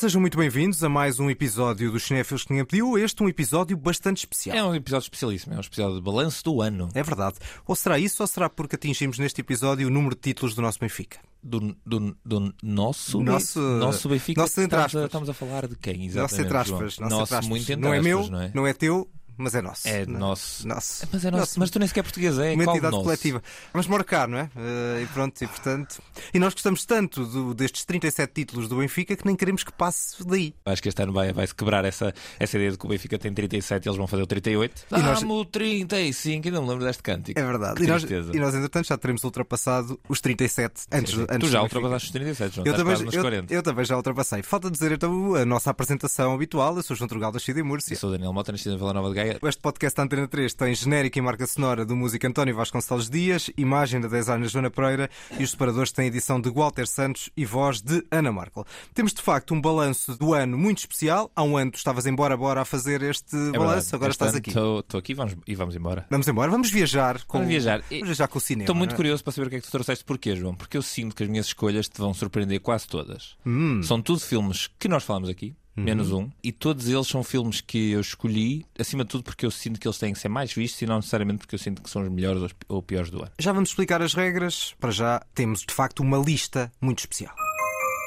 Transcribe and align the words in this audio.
Sejam 0.00 0.18
muito 0.18 0.38
bem-vindos 0.38 0.82
a 0.82 0.88
mais 0.88 1.20
um 1.20 1.28
episódio 1.28 1.92
dos 1.92 2.04
Cinéfilos 2.04 2.44
que 2.44 2.50
ninguém 2.52 2.64
pediu. 2.64 2.96
Este 2.96 3.20
é 3.20 3.26
um 3.26 3.28
episódio 3.28 3.76
bastante 3.76 4.16
especial. 4.20 4.56
É 4.56 4.64
um 4.64 4.74
episódio 4.74 5.04
especialíssimo, 5.04 5.52
é 5.52 5.58
um 5.58 5.60
episódio 5.60 5.96
de 5.96 6.00
balanço 6.00 6.42
do 6.42 6.62
ano. 6.62 6.88
É 6.94 7.02
verdade. 7.02 7.36
Ou 7.66 7.76
será 7.76 7.98
isso 7.98 8.22
ou 8.22 8.26
será 8.26 8.48
porque 8.48 8.76
atingimos 8.76 9.18
neste 9.18 9.42
episódio 9.42 9.86
o 9.88 9.90
número 9.90 10.14
de 10.14 10.22
títulos 10.22 10.54
do 10.54 10.62
nosso 10.62 10.78
Benfica? 10.78 11.18
Do, 11.42 11.76
do, 11.84 12.16
do 12.24 12.54
nosso, 12.62 13.20
Nosso- 13.22 13.60
nosso 13.60 14.08
Benfica. 14.08 14.40
nosso 14.40 14.58
estamos, 14.62 14.96
a, 14.96 15.04
estamos 15.04 15.28
a 15.28 15.34
falar 15.34 15.66
de 15.68 15.76
quem? 15.76 16.06
Nosso 16.06 16.18
Exatamente, 16.34 16.46
entre 16.46 16.56
aspas. 16.56 16.80
Nosso, 16.80 17.00
Nosso, 17.02 17.22
entre 17.22 17.34
aspas. 17.34 17.48
muito 17.48 17.62
entre 17.72 17.76
não 17.84 17.92
é 17.92 18.00
meu, 18.00 18.26
não 18.30 18.40
é? 18.40 18.50
não 18.54 18.66
é 18.66 18.72
teu, 18.72 19.06
mas 19.40 19.54
é 19.54 19.62
nosso. 19.62 19.88
É 19.88 20.06
Não 20.06 20.18
nosso. 20.20 20.66
Nosso. 20.68 21.06
Mas, 21.12 21.24
é 21.24 21.30
nosso. 21.30 21.58
mas 21.58 21.70
tu 21.70 21.78
nem 21.78 21.88
sequer 21.88 22.00
é 22.00 22.02
português, 22.02 22.38
é? 22.38 22.52
uma 22.54 22.64
Qual 22.64 22.76
entidade 22.76 22.92
nosso? 22.92 23.04
coletiva. 23.04 23.42
Vamos 23.72 23.86
marcar, 23.88 24.28
não 24.28 24.38
é? 24.38 24.50
Eh, 24.56 25.02
e 25.02 25.06
pronto, 25.06 25.42
e 25.42 25.46
portanto. 25.46 26.02
E 26.32 26.38
nós 26.38 26.52
gostamos 26.52 26.84
tanto 26.84 27.24
do- 27.26 27.54
destes 27.54 27.84
37 27.84 28.32
títulos 28.32 28.68
do 28.68 28.76
Benfica 28.76 29.16
que 29.16 29.26
nem 29.26 29.34
queremos 29.36 29.64
que 29.64 29.72
passe 29.72 30.24
daí. 30.26 30.54
Acho 30.64 30.82
que 30.82 30.88
este 30.88 31.02
ano 31.02 31.12
vai, 31.12 31.32
vai 31.32 31.46
se 31.46 31.54
quebrar 31.54 31.84
essa, 31.84 32.12
essa 32.38 32.56
ideia 32.56 32.70
de 32.72 32.78
que 32.78 32.86
o 32.86 32.88
Benfica 32.88 33.18
tem 33.18 33.32
37 33.32 33.84
e 33.84 33.88
eles 33.88 33.96
vão 33.96 34.06
fazer 34.06 34.22
o 34.22 34.26
38. 34.26 34.82
E 34.90 35.00
nós- 35.02 35.20
Dá-me 35.20 35.32
o 35.32 35.44
35, 35.44 36.48
ainda 36.48 36.60
me 36.60 36.68
lembro 36.68 36.84
deste 36.84 37.02
cântico. 37.02 37.38
É 37.38 37.44
verdade. 37.44 37.82
E 37.82 37.86
nós, 37.86 38.02
e 38.04 38.38
nós, 38.38 38.54
entretanto, 38.54 38.86
já 38.86 38.96
teremos 38.98 39.24
ultrapassado 39.24 39.98
os 40.08 40.20
37 40.20 40.84
antes, 40.92 41.12
Sim, 41.12 41.20
sim. 41.20 41.26
antes 41.30 41.48
tu 41.48 41.52
já 41.52 41.62
ultrapassaste 41.62 42.06
os 42.06 42.12
37, 42.12 42.54
João. 42.56 42.66
Eu 42.66 42.74
também, 42.74 42.94
eu, 43.12 43.20
40. 43.22 43.54
eu 43.54 43.62
também 43.62 43.84
já 43.84 43.96
ultrapassei. 43.96 44.42
Falta 44.42 44.70
dizer 44.70 44.92
então 44.92 45.34
a 45.34 45.44
nossa 45.44 45.70
apresentação 45.70 46.34
habitual. 46.34 46.76
Eu 46.76 46.82
sou 46.82 46.96
João 46.96 47.08
Trugal 47.08 47.32
da 47.32 47.38
Chida 47.38 47.60
e 47.60 47.62
Múrcia. 47.62 47.94
Eu 47.94 47.98
sou 47.98 48.10
Daniel 48.10 48.32
Mota, 48.32 48.52
nascido 48.52 48.74
em 48.74 48.76
Vila 48.78 48.92
Nova 48.92 49.08
de 49.08 49.14
Gaia. 49.14 49.29
Este 49.42 49.60
podcast 49.60 49.96
da 49.96 50.02
Antena 50.02 50.26
3 50.26 50.54
tem 50.54 50.74
genérica 50.74 51.18
e 51.18 51.22
marca 51.22 51.46
sonora 51.46 51.84
do 51.84 51.94
músico 51.94 52.26
António 52.26 52.56
Vasconcelos 52.56 53.08
Dias, 53.08 53.50
imagem 53.56 54.00
da 54.00 54.08
designer 54.08 54.48
Joana 54.48 54.70
Pereira 54.70 55.08
e 55.38 55.44
os 55.44 55.52
separadores 55.52 55.92
têm 55.92 56.06
edição 56.06 56.40
de 56.40 56.50
Walter 56.50 56.86
Santos 56.86 57.30
e 57.36 57.44
voz 57.44 57.80
de 57.80 58.04
Ana 58.10 58.32
Markel. 58.32 58.64
Temos 58.92 59.12
de 59.12 59.22
facto 59.22 59.54
um 59.54 59.60
balanço 59.60 60.16
do 60.16 60.34
ano 60.34 60.58
muito 60.58 60.78
especial. 60.78 61.30
Há 61.36 61.42
um 61.42 61.56
ano 61.56 61.70
tu 61.70 61.76
estavas 61.76 62.06
embora 62.06 62.36
bora 62.36 62.62
a 62.62 62.64
fazer 62.64 63.02
este 63.02 63.36
É 63.54 63.58
balanço, 63.58 63.94
agora 63.94 64.10
Este 64.10 64.22
estás 64.22 64.34
aqui. 64.34 64.50
Estou 64.50 64.84
aqui 64.94 65.14
vamos, 65.14 65.36
e 65.46 65.54
vamos 65.54 65.76
embora. 65.76 66.06
Vamos 66.10 66.26
embora, 66.26 66.50
vamos 66.50 66.70
viajar 66.70 67.22
com, 67.24 67.38
Vamos 67.38 67.52
viajar. 67.52 67.82
Vamos 67.88 68.06
viajar 68.06 68.28
com 68.28 68.38
o 68.38 68.40
cinema. 68.40 68.64
Estou 68.64 68.74
muito 68.74 68.94
é? 68.94 68.96
curioso 68.96 69.22
para 69.22 69.32
saber 69.32 69.46
o 69.46 69.50
que 69.50 69.56
é 69.56 69.60
que 69.60 69.66
tu 69.66 69.70
trouxeste. 69.70 70.04
Porquê, 70.04 70.34
João? 70.34 70.54
Porque 70.54 70.76
eu 70.76 70.82
sinto 70.82 71.14
que 71.14 71.22
as 71.22 71.28
minhas 71.28 71.46
escolhas 71.46 71.88
te 71.88 71.98
vão 71.98 72.12
surpreender 72.12 72.60
quase 72.60 72.88
todas. 72.88 73.36
Hum. 73.46 73.82
São 73.82 74.02
tudo 74.02 74.20
filmes 74.20 74.68
que 74.78 74.88
nós 74.88 75.04
falamos 75.04 75.28
aqui. 75.28 75.54
Menos 75.76 76.12
um, 76.12 76.28
e 76.42 76.52
todos 76.52 76.88
eles 76.88 77.06
são 77.06 77.22
filmes 77.22 77.60
que 77.60 77.92
eu 77.92 78.00
escolhi, 78.00 78.66
acima 78.78 79.02
de 79.04 79.10
tudo 79.10 79.24
porque 79.24 79.46
eu 79.46 79.50
sinto 79.50 79.80
que 79.80 79.86
eles 79.88 79.98
têm 79.98 80.12
que 80.12 80.18
ser 80.18 80.28
mais 80.28 80.52
vistos 80.52 80.82
e 80.82 80.86
não 80.86 80.96
necessariamente 80.96 81.38
porque 81.38 81.54
eu 81.54 81.58
sinto 81.58 81.80
que 81.82 81.88
são 81.88 82.02
os 82.02 82.08
melhores 82.10 82.40
ou 82.40 82.46
os- 82.46 82.54
ou 82.68 82.82
piores 82.82 83.10
do 83.10 83.18
ano. 83.22 83.30
Já 83.38 83.52
vamos 83.52 83.70
explicar 83.70 84.02
as 84.02 84.12
regras. 84.14 84.74
Para 84.78 84.90
já 84.90 85.22
temos 85.34 85.60
de 85.60 85.72
facto 85.72 86.00
uma 86.00 86.18
lista 86.18 86.70
muito 86.80 86.98
especial. 86.98 87.34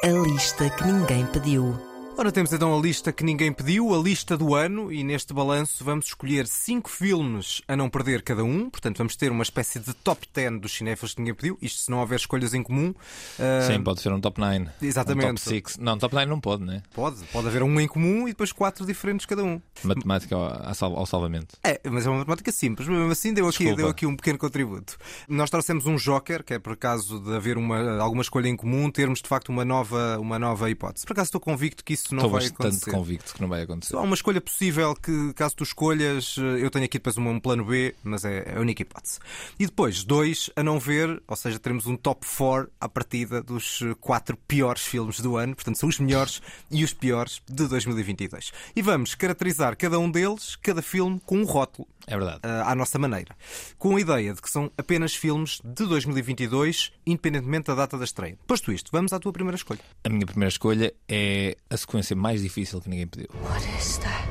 A 0.04 0.08
lista 0.08 0.70
que 0.70 0.84
ninguém 0.86 1.26
pediu. 1.28 1.93
Ora, 2.16 2.32
temos 2.32 2.54
então 2.54 2.78
a 2.78 2.80
lista 2.80 3.12
que 3.12 3.24
ninguém 3.24 3.52
pediu, 3.52 3.94
a 3.94 3.98
lista 3.98 4.38
do 4.38 4.54
ano, 4.54 4.94
e 4.94 5.04
neste 5.04 5.34
balanço 5.34 5.84
vamos 5.84 6.06
escolher 6.06 6.46
cinco 6.48 6.88
filmes 6.90 7.62
a 7.68 7.76
não 7.76 7.90
perder 7.90 8.22
cada 8.22 8.44
um. 8.44 8.70
Portanto, 8.70 8.98
vamos 9.00 9.16
ter 9.16 9.32
uma 9.32 9.42
espécie 9.42 9.80
de 9.80 9.94
top 9.96 10.26
10 10.34 10.62
dos 10.62 10.72
cinéfilos 10.74 11.16
que 11.16 11.20
ninguém 11.22 11.34
pediu. 11.34 11.58
Isto 11.62 11.80
se 11.80 11.92
não 11.92 12.00
houver 12.00 12.16
escolhas 12.18 12.54
em 12.54 12.62
comum. 12.62 12.94
Ah, 13.40 13.68
Sim, 13.68 13.82
pode 13.84 14.00
ser 14.00 14.14
um 14.14 14.22
top 14.22 14.40
9. 14.40 14.68
Exatamente. 14.82 15.26
Um 15.26 15.34
top 15.36 15.42
6. 15.42 15.78
Não, 15.80 15.98
top 15.98 16.14
9 16.14 16.28
não 16.28 16.40
pode, 16.40 16.64
né? 16.64 16.84
Pode, 16.94 17.18
pode 17.26 17.48
haver 17.48 17.64
um 17.64 17.80
em 17.82 17.88
comum 17.88 18.28
e 18.28 18.32
depois 18.32 18.52
quatro 18.52 18.86
diferentes 18.86 19.26
cada 19.26 19.44
um. 19.44 19.60
Matemática 19.84 20.36
ao, 20.36 20.68
ao 20.68 20.76
sal- 20.76 20.96
ao 20.96 21.06
salvamento. 21.08 21.58
É, 21.64 21.82
mas 21.90 22.06
é 22.06 22.10
uma 22.10 22.20
matemática 22.20 22.52
simples, 22.52 22.88
mas 22.88 22.96
mesmo 22.98 23.12
assim 23.12 23.34
deu 23.34 23.48
aqui, 23.50 23.58
Desculpa. 23.58 23.78
deu 23.82 23.88
aqui 23.90 24.06
um 24.06 24.16
pequeno 24.16 24.38
contributo. 24.38 24.98
Nós 25.28 25.50
trouxemos 25.50 25.88
um 25.88 25.96
joker, 25.96 26.44
que 26.44 26.54
é 26.54 26.60
por 26.60 26.74
acaso 26.74 27.20
de 27.20 27.36
haver 27.36 27.58
uma, 27.58 27.98
alguma 28.00 28.22
escolha 28.22 28.48
em 28.48 28.56
comum, 28.56 28.90
termos 28.92 29.20
de 29.22 29.28
facto 29.28 29.50
uma 29.50 29.66
nova, 29.66 30.20
uma 30.20 30.38
nova 30.38 30.70
hipótese. 30.70 31.06
Por 31.06 31.14
acaso 31.14 31.30
estou 31.30 31.42
convicto 31.42 31.84
que 31.84 31.92
isso 31.94 32.03
não 32.12 32.20
Estou 32.20 32.32
vai 32.32 32.42
bastante 32.42 32.68
acontecer. 32.68 32.92
convicto 32.92 33.34
que 33.34 33.42
não 33.42 33.48
vai 33.48 33.62
acontecer. 33.62 33.96
Há 33.96 34.02
uma 34.02 34.16
escolha 34.16 34.42
possível 34.42 34.96
que, 34.96 35.34
caso 35.34 35.56
tu 35.56 35.64
escolhas, 35.64 36.36
eu 36.38 36.70
tenho 36.70 36.86
aqui 36.86 36.98
depois 36.98 37.18
um, 37.18 37.40
plano 37.40 37.66
B, 37.66 37.96
mas 38.04 38.26
é 38.26 38.56
a 38.56 38.60
única 38.60 38.82
hipótese. 38.82 39.20
E 39.60 39.66
depois, 39.66 40.04
dois 40.04 40.50
a 40.56 40.64
não 40.64 40.80
ver, 40.80 41.22
ou 41.28 41.36
seja, 41.36 41.60
teremos 41.60 41.86
um 41.86 41.96
top 41.96 42.26
4 42.26 42.70
à 42.80 42.90
partida 42.90 43.42
dos 43.42 43.82
eh, 43.82 43.96
quatro 44.00 44.38
piores 44.48 44.84
filmes 44.84 45.20
do 45.20 45.38
ano, 45.38 45.56
portanto, 45.56 45.78
são 45.78 45.90
os 45.90 46.00
melhores 46.00 46.42
e 46.72 46.84
os 46.84 46.94
piores 46.94 47.42
de 47.48 47.68
2022. 47.68 48.52
E 48.76 48.82
vamos 48.82 49.16
caracterizar 49.16 49.76
cada 49.78 50.00
um 50.00 50.10
deles, 50.10 50.56
cada 50.56 50.82
filme, 50.82 51.22
com 51.26 51.38
um 51.38 51.44
rótulo. 51.44 51.88
É 52.08 52.18
verdade. 52.18 52.40
ah, 52.44 52.72
à 52.72 52.76
nossa 52.76 53.00
maneira, 53.00 53.36
com 53.78 53.96
a 53.96 54.00
ideia 54.02 54.34
de 54.34 54.42
que 54.42 54.50
são 54.50 54.72
apenas 54.78 55.16
filmes 55.16 55.60
de 55.64 55.86
2022, 55.86 56.92
independentemente 57.06 57.68
da 57.68 57.76
data 57.76 57.98
da 57.98 58.04
estreia. 58.04 58.38
Posto 58.46 58.72
isto, 58.72 58.90
vamos 58.92 59.14
à 59.14 59.20
tua 59.20 59.32
primeira 59.32 59.56
escolha. 59.56 59.80
A 60.04 60.10
minha 60.10 60.26
primeira 60.26 60.50
escolha 60.50 60.94
é 61.08 61.56
a 61.70 61.78
sequência 61.78 62.16
mais 62.16 62.42
difícil 62.42 62.82
que 62.82 62.90
ninguém 62.90 63.08
pediu. 63.08 63.28
What 63.44 63.66
is 63.80 63.98
that? 64.00 64.28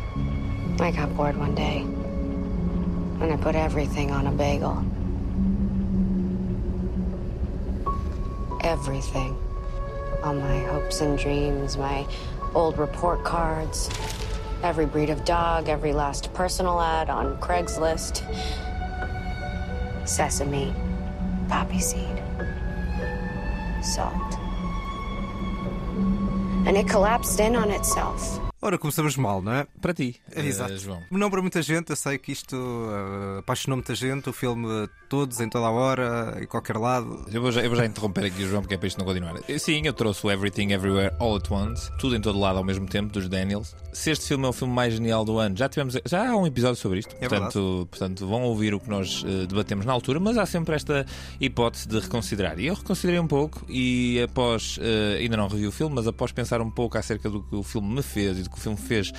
I 0.83 0.91
got 0.93 1.15
bored 1.17 1.39
one 1.39 1.55
day. 1.55 1.83
And 3.21 3.33
I 3.33 3.37
put 3.37 3.55
everything 3.55 4.11
on 4.11 4.27
a 4.27 4.33
bagel. 4.33 4.85
Everything. 8.65 9.37
All 10.25 10.35
my 10.35 10.59
hopes 10.73 11.01
and 11.01 11.19
dreams, 11.19 11.77
my 11.77 12.07
old 12.55 12.79
report 12.79 13.25
cards, 13.25 13.89
every 14.63 14.87
breed 14.87 15.11
of 15.11 15.25
dog, 15.25 15.69
every 15.69 15.93
last 15.93 16.33
personal 16.35 16.81
ad 16.81 17.11
on 17.11 17.37
Craigslist. 17.39 18.23
Sesame, 20.07 20.73
poppy 21.49 21.81
seed, 21.81 22.23
salt. 23.83 24.39
And 26.67 26.77
it 26.77 26.89
collapsed 26.89 27.41
in 27.41 27.57
on 27.57 27.71
itself. 27.71 28.41
Ora, 28.61 28.79
começamos 28.79 29.17
mal, 29.17 29.43
não 29.43 29.53
é? 29.53 29.67
Para 29.83 29.93
ti, 29.93 30.15
eh, 30.31 30.47
Exato. 30.47 30.79
João. 30.79 31.03
Não 31.11 31.29
para 31.29 31.43
muita 31.43 31.61
gente, 31.61 31.91
eu 31.91 31.97
sei 31.97 32.17
que 32.17 32.31
isto 32.31 32.57
eh, 32.57 33.41
apaixonou 33.41 33.77
muita 33.77 33.97
gente, 33.97 34.31
o 34.31 34.33
filme 34.33 34.89
todos, 35.09 35.41
em 35.41 35.49
toda 35.49 35.67
a 35.67 35.71
hora, 35.71 36.39
em 36.41 36.47
qualquer 36.47 36.77
lado. 36.77 37.27
Eu 37.33 37.43
vou, 37.43 37.51
já, 37.51 37.63
eu 37.63 37.69
vou 37.69 37.77
já 37.77 37.85
interromper 37.85 38.27
aqui 38.27 38.45
o 38.45 38.49
João 38.49 38.63
porque 38.63 38.75
é 38.75 38.79
para 38.79 38.87
isto 38.87 38.99
não 38.99 39.05
continuar. 39.05 39.35
Eh, 39.49 39.59
Sim, 39.59 39.83
eu 39.85 39.93
trouxe 39.93 40.25
o 40.25 40.31
Everything 40.31 40.71
Everywhere 40.73 41.13
All 41.19 41.35
at 41.35 41.51
Once, 41.51 41.91
tudo 41.99 42.15
em 42.15 42.21
todo 42.21 42.39
lado 42.39 42.59
ao 42.59 42.65
mesmo 42.65 42.87
tempo, 42.87 43.13
dos 43.13 43.29
Daniels. 43.29 43.75
Se 43.93 44.13
este 44.13 44.29
filme 44.29 44.47
é 44.47 44.49
o 44.49 44.53
filme 44.53 44.73
mais 44.73 44.95
genial 44.95 45.25
do 45.25 45.39
ano, 45.39 45.57
já 45.57 45.69
tivemos 45.69 45.99
já 46.07 46.31
há 46.31 46.37
um 46.37 46.47
episódio 46.47 46.77
sobre 46.77 47.01
isto. 47.01 47.17
É 47.21 47.29
portanto, 47.29 47.89
portanto, 47.91 48.27
vão 48.27 48.43
ouvir 48.45 48.75
o 48.75 48.81
que 48.81 48.89
nós 48.89 49.25
eh, 49.27 49.47
debatemos 49.47 49.85
na 49.85 49.93
altura, 49.93 50.21
mas 50.21 50.39
há 50.39 50.47
sempre 50.47 50.77
esta 50.77 51.05
hipótese 51.41 51.89
de 51.89 51.99
reconsiderar. 51.99 52.59
E 52.61 52.69
eu 52.69 52.75
reconsiderei 52.75 53.19
um 53.19 53.27
pouco 53.27 53.67
e 53.69 54.23
após, 54.23 54.79
eh, 54.81 55.19
ainda 55.19 55.37
não 55.37 55.49
revi 55.49 55.67
o 55.67 55.73
filme, 55.73 55.97
mas 55.97 56.07
após 56.07 56.31
pensar 56.31 56.61
um 56.61 56.71
pouco 56.71 56.97
acerca 56.97 57.29
do 57.29 57.43
que 57.43 57.57
o 57.57 57.65
filme 57.65 57.97
me 57.97 58.03
fez 58.03 58.39
e 58.39 58.43
do 58.45 58.51
que 58.51 58.57
o 58.57 58.61
filme 58.61 58.79
fez 58.79 59.13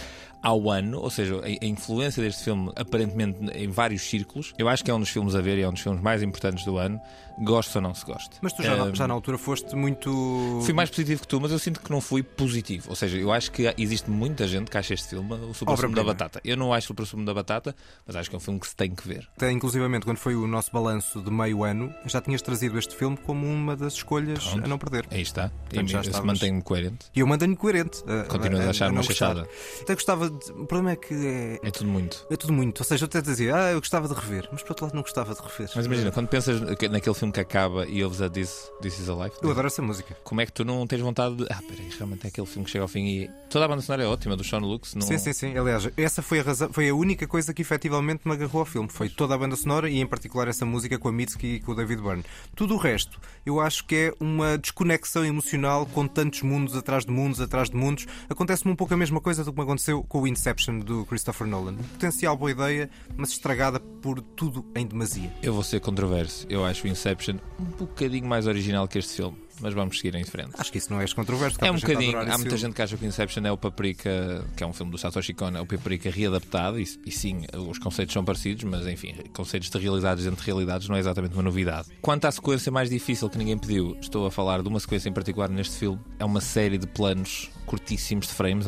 ao 0.44 0.70
ano, 0.70 1.00
ou 1.00 1.10
seja, 1.10 1.42
a 1.42 1.66
influência 1.66 2.22
deste 2.22 2.44
filme 2.44 2.70
aparentemente 2.76 3.40
em 3.56 3.70
vários 3.70 4.02
círculos, 4.02 4.54
eu 4.58 4.68
acho 4.68 4.84
que 4.84 4.92
é 4.92 4.94
um 4.94 5.00
dos 5.00 5.10
filmes 5.10 5.36
a 5.36 5.42
ver 5.42 5.58
e 5.58 5.62
é 5.62 5.70
um 5.70 5.72
dos 5.72 5.82
filmes 5.82 6.02
mais 6.02 6.22
importantes 6.22 6.66
do 6.66 6.78
ano, 6.78 7.00
gosto 7.40 7.76
ou 7.78 7.82
não 7.82 7.94
se 7.94 8.06
goste. 8.06 8.38
Mas 8.42 8.54
tu 8.54 8.62
já, 8.64 8.76
na- 8.76 8.88
Eh, 8.90 8.96
já 8.96 9.08
na 9.08 9.14
altura 9.14 9.38
foste 9.38 9.76
muito. 9.76 10.60
Fui 10.64 10.74
mais 10.74 10.90
positivo 10.90 11.22
que 11.22 11.28
tu, 11.28 11.40
mas 11.42 11.52
eu 11.52 11.60
sinto 11.60 11.80
que 11.80 11.90
não 11.92 12.02
fui 12.02 12.22
positivo. 12.24 12.90
Ou 12.90 12.96
seja, 12.96 13.18
eu 13.18 13.32
acho 13.32 13.52
que 13.52 13.74
existe 13.78 14.10
muita 14.10 14.48
gente 14.48 14.70
que 14.70 14.78
acha 14.78 14.94
este 14.94 15.10
filme 15.10 15.34
o 15.34 15.54
super 15.54 15.78
sumo 15.78 15.96
da 15.96 16.04
batata. 16.04 16.42
Eu 16.44 16.58
não 16.58 16.74
acho 16.74 16.86
o 16.86 16.88
super 16.90 17.06
sumo 17.06 17.26
da 17.26 17.34
batata, 17.34 17.76
mas 18.06 18.16
acho 18.16 18.30
que 18.30 18.36
é 18.36 18.38
um 18.38 18.42
filme 18.42 18.60
que 18.60 18.68
se 18.68 18.76
tem 18.76 18.94
que 18.94 19.08
ver. 19.08 19.28
Até, 19.36 19.52
inclusivamente, 19.52 20.06
quando 20.06 20.18
foi 20.18 20.36
o 20.36 20.46
nosso 20.48 20.72
balanço 20.72 21.22
de 21.22 21.32
meio 21.32 21.64
ano, 21.64 21.94
já 22.06 22.22
tinhas 22.22 22.42
trazido 22.42 22.78
este 22.78 22.96
filme 22.96 23.18
como 23.18 23.46
uma 23.48 23.76
das 23.76 23.94
escolhas 23.94 24.44
Pronto. 24.44 24.66
a 24.66 24.68
não 24.68 24.78
perder. 24.78 25.06
Aí 25.12 25.22
está. 25.22 25.50
Portanto, 25.50 25.88
já 25.90 26.00
e 26.00 26.04
se 26.04 26.10
estavas- 26.10 26.28
mantém-me 26.28 26.62
coerente. 26.62 27.06
E 27.16 27.20
eu 27.20 27.28
mantenho 27.28 27.56
coerente. 27.56 28.04
eh, 28.08 28.24
Continuas 28.24 28.66
a 28.66 28.70
achar 28.70 28.86
não 28.88 28.96
uma 28.96 29.02
gostar. 29.04 29.14
chachada. 29.36 29.48
Até 29.82 29.94
gostava 29.96 30.30
de. 30.30 30.52
O 30.52 30.66
problema 30.66 30.92
é 30.92 30.96
que 30.96 31.14
é, 31.14 31.60
É 31.68 31.72
tudo 31.72 31.90
muito. 31.90 32.26
é 32.30 32.36
tudo 32.36 32.54
muito. 32.54 32.80
Ou 32.80 32.86
seja, 32.86 33.04
eu 33.04 33.08
até 33.08 33.22
dizia, 33.22 33.56
ah, 33.56 33.72
eu 33.72 33.80
gostava 33.80 34.08
de 34.08 34.14
rever, 34.14 34.48
mas 34.52 34.62
por 34.62 34.72
outro 34.72 34.86
lado 34.86 34.96
não 34.96 35.02
gostava 35.02 35.34
de 35.34 35.42
rever. 35.42 35.70
Mas 35.76 35.86
imagina, 35.86 36.12
quando 36.12 36.28
pensas 36.28 36.60
que- 36.78 36.90
naquele 36.90 37.16
filme 37.16 37.23
que 37.32 37.40
acaba 37.40 37.86
e 37.86 38.04
ouves 38.04 38.22
a 38.22 38.30
This, 38.30 38.72
This 38.82 39.00
Is 39.00 39.10
a 39.10 39.14
Life, 39.14 39.38
Eu 39.42 39.52
adoro 39.52 39.68
essa 39.68 39.82
música. 39.82 40.18
como 40.24 40.42
é 40.42 40.46
que 40.46 40.52
tu 40.52 40.66
não 40.66 40.86
tens 40.88 41.02
vontade 41.02 41.36
de. 41.36 41.44
Ah, 41.50 41.62
peraí, 41.68 41.90
realmente 41.98 42.26
é 42.26 42.28
aquele 42.28 42.48
filme 42.48 42.66
que 42.66 42.72
chega 42.72 42.84
ao 42.84 42.88
fim 42.88 43.06
e. 43.06 43.30
Toda 43.50 43.66
a 43.66 43.68
banda 43.68 43.82
sonora 43.82 44.04
é 44.04 44.08
ótima, 44.08 44.36
do 44.36 44.44
Sean 44.44 44.60
Lux. 44.60 44.96
Não... 44.96 45.06
Sim, 45.06 45.18
sim, 45.18 45.34
sim. 45.34 45.58
Aliás, 45.58 45.88
essa 45.96 46.22
foi 46.22 46.40
a, 46.40 46.44
razão, 46.44 46.72
foi 46.74 46.90
a 46.90 46.96
única 46.96 47.28
coisa 47.28 47.54
que 47.54 47.62
efetivamente 47.62 48.22
me 48.26 48.34
agarrou 48.34 48.62
ao 48.62 48.66
filme. 48.66 48.90
Foi 48.90 49.10
toda 49.10 49.36
a 49.36 49.38
banda 49.38 49.56
sonora 49.56 49.90
e, 49.90 50.00
em 50.00 50.08
particular, 50.08 50.48
essa 50.48 50.66
música 50.66 50.98
com 50.98 51.08
a 51.08 51.12
Mitski 51.12 51.48
e 51.48 51.60
com 51.60 51.72
o 51.72 51.76
David 51.76 52.02
Byrne. 52.02 52.24
Tudo 52.56 52.74
o 52.74 52.78
resto, 52.78 53.20
eu 53.46 53.60
acho 53.60 53.86
que 53.86 53.96
é 53.96 54.14
uma 54.20 54.58
desconexão 54.58 55.24
emocional 55.24 55.86
com 55.86 56.08
tantos 56.08 56.42
mundos 56.42 56.76
atrás 56.76 57.06
de 57.06 57.12
mundos, 57.12 57.40
atrás 57.40 57.70
de 57.70 57.76
mundos. 57.76 58.08
Acontece-me 58.30 58.72
um 58.72 58.76
pouco 58.76 58.94
a 58.94 58.98
mesma 58.98 59.22
coisa 59.22 59.44
do 59.44 59.52
que 59.52 59.58
me 59.58 59.64
aconteceu 59.64 60.04
com 60.04 60.22
o 60.22 60.28
Inception 60.28 60.80
do 60.80 61.06
Christopher 61.06 61.48
Nolan. 61.48 61.76
Potencial 61.76 62.36
boa 62.36 62.52
ideia, 62.52 62.90
mas 63.16 63.30
estragada 63.30 63.80
por 63.80 64.20
tudo 64.22 64.66
em 64.76 64.86
demasia. 64.86 65.32
Eu 65.42 65.54
vou 65.54 65.64
ser 65.64 65.80
controverso. 65.80 66.46
Eu 66.50 66.66
acho 66.66 66.86
o 66.86 66.90
Inception 66.90 67.13
um 67.60 67.64
bocadinho 67.64 68.28
mais 68.28 68.48
original 68.48 68.88
que 68.88 69.00
este 69.00 69.14
filme. 69.16 69.38
mas 69.62 69.74
vamos 69.74 69.98
seguir 69.98 70.16
em 70.16 70.24
frente. 70.24 70.52
Acho 70.58 70.72
que 70.72 70.78
isso 70.78 70.92
não 70.92 71.00
é 71.00 71.08
controverso. 71.08 71.58
É 71.62 71.72
um 71.72 71.76
bocadinho. 71.76 72.18
Há 72.20 72.38
muita 72.38 72.58
gente 72.58 72.74
que 72.74 72.82
acha 72.82 72.98
que 72.98 73.06
o 73.06 73.08
Inception 73.08 73.46
é 73.46 73.52
o 73.52 73.58
Paprika, 73.58 74.44
que 74.56 74.64
é 74.64 74.68
um 74.68 74.74
filme 74.74 74.92
do 74.92 74.98
Satoshi 74.98 75.34
Kon, 75.34 75.50
é 75.50 75.62
o 75.62 75.66
Paprika 75.66 76.10
readaptado, 76.10 76.80
e, 76.80 76.84
e 77.06 77.12
sim, 77.12 77.42
os 77.70 77.78
conceitos 77.78 78.14
são 78.14 78.26
parecidos, 78.26 78.64
mas 78.64 78.88
enfim, 78.88 79.16
conceitos 79.34 79.70
de 79.70 79.78
realidades 79.78 80.26
entre 80.26 80.46
realidades 80.46 80.88
não 80.88 80.96
é 80.96 81.00
exatamente 81.00 81.34
uma 81.34 81.44
novidade. 81.44 81.90
Quanto 82.02 82.26
à 82.26 82.32
sequência 82.32 82.72
mais 82.72 82.90
difícil 82.90 83.30
que 83.30 83.38
ninguém 83.38 83.58
pediu, 83.58 83.96
estou 84.02 84.26
a 84.26 84.32
falar 84.32 84.62
de 84.62 84.68
uma 84.68 84.80
sequência 84.80 85.10
em 85.10 85.14
particular 85.14 85.50
neste 85.50 85.78
filme. 85.78 86.00
É 86.20 86.26
uma 86.26 86.42
série 86.42 86.78
de 86.78 86.88
planos 86.88 87.50
curtíssimos 87.66 88.28
de 88.28 88.34
frames, 88.34 88.66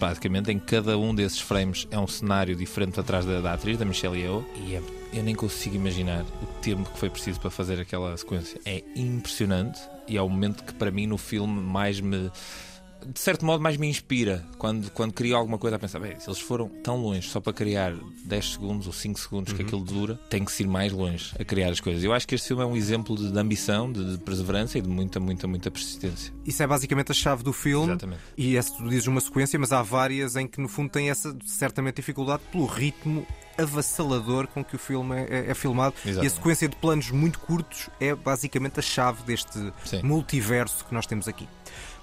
basicamente, 0.00 0.50
em 0.50 0.58
cada 0.58 0.96
um 0.96 1.14
desses 1.14 1.40
frames 1.40 1.86
é 1.90 1.98
um 1.98 2.06
cenário 2.06 2.56
diferente 2.56 2.98
atrás 2.98 3.24
da, 3.24 3.40
da 3.40 3.52
atriz, 3.52 3.78
da 3.78 3.84
Michelle 3.84 4.18
Yeoh, 4.18 4.44
e 4.66 4.74
é, 4.74 4.82
eu 5.14 5.22
nem 5.22 5.34
consigo 5.34 5.76
imaginar 5.76 6.24
o 6.42 6.46
tempo 6.60 6.90
que 6.90 6.98
foi 6.98 7.10
preciso 7.10 7.40
para 7.40 7.50
fazer 7.50 7.80
aquela 7.80 8.16
sequência. 8.16 8.60
É 8.64 8.82
impressionante 8.96 9.80
e 10.08 10.16
é 10.16 10.22
o 10.22 10.28
momento 10.28 10.64
que 10.64 10.74
para 10.74 10.90
mim 10.90 11.06
no 11.06 11.18
filme 11.18 11.60
mais 11.60 12.00
me 12.00 12.30
de 13.06 13.20
certo 13.20 13.44
modo, 13.44 13.62
mais 13.62 13.76
me 13.76 13.86
inspira 13.86 14.44
quando, 14.56 14.90
quando 14.90 15.12
crio 15.12 15.36
alguma 15.36 15.58
coisa 15.58 15.76
a 15.76 15.78
pensar, 15.78 16.00
bem, 16.00 16.18
se 16.18 16.28
eles 16.28 16.40
foram 16.40 16.68
tão 16.82 16.96
longe 16.96 17.28
só 17.28 17.40
para 17.40 17.52
criar 17.52 17.94
10 18.24 18.52
segundos 18.52 18.86
ou 18.86 18.92
5 18.92 19.20
segundos 19.20 19.52
uhum. 19.52 19.58
que 19.58 19.62
aquilo 19.62 19.84
dura, 19.84 20.14
tem 20.30 20.44
que 20.44 20.50
se 20.50 20.62
ir 20.62 20.66
mais 20.66 20.92
longe 20.92 21.32
a 21.38 21.44
criar 21.44 21.70
as 21.70 21.80
coisas. 21.80 22.02
Eu 22.02 22.12
acho 22.12 22.26
que 22.26 22.34
este 22.34 22.48
filme 22.48 22.62
é 22.62 22.66
um 22.66 22.76
exemplo 22.76 23.16
de, 23.16 23.30
de 23.30 23.38
ambição, 23.38 23.92
de, 23.92 24.12
de, 24.12 24.18
perseverança 24.18 24.78
e 24.78 24.80
de 24.80 24.88
muita, 24.88 25.20
muita, 25.20 25.46
muita 25.46 25.70
persistência. 25.70 26.32
Isso 26.46 26.62
é 26.62 26.66
basicamente 26.66 27.12
a 27.12 27.14
chave 27.14 27.42
do 27.42 27.52
filme. 27.52 27.90
Exatamente. 27.90 28.22
E 28.36 28.56
essa 28.56 28.74
tu 28.74 28.88
dizes 28.88 29.06
uma 29.06 29.20
sequência, 29.20 29.58
mas 29.58 29.72
há 29.72 29.82
várias 29.82 30.36
em 30.36 30.46
que 30.46 30.60
no 30.60 30.68
fundo 30.68 30.90
tem 30.90 31.10
essa 31.10 31.36
certamente 31.44 31.96
dificuldade 31.96 32.42
pelo 32.50 32.66
ritmo 32.66 33.26
avassalador 33.58 34.46
com 34.48 34.64
que 34.64 34.76
o 34.76 34.78
filme 34.78 35.16
é, 35.16 35.50
é, 35.50 35.54
filmado 35.54 35.94
Exatamente. 35.96 36.24
e 36.24 36.26
a 36.26 36.30
sequência 36.30 36.68
de 36.68 36.76
planos 36.76 37.10
muito 37.10 37.38
curtos 37.38 37.88
é 38.00 38.14
basicamente 38.14 38.80
a 38.80 38.82
chave 38.82 39.22
deste 39.24 39.72
Sim. 39.84 40.02
multiverso 40.02 40.84
que 40.84 40.94
nós 40.94 41.06
temos 41.06 41.28
aqui. 41.28 41.48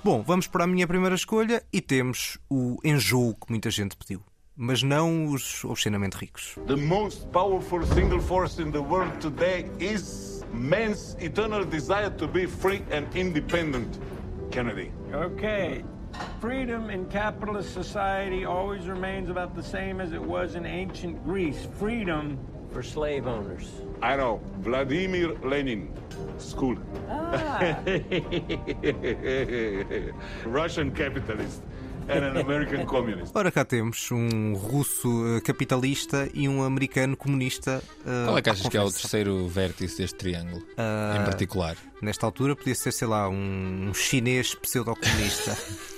Bom, 0.03 0.24
vamos 0.24 0.48
para 0.48 0.63
a 0.63 0.68
minha 0.68 0.88
primeira 0.88 1.13
escolha 1.13 1.63
e 1.71 1.80
temos 1.80 2.39
o 2.50 2.77
enjoo 2.83 3.36
que 3.36 3.50
muita 3.50 3.69
gente 3.69 3.95
pediu. 3.95 4.21
Mas 4.56 4.83
não 4.83 5.27
os 5.27 5.63
obscenamente 5.63 6.18
ricos. 6.18 6.56
The 6.68 6.75
most 6.75 7.25
powerful 7.27 7.86
single 7.86 8.19
force 8.19 8.62
in 8.62 8.71
the 8.71 8.80
world 8.80 9.15
today 9.19 9.71
is 9.80 10.44
man's 10.54 11.15
eternal 11.19 11.63
desire 11.63 12.09
to 12.12 12.27
be 12.27 12.47
free 12.47 12.83
and 12.92 13.15
independent. 13.15 14.00
Kennedy. 14.51 14.92
Okay. 15.13 15.86
Freedom 16.39 16.89
in 16.89 17.06
capitalist 17.06 17.73
society 17.73 18.45
always 18.45 18.88
remains 18.88 19.29
about 19.29 19.56
the 19.56 19.63
same 19.63 20.01
as 20.01 20.13
it 20.13 20.21
was 20.21 20.56
in 20.56 20.65
ancient 20.65 21.23
Greece. 21.23 21.68
Freedom 21.77 22.38
for 22.71 22.83
slave 22.83 23.27
owners. 23.27 23.69
I 24.01 24.15
know. 24.15 24.39
Vladimir 24.59 25.35
Lenin. 25.44 25.91
School. 26.38 26.77
Ah. 27.09 27.77
Russian 30.45 30.91
capitalist. 30.91 31.62
And 32.09 32.25
an 32.25 32.38
American 32.38 32.85
communist. 32.85 33.31
Ora, 33.35 33.51
cá 33.51 33.63
temos 33.63 34.12
um 34.12 34.53
russo 34.53 35.38
eh, 35.38 35.41
capitalista 35.41 36.27
e 36.33 36.50
um 36.50 36.63
americano 36.63 37.15
comunista. 37.15 37.81
Uh, 38.00 38.25
Qual 38.25 38.38
é 38.38 38.41
que 38.41 38.50
achas 38.50 38.68
que 38.68 38.75
é 38.75 38.81
o 38.81 38.91
terceiro 38.91 39.47
vértice 39.47 40.00
deste 40.00 40.18
triângulo, 40.18 40.57
uh, 40.62 41.21
em 41.21 41.23
particular? 41.23 41.77
Nesta 42.01 42.25
altura 42.25 42.56
podia 42.56 42.73
ser, 42.73 42.91
sei 42.91 43.07
lá, 43.07 43.29
um 43.29 43.94
chinês 43.94 44.56
pseudo-comunista. 44.56 45.56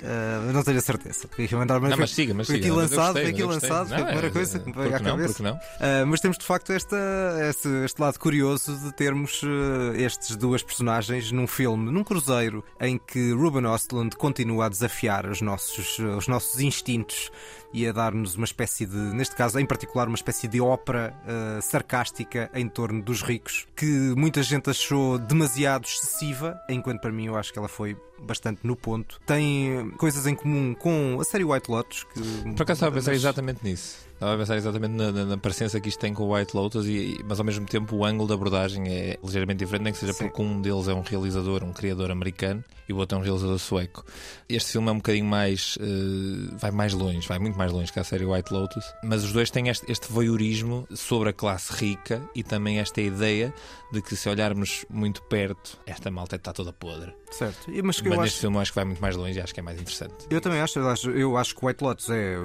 Uh, 0.00 0.52
não 0.52 0.62
tenho 0.62 0.78
a 0.78 0.80
certeza. 0.80 1.28
Porque 1.28 1.54
mandar 1.54 1.80
não, 1.80 1.96
mas 1.96 2.10
siga, 2.10 2.32
mas 2.32 2.46
foi 2.46 2.56
aqui 2.56 2.70
lançado, 2.70 3.12
foi 3.12 3.26
aqui 3.26 3.42
lançado, 3.42 3.88
foi 3.88 3.98
a 3.98 4.04
primeira 4.04 4.26
é, 4.28 4.30
coisa 4.30 4.58
que 4.58 4.66
me 4.66 4.72
veio 4.74 4.96
à 4.96 5.00
cabeça. 5.00 5.42
Não, 5.42 5.54
uh, 5.54 6.06
mas 6.06 6.20
temos 6.20 6.38
de 6.38 6.44
facto 6.44 6.72
esta, 6.72 6.96
este, 7.48 7.68
este 7.84 8.00
lado 8.00 8.18
curioso 8.18 8.78
de 8.78 8.92
termos 8.94 9.42
uh, 9.42 9.94
estes 9.96 10.36
duas 10.36 10.62
personagens 10.62 11.30
num 11.32 11.46
filme, 11.46 11.90
num 11.90 12.02
cruzeiro, 12.02 12.64
em 12.80 12.98
que 12.98 13.32
Ruben 13.32 13.66
Ostlund 13.66 14.16
continua 14.16 14.66
a 14.66 14.68
desafiar 14.68 15.26
os 15.26 15.42
nossos, 15.42 15.98
os 15.98 16.26
nossos 16.26 16.60
instintos 16.60 17.30
e 17.72 17.86
a 17.86 17.92
dar-nos 17.92 18.34
uma 18.36 18.44
espécie 18.44 18.86
de, 18.86 18.96
neste 18.96 19.34
caso 19.36 19.58
em 19.58 19.66
particular, 19.66 20.08
uma 20.08 20.16
espécie 20.16 20.48
de 20.48 20.60
ópera 20.60 21.14
uh, 21.24 21.62
sarcástica 21.62 22.50
em 22.54 22.68
torno 22.68 23.02
dos 23.02 23.22
ricos, 23.22 23.66
que 23.76 24.14
muita 24.16 24.42
gente 24.42 24.68
achou 24.70 25.18
demasiado 25.18 25.84
excessiva, 25.84 26.60
enquanto 26.68 27.00
para 27.00 27.12
mim 27.12 27.26
eu 27.26 27.36
acho 27.36 27.52
que 27.52 27.58
ela 27.58 27.68
foi 27.68 27.96
bastante 28.20 28.60
no 28.64 28.76
ponto. 28.76 29.20
Tem 29.26 29.90
coisas 29.96 30.26
em 30.26 30.34
comum 30.34 30.74
com 30.74 31.18
a 31.20 31.24
série 31.24 31.44
White 31.44 31.70
Lotus. 31.70 32.04
Que, 32.04 32.20
Por 32.54 32.62
acaso 32.62 32.78
estava 32.78 32.92
a 32.92 32.94
pensar 32.94 33.14
exatamente 33.14 33.60
nisso. 33.64 34.09
Estava 34.20 34.34
a 34.34 34.36
pensar 34.36 34.58
exatamente 34.58 34.92
na, 34.92 35.10
na, 35.10 35.24
na, 35.24 35.38
parecença 35.38 35.80
que 35.80 35.88
isto 35.88 35.98
tem 35.98 36.12
com 36.12 36.24
o 36.24 36.34
White 36.34 36.54
Lotus, 36.54 36.86
e, 36.86 37.24
mas 37.26 37.38
ao 37.38 37.44
mesmo 37.46 37.64
tempo 37.64 37.96
o 37.96 38.04
ângulo 38.04 38.28
da 38.28 38.34
abordagem 38.34 38.86
é 38.86 39.18
ligeiramente 39.24 39.60
diferente, 39.60 39.84
nem 39.84 39.94
que 39.94 39.98
seja 39.98 40.12
Sim. 40.12 40.24
porque 40.24 40.42
um 40.42 40.60
deles 40.60 40.88
é 40.88 40.92
um 40.92 41.00
realizador, 41.00 41.64
um 41.64 41.72
criador 41.72 42.10
americano, 42.10 42.62
e 42.86 42.92
o 42.92 42.98
outro 42.98 43.16
é 43.16 43.18
um 43.18 43.24
realizador 43.24 43.58
sueco. 43.58 44.04
Este 44.46 44.72
filme 44.72 44.90
é 44.90 44.92
um 44.92 44.96
bocadinho 44.96 45.24
mais. 45.24 45.76
Uh, 45.76 46.54
vai 46.58 46.70
mais 46.70 46.92
longe, 46.92 47.26
vai 47.26 47.38
muito 47.38 47.56
mais 47.56 47.72
longe 47.72 47.90
que 47.90 47.98
a 47.98 48.04
série 48.04 48.26
White 48.26 48.52
Lotus, 48.52 48.84
mas 49.02 49.24
os 49.24 49.32
dois 49.32 49.50
têm 49.50 49.70
este, 49.70 49.90
este 49.90 50.12
voyeurismo 50.12 50.86
sobre 50.94 51.30
a 51.30 51.32
classe 51.32 51.72
rica 51.72 52.20
e 52.34 52.42
também 52.42 52.78
esta 52.78 53.00
ideia 53.00 53.54
de 53.90 54.02
que 54.02 54.14
se 54.16 54.28
olharmos 54.28 54.84
muito 54.90 55.22
perto, 55.22 55.78
esta 55.86 56.10
malta 56.10 56.36
está 56.36 56.52
toda 56.52 56.74
podre. 56.74 57.14
Certo. 57.30 57.70
E, 57.70 57.80
mas, 57.82 58.00
mas 58.00 58.18
neste 58.18 58.34
acho... 58.34 58.40
filme 58.40 58.56
eu 58.56 58.60
acho 58.60 58.72
que 58.72 58.76
vai 58.76 58.84
muito 58.84 59.00
mais 59.00 59.16
longe 59.16 59.38
e 59.38 59.42
acho 59.42 59.54
que 59.54 59.60
é 59.60 59.62
mais 59.62 59.80
interessante. 59.80 60.14
Eu 60.28 60.40
também 60.40 60.60
acho, 60.60 60.78
eu 60.78 60.88
acho, 60.88 61.10
eu 61.10 61.36
acho 61.36 61.54
que 61.54 61.64
White 61.64 61.84
Lotus 61.84 62.10
é. 62.10 62.36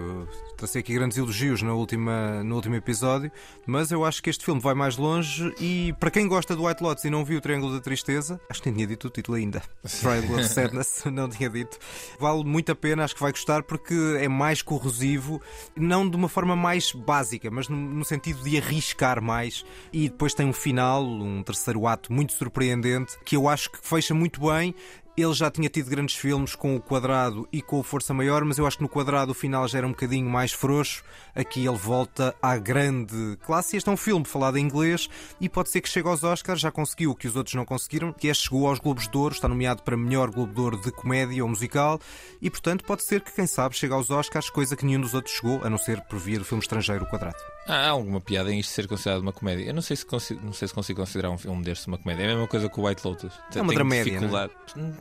Tracei 0.55 0.79
aqui 0.79 0.93
grandes 0.93 1.17
elogios 1.17 1.61
na 1.61 1.73
última, 1.73 2.41
no 2.43 2.55
último 2.55 2.75
episódio, 2.75 3.29
mas 3.67 3.91
eu 3.91 4.05
acho 4.05 4.23
que 4.23 4.29
este 4.29 4.45
filme 4.45 4.61
vai 4.61 4.73
mais 4.73 4.95
longe 4.95 5.53
e 5.59 5.93
para 5.99 6.09
quem 6.09 6.29
gosta 6.29 6.55
do 6.55 6.65
White 6.65 6.81
Lotus 6.81 7.03
e 7.03 7.09
não 7.09 7.25
viu 7.25 7.39
o 7.39 7.41
Triângulo 7.41 7.73
da 7.73 7.81
Tristeza, 7.81 8.39
acho 8.49 8.61
que 8.61 8.69
nem 8.69 8.75
tinha 8.77 8.87
dito 8.87 9.07
o 9.07 9.09
título 9.09 9.35
ainda. 9.37 9.61
Triangle 9.99 10.39
of 10.39 10.47
Sadness, 10.47 11.03
não 11.11 11.27
tinha 11.27 11.49
dito. 11.49 11.77
Vale 12.17 12.45
muito 12.45 12.71
a 12.71 12.75
pena, 12.75 13.03
acho 13.03 13.15
que 13.15 13.21
vai 13.21 13.31
gostar 13.31 13.63
porque 13.63 13.93
é 14.19 14.29
mais 14.29 14.61
corrosivo, 14.61 15.41
não 15.75 16.09
de 16.09 16.15
uma 16.15 16.29
forma 16.29 16.55
mais 16.55 16.93
básica, 16.93 17.51
mas 17.51 17.67
no, 17.67 17.75
no 17.75 18.05
sentido 18.05 18.41
de 18.41 18.57
arriscar 18.57 19.21
mais 19.21 19.65
e 19.91 20.07
depois 20.07 20.33
tem 20.33 20.45
um 20.45 20.53
final, 20.53 21.03
um 21.03 21.43
terceiro 21.43 21.85
ato 21.85 22.13
muito 22.13 22.31
surpreendente 22.31 23.17
que 23.25 23.35
eu 23.35 23.49
acho 23.49 23.71
que 23.71 23.79
fecha 23.81 24.13
muito 24.13 24.39
bem 24.39 24.74
ele 25.17 25.33
já 25.33 25.49
tinha 25.49 25.69
tido 25.69 25.89
grandes 25.89 26.15
filmes 26.15 26.55
com 26.55 26.75
o 26.75 26.81
Quadrado 26.81 27.47
e 27.51 27.61
com 27.61 27.79
o 27.79 27.83
Força 27.83 28.13
Maior, 28.13 28.43
mas 28.43 28.57
eu 28.57 28.67
acho 28.67 28.77
que 28.77 28.83
no 28.83 28.89
Quadrado 28.89 29.31
o 29.31 29.35
final 29.35 29.65
já 29.67 29.77
era 29.77 29.87
um 29.87 29.91
bocadinho 29.91 30.29
mais 30.29 30.51
frouxo. 30.51 31.03
Aqui 31.33 31.65
ele 31.65 31.77
volta 31.77 32.35
à 32.41 32.57
grande 32.57 33.37
classe. 33.45 33.77
Este 33.77 33.89
é 33.89 33.91
um 33.91 33.97
filme 33.97 34.25
falado 34.25 34.57
em 34.57 34.65
inglês 34.65 35.09
e 35.39 35.47
pode 35.47 35.69
ser 35.69 35.79
que 35.79 35.87
chegue 35.87 36.09
aos 36.09 36.23
Oscars. 36.23 36.59
Já 36.59 36.69
conseguiu 36.69 37.11
o 37.11 37.15
que 37.15 37.27
os 37.27 37.35
outros 37.35 37.55
não 37.55 37.63
conseguiram, 37.63 38.11
que 38.11 38.27
é 38.27 38.33
chegou 38.33 38.67
aos 38.67 38.79
Globos 38.79 39.07
de 39.07 39.17
Ouro, 39.17 39.33
está 39.33 39.47
nomeado 39.47 39.83
para 39.83 39.95
melhor 39.95 40.29
Globo 40.29 40.53
de 40.53 40.59
Ouro 40.59 40.81
de 40.81 40.91
comédia 40.91 41.43
ou 41.43 41.49
musical 41.49 41.99
e, 42.41 42.49
portanto, 42.49 42.83
pode 42.83 43.05
ser 43.05 43.21
que, 43.21 43.31
quem 43.31 43.47
sabe, 43.47 43.75
chegue 43.75 43.93
aos 43.93 44.09
Oscars, 44.09 44.49
coisa 44.49 44.75
que 44.75 44.85
nenhum 44.85 44.99
dos 44.99 45.13
outros 45.13 45.35
chegou, 45.35 45.63
a 45.63 45.69
não 45.69 45.77
ser 45.77 46.01
por 46.01 46.19
via 46.19 46.39
do 46.39 46.45
filme 46.45 46.61
estrangeiro 46.61 47.05
O 47.05 47.09
Quadrado. 47.09 47.54
Há 47.67 47.89
alguma 47.89 48.21
piada 48.21 48.51
em 48.51 48.59
isto 48.59 48.71
ser 48.71 48.87
considerado 48.87 49.21
uma 49.21 49.33
comédia? 49.33 49.65
Eu 49.65 49.73
não 49.73 49.81
sei 49.81 49.97
se 49.97 50.05
consigo, 50.05 50.39
não 50.43 50.53
sei 50.53 50.67
se 50.67 50.73
consigo 50.73 50.99
considerar 50.99 51.31
um 51.31 51.37
filme 51.37 51.63
deste 51.63 51.87
uma 51.87 51.97
comédia. 51.97 52.23
É 52.23 52.25
a 52.25 52.29
mesma 52.29 52.47
coisa 52.47 52.69
que 52.69 52.79
o 52.79 52.85
White 52.85 53.05
Lotus. 53.05 53.33
É 53.55 53.61
uma 53.61 53.73
dramédia. 53.73 54.21
Não 54.21 54.37
é? 54.37 54.49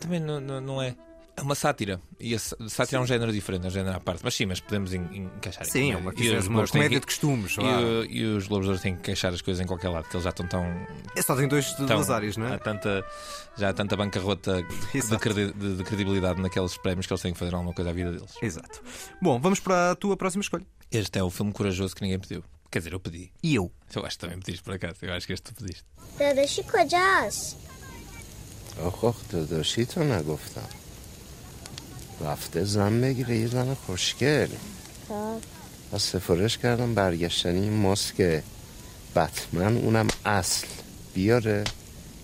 Também 0.01 0.21
não, 0.21 0.41
não, 0.41 0.61
não 0.61 0.83
é. 0.83 0.97
É 1.37 1.43
uma 1.43 1.57
sátira. 1.57 2.01
E 2.21 2.33
a 2.35 2.39
sátira 2.39 2.87
sim. 2.87 2.97
é 2.97 3.01
um 3.01 3.07
género 3.07 3.33
diferente, 3.33 3.65
é 3.65 3.67
um 3.67 3.71
género 3.71 3.97
à 3.97 4.01
parte. 4.01 4.21
Mas 4.23 4.35
sim, 4.35 4.47
mas 4.47 4.61
podemos 4.61 4.95
encaixar 4.95 5.65
Sim, 5.67 5.91
é 5.93 5.97
uma, 5.97 6.13
uma 6.49 6.67
comédia 6.67 7.01
que, 7.01 7.01
de 7.01 7.07
costumes. 7.07 7.57
E, 8.09 8.19
e, 8.19 8.25
os 8.25 8.47
Globos 8.47 8.81
têm 8.81 8.95
que 8.95 9.01
encaixar 9.01 9.35
as 9.35 9.43
coisas 9.43 9.63
em 9.63 9.67
qualquer 9.67 9.89
lado, 9.89 10.09
que 10.09 10.15
eles 10.15 10.23
já 10.23 10.31
estão 10.31 10.47
tão. 10.47 10.65
É 11.17 11.23
só 11.23 11.35
tem 11.35 11.49
dois 11.49 11.73
tão, 11.73 11.87
duas 11.87 12.09
áreas, 12.09 12.37
não 12.37 12.47
é? 12.47 12.55
Há 12.55 12.59
tanta, 12.59 13.05
já 13.57 13.71
há 13.71 13.73
tanta 13.73 13.97
bancarrota 13.97 14.63
de, 14.63 15.53
de, 15.53 15.77
de, 15.77 15.85
credibilidade 15.85 16.41
naqueles 16.41 16.77
prémios 16.77 17.07
que 17.07 17.13
eles 17.13 17.21
têm 17.21 17.33
que 17.33 17.39
fazer 17.39 17.53
alguma 17.53 17.75
coisa 17.75 17.91
à 17.91 17.93
vida 17.93 18.13
deles. 18.13 18.37
Exato. 18.41 18.81
Bom, 19.21 19.41
vamos 19.41 19.59
para 19.59 19.91
a 19.91 19.95
tua 19.97 20.17
próxima 20.17 20.41
escolha. 20.41 20.65
Este 20.91 21.19
é 21.19 21.23
o 21.23 21.31
filme 21.31 21.53
corajoso 21.53 21.97
que 21.97 22.03
ninguém 22.03 22.21
pediu. 22.21 22.45
Quer 22.75 22.81
dizer, 22.81 22.93
eu 22.93 22.99
pedi. 22.99 23.31
E 23.41 23.55
eu? 23.55 23.71
Eu 23.95 24.05
acho 24.05 24.17
que 24.17 24.23
também 24.23 24.41
pediste 24.41 24.65
por 24.65 24.75
acaso. 24.75 24.97
Eu 25.03 25.13
acho 25.15 25.29
que 25.29 25.33
este 25.33 25.53
tu 25.53 25.55
pediste. 25.55 25.85
داداشی 26.19 26.63
کجاست؟ 26.63 27.57
آخ 29.03 29.17
داداشی 29.31 29.85
تو 29.87 30.05
نگفتم 30.05 30.69
رفته 32.21 32.65
زن 32.65 33.01
بگیره 33.01 33.37
یه 33.37 33.47
زن 33.47 33.75
خوشگل 33.75 34.49
و 35.93 35.99
سفارش 35.99 36.59
کردم 36.59 36.95
برگشتنی 36.95 37.61
این 37.61 37.73
ماسک 37.73 38.43
بتمن 39.17 39.77
اونم 39.77 40.09
اصل 40.25 40.67
بیاره 41.15 41.65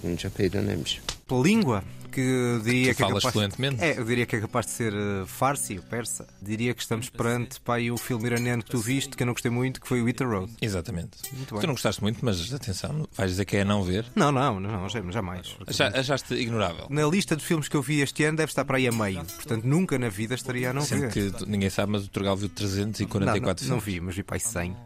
اونجا 0.03 0.29
پیدا 0.29 0.61
نمیشه 0.61 0.99
Língua 1.31 1.83
que 2.11 2.61
diria 2.65 2.93
Tu 2.93 2.97
que 2.97 3.03
é 3.03 3.07
falas 3.07 3.23
capaz, 3.23 3.33
fluentemente. 3.33 3.83
É, 3.83 3.99
eu 3.99 4.05
diria 4.05 4.27
que 4.27 4.37
é 4.37 4.41
capaz 4.41 4.67
de 4.67 4.73
ser 4.73 4.93
uh, 4.93 5.27
farsi 5.27 5.77
ou 5.79 5.83
persa. 5.85 6.27
Diria 6.43 6.75
que 6.75 6.83
estamos 6.83 7.09
perante 7.09 7.61
pá, 7.61 7.77
aí 7.77 7.91
o 7.91 7.97
filme 7.97 8.27
iraniano 8.27 8.63
que 8.63 8.71
tu 8.71 8.79
viste, 8.79 9.17
que 9.17 9.23
eu 9.23 9.27
não 9.27 9.33
gostei 9.33 9.51
muito, 9.51 9.81
que 9.81 9.89
foi 9.89 10.03
o 10.03 10.09
Eater 10.09 10.29
Road. 10.29 10.53
Exatamente. 10.61 11.19
Muito 11.33 11.49
Tu 11.49 11.55
bem. 11.57 11.67
não 11.67 11.75
gostaste 11.75 12.03
muito, 12.03 12.25
mas 12.25 12.53
atenção, 12.53 13.09
vais 13.17 13.31
dizer 13.31 13.45
que 13.45 13.57
é 13.57 13.63
a 13.63 13.65
não 13.65 13.83
ver. 13.83 14.05
Não, 14.15 14.31
não, 14.31 14.59
não, 14.61 14.89
já- 14.89 15.03
jamais. 15.11 15.57
Acha- 15.67 15.89
Achaste 15.89 16.35
ignorável. 16.35 16.87
Na 16.91 17.07
lista 17.07 17.35
de 17.37 17.45
filmes 17.45 17.69
que 17.69 17.77
eu 17.77 17.83
vi 17.83 18.01
este 18.01 18.25
ano 18.25 18.37
deve 18.37 18.51
estar 18.51 18.65
para 18.65 18.77
aí 18.77 18.87
a 18.89 18.93
meio. 18.93 19.25
Portanto, 19.25 19.65
nunca 19.65 19.99
na 19.99 20.09
vida 20.09 20.35
estaria 20.35 20.71
a 20.71 20.73
não 20.73 20.83
Sendo 20.83 21.03
ver. 21.03 21.13
que 21.13 21.31
tu- 21.31 21.47
ninguém 21.47 21.71
sabe, 21.71 21.93
mas 21.93 22.05
o 22.05 22.09
Turgal 22.09 22.37
viu 22.37 22.49
Não, 22.49 22.55
344 22.55 23.65
não, 23.69 23.75
não 23.77 23.81
filmes. 23.81 23.85
vi, 23.85 24.01
mas 24.07 24.17
vi 24.17 24.23
para 24.23 24.37
aí 24.37 24.41
100. 24.41 24.77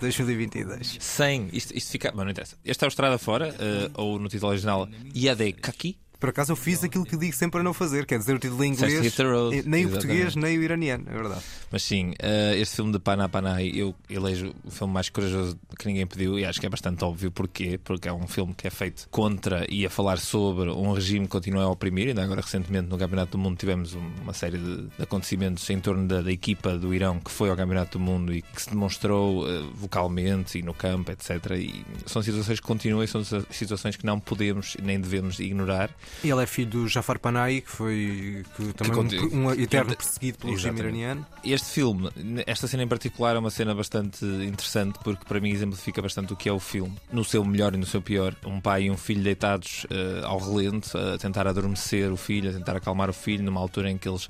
2022. 0.00 0.96
100, 1.00 1.48
isto, 1.52 1.76
isto 1.76 1.90
fica. 1.90 2.12
Mas 2.14 2.24
não 2.24 2.30
interessa. 2.30 2.56
Este 2.64 2.84
é 2.84 2.86
o 2.86 2.88
Estrada 2.88 3.18
Fora, 3.18 3.54
eh, 3.58 3.90
ou 3.94 4.18
no 4.18 4.28
título 4.28 4.50
original, 4.50 4.88
Yade 5.14 5.52
Kaki. 5.52 5.98
Por 6.24 6.30
acaso 6.30 6.52
eu 6.52 6.56
fiz 6.56 6.82
aquilo 6.82 7.04
que 7.04 7.18
digo 7.18 7.34
sempre 7.36 7.60
a 7.60 7.62
não 7.62 7.74
fazer, 7.74 8.06
quer 8.06 8.18
dizer 8.18 8.34
o 8.34 8.38
título 8.38 8.64
em 8.64 8.72
inglês, 8.72 8.94
nem 8.94 9.02
o 9.02 9.04
Exatamente. 9.04 9.90
português, 9.90 10.34
nem 10.34 10.56
o 10.56 10.62
iraniano, 10.62 11.04
é 11.06 11.12
verdade. 11.12 11.42
Mas 11.70 11.82
sim, 11.82 12.14
eh, 12.18 12.56
este 12.56 12.76
filme 12.76 12.92
de 12.92 12.98
Panay, 12.98 13.72
eu 13.74 13.94
elejo 14.08 14.54
o 14.64 14.70
filme 14.70 14.94
mais 14.94 15.10
corajoso 15.10 15.58
que 15.78 15.86
ninguém 15.86 16.06
pediu 16.06 16.38
e 16.38 16.46
acho 16.46 16.58
que 16.58 16.64
é 16.64 16.70
bastante 16.70 17.04
óbvio 17.04 17.30
porquê. 17.30 17.78
Porque 17.84 18.08
é 18.08 18.12
um 18.12 18.26
filme 18.26 18.54
que 18.54 18.66
é 18.66 18.70
feito 18.70 19.06
contra 19.10 19.66
e 19.68 19.84
a 19.84 19.90
falar 19.90 20.16
sobre 20.16 20.70
um 20.70 20.92
regime 20.92 21.26
que 21.26 21.32
continua 21.32 21.64
a 21.64 21.68
oprimir. 21.68 22.08
Ainda 22.08 22.24
agora, 22.24 22.40
recentemente, 22.40 22.88
no 22.88 22.96
Campeonato 22.96 23.32
do 23.32 23.38
Mundo, 23.38 23.58
tivemos 23.58 23.92
uma 23.92 24.32
série 24.32 24.56
de, 24.56 24.88
acontecimentos 24.98 25.68
em 25.68 25.78
torno 25.78 26.08
da, 26.08 26.22
da 26.22 26.32
equipa 26.32 26.78
do 26.78 26.94
Irão 26.94 27.20
que 27.20 27.30
foi 27.30 27.50
ao 27.50 27.56
Campeonato 27.56 27.98
do 27.98 28.02
Mundo 28.02 28.32
e 28.32 28.40
que 28.40 28.62
se 28.62 28.70
demonstrou 28.70 29.46
eh, 29.46 29.62
vocalmente 29.74 30.58
e 30.58 30.62
no 30.62 30.72
campo, 30.72 31.12
etc. 31.12 31.50
E 31.58 31.84
são 32.06 32.22
situações 32.22 32.60
que 32.60 32.66
continuam 32.66 33.04
e 33.04 33.08
são 33.08 33.22
situações 33.50 33.94
que 33.94 34.06
não 34.06 34.18
podemos 34.18 34.74
nem 34.82 34.98
devemos 34.98 35.38
ignorar. 35.38 35.90
Ele 36.22 36.42
é 36.42 36.46
filho 36.46 36.70
do 36.70 36.88
Jafar 36.88 37.18
Panahi, 37.18 37.60
que 37.60 37.70
foi 37.70 38.44
que 38.56 38.72
também 38.74 38.92
conti- 38.94 39.18
um, 39.18 39.46
um 39.46 39.52
eterno 39.52 39.90
que- 39.90 39.96
perseguido 40.04 40.38
pelo 40.38 40.52
regime 40.52 40.70
Exatamente. 40.74 40.96
iraniano. 40.98 41.26
Este 41.44 41.66
filme, 41.70 42.10
esta 42.46 42.66
cena 42.66 42.82
em 42.82 42.88
particular, 42.88 43.36
é 43.36 43.38
uma 43.38 43.50
cena 43.50 43.74
bastante 43.74 44.24
interessante 44.24 44.98
porque 45.02 45.24
para 45.24 45.40
mim 45.40 45.50
exemplifica 45.50 46.00
bastante 46.00 46.32
o 46.32 46.36
que 46.36 46.48
é 46.48 46.52
o 46.52 46.60
filme. 46.60 46.94
No 47.12 47.24
seu 47.24 47.44
melhor 47.44 47.74
e 47.74 47.76
no 47.76 47.86
seu 47.86 48.00
pior. 48.00 48.34
Um 48.46 48.60
pai 48.60 48.84
e 48.84 48.90
um 48.90 48.96
filho 48.96 49.22
deitados 49.22 49.86
eh, 49.90 50.20
ao 50.24 50.38
relento, 50.38 50.96
a 50.96 51.18
tentar 51.18 51.46
adormecer 51.46 52.10
o 52.12 52.16
filho, 52.16 52.50
a 52.50 52.52
tentar 52.52 52.76
acalmar 52.76 53.10
o 53.10 53.14
filho, 53.14 53.42
numa 53.44 53.60
altura 53.60 53.90
em 53.90 53.98
que 53.98 54.08
eles 54.08 54.28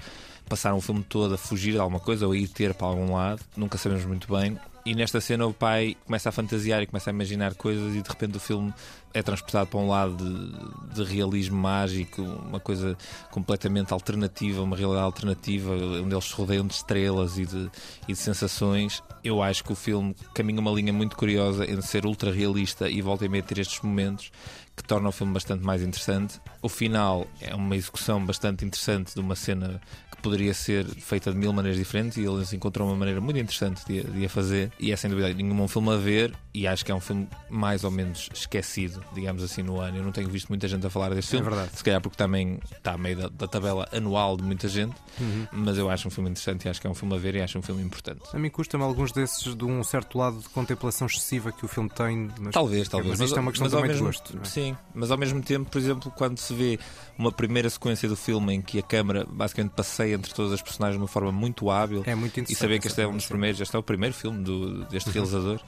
passaram 0.49 0.77
o 0.77 0.81
filme 0.81 1.03
todo 1.03 1.35
a 1.35 1.39
fugir 1.39 1.73
de 1.73 1.79
alguma 1.79 2.01
coisa 2.01 2.27
ou 2.27 2.33
a 2.33 2.37
ir 2.37 2.49
ter 2.49 2.75
para 2.75 2.87
algum 2.87 3.15
lado. 3.15 3.41
Nunca 3.57 3.79
sabemos 3.79 4.05
muito 4.05 4.33
bem. 4.33 4.59
E 4.87 4.95
nesta 4.95 5.19
cena 5.19 5.47
o 5.47 5.55
pai 5.55 5.97
começa 6.05 6.29
a 6.29 6.33
fantasiar 6.33 6.83
e 6.83 6.87
começa 6.87 7.09
a 7.09 7.13
imaginar 7.13 7.55
coisas 7.55 7.95
e 7.95 8.03
de 8.03 8.09
repente 8.09 8.37
o 8.37 8.41
filme 8.41 8.73
é 9.15 9.23
transportado 9.23 9.71
para 9.71 9.81
um 9.81 9.89
lado 9.89 10.15
de, 10.15 10.95
de 10.95 11.11
realismo 11.11 11.57
mágico, 11.57 12.21
uma 12.21 12.61
coisa 12.61 12.95
completamente 13.31 13.95
alternativa, 13.95 14.61
uma 14.61 14.77
realidade 14.77 15.07
alternativa, 15.07 15.73
onde 15.73 16.15
eles 16.15 16.25
se 16.25 16.35
rodeiam 16.35 16.67
de 16.67 16.75
estrelas 16.75 17.39
e 17.39 17.47
de, 17.47 17.71
e 18.07 18.13
de 18.13 18.19
sensações. 18.19 19.03
Eu 19.23 19.43
acho 19.43 19.65
que 19.65 19.73
o 19.73 19.77
filme 19.77 20.15
caminha 20.35 20.61
uma 20.61 20.73
linha 20.73 20.93
muito 20.93 21.17
curiosa 21.17 21.65
entre 21.65 21.87
ser 21.87 22.05
ultra 22.05 22.31
realista 22.31 22.91
e 22.91 23.01
volta 23.01 23.25
e 23.25 23.29
meia 23.29 23.43
ter 23.43 23.61
estes 23.61 23.81
momentos 23.81 24.31
que 24.77 24.85
torna 24.85 25.09
o 25.09 25.13
filme 25.13 25.33
bastante 25.33 25.65
mais 25.65 25.83
interessante. 25.83 26.39
O 26.65 26.69
final 26.69 27.27
é 27.41 27.55
uma 27.55 27.77
execução 27.77 28.25
bastante 28.25 28.65
interessante 28.65 29.13
de 29.15 29.21
uma 29.21 29.37
cena 29.37 29.81
que 30.11 30.23
poderia 30.23 30.55
ser 30.55 30.87
feita 30.87 31.31
de 31.31 31.37
mil 31.37 31.53
maneiras 31.53 31.79
diferentes 31.79 32.17
e 32.17 32.23
eles 32.23 32.51
encontraram 32.55 32.89
uma 32.91 32.97
maneira 32.97 33.21
muito 33.21 33.39
interessante 33.39 33.85
de, 33.87 34.01
a- 34.01 34.11
de 34.11 34.25
a 34.25 34.29
fazer. 34.31 34.73
E 34.81 34.91
é 34.91 34.97
sem 34.97 35.11
dúvida 35.11 35.33
nenhuma 35.35 35.65
um 35.65 35.69
filme 35.69 35.93
a 35.93 35.97
ver 35.99 36.33
e 36.55 36.67
acho 36.67 36.83
que 36.83 36.91
é 36.91 36.95
um 36.95 37.01
filme 37.01 37.29
mais 37.51 37.85
ou 37.85 37.91
menos 37.91 38.31
esquecido, 38.33 39.05
digamos 39.13 39.43
assim, 39.43 39.63
no 39.63 39.79
ano. 39.79 39.99
Eu 39.99 40.03
não 40.05 40.13
tenho 40.13 40.29
visto 40.31 40.49
muita 40.49 40.67
gente 40.67 40.87
a 40.87 40.89
falar 40.91 41.11
deste 41.11 41.33
filme. 41.33 41.45
verdade. 41.47 41.71
Se 41.77 41.85
calhar 41.85 42.01
porque 42.01 42.17
também 42.17 42.59
está 42.75 42.93
a 42.93 42.99
meio 42.99 43.17
da, 43.19 43.29
da 43.29 43.47
tabela 43.47 43.87
anual 43.93 44.37
de 44.37 44.43
muita 44.43 44.67
gente, 44.67 44.95
Uhum. 45.21 45.47
mas 45.53 45.77
eu 45.79 45.89
acho 45.91 46.09
um 46.09 46.11
filme 46.11 46.31
interessante 46.31 46.65
e 46.65 46.69
acho 46.71 46.81
que 46.81 46.87
é 46.87 46.91
um 46.91 46.95
filme 46.95 47.15
a 47.15 47.19
ver 47.19 47.35
e 47.37 47.43
acho 47.43 47.59
um 47.59 47.63
filme 47.63 47.83
importante. 47.83 48.23
A 48.33 48.39
mim 48.39 48.49
custa-me 48.51 48.83
alguns 48.83 49.13
desses 49.13 49.55
de 49.55 49.65
um 49.65 49.85
certo 49.85 50.17
lado 50.19 50.39
de 50.41 50.49
contemplação 50.49 51.07
excessiva 51.07 51.53
que 51.53 51.65
o 51.65 51.69
filme 51.69 51.91
tem. 51.91 52.31
Mas, 52.41 52.53
Talvez, 52.55 52.89
talvez. 52.89 53.19
Mas 53.19 53.29
isto 53.29 53.37
é 53.39 53.41
uma 53.43 53.51
questão 53.53 53.67
mas 53.67 53.73
também 53.75 53.95
de 53.97 54.03
gosto. 54.03 54.39
é? 54.41 54.45
Sim, 54.45 54.77
mas 54.95 55.11
ao 55.11 55.19
mesmo 55.19 55.43
tempo, 55.43 55.71
por 55.71 55.79
exemplo, 55.79 56.11
quando 56.17 56.39
se 56.39 56.54
vê 56.55 56.79
uma 57.19 57.31
primeira 57.31 57.69
sequência 57.69 58.09
do 58.09 58.17
filme 58.17 58.55
em 58.55 58.63
que 58.63 58.79
a 58.79 58.83
câmara 58.83 59.27
basicamente 59.29 59.73
passeia 59.73 60.15
entre 60.15 60.33
todas 60.33 60.53
as 60.53 60.63
personagens 60.63 60.97
de 60.97 61.03
uma 61.03 61.09
forma 61.09 61.31
muito 61.33 61.71
hábil 61.71 62.03
É 62.07 62.15
muito 62.15 62.37
e 62.37 62.41
interessante. 62.41 62.59
saber 62.59 62.79
que 62.81 62.87
este 62.87 63.01
é 63.03 63.07
um 63.07 63.17
dos 63.17 63.27
primeiros, 63.27 63.61
este 63.61 63.75
é 63.77 63.79
o 63.79 63.83
primeiro 63.83 64.15
filme 64.15 64.43
do- 64.43 64.85
deste 64.87 65.11
realizador, 65.11 65.61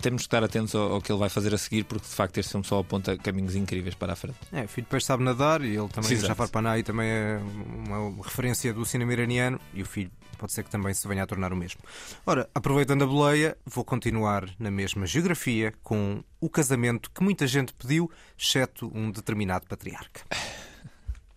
temos 0.00 0.22
que 0.22 0.26
estar 0.28 0.42
atentos 0.42 0.74
ao, 0.74 0.92
ao 0.94 1.00
que 1.02 1.12
ele 1.12 1.18
vai 1.18 1.28
fazer 1.28 1.54
a 1.54 1.58
seguir, 1.58 1.84
porque 1.84 2.06
de 2.08 2.14
facto 2.14 2.38
este 2.38 2.50
filme 2.52 2.66
só 2.66 2.78
aponta 2.80 3.16
caminhos 3.18 3.54
incríveis 3.54 3.94
para 3.94 4.14
a 4.14 4.16
frente. 4.16 4.38
É, 4.52 4.64
o 4.64 4.68
filho 4.68 4.84
depois 4.86 5.04
sabe 5.04 5.22
nadar 5.22 5.60
e 5.62 5.76
ele 5.76 5.88
também, 5.88 6.16
Sim. 6.16 6.26
Jafar 6.26 6.48
Panahi 6.48 6.82
também 6.82 7.08
é 7.08 7.38
uma 7.86 8.24
referência 8.24 8.72
do 8.72 8.84
cinema 8.86 9.12
iraniano 9.12 9.60
e 9.74 9.82
o 9.82 9.86
filho 9.86 10.10
pode 10.39 10.53
ser 10.53 10.63
que 10.63 10.69
também 10.69 10.93
se 10.93 11.07
venha 11.07 11.23
a 11.23 11.27
tornar 11.27 11.51
o 11.53 11.55
mesmo. 11.55 11.81
Ora, 12.25 12.49
aproveitando 12.53 13.03
a 13.03 13.07
boleia, 13.07 13.57
vou 13.65 13.83
continuar 13.83 14.49
na 14.59 14.71
mesma 14.71 15.05
geografia 15.05 15.73
com 15.83 16.23
o 16.39 16.49
casamento 16.49 17.09
que 17.11 17.23
muita 17.23 17.47
gente 17.47 17.73
pediu, 17.73 18.11
exceto 18.37 18.91
um 18.93 19.11
determinado 19.11 19.67
patriarca. 19.67 20.21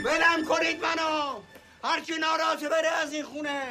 ولم 0.05 0.45
کنید 0.49 0.83
منو 0.83 1.41
هر 1.85 2.01
کی 2.01 2.13
ناراضه 2.21 2.69
بره 2.69 2.89
از 3.03 3.13
این 3.13 3.23
خونه 3.25 3.63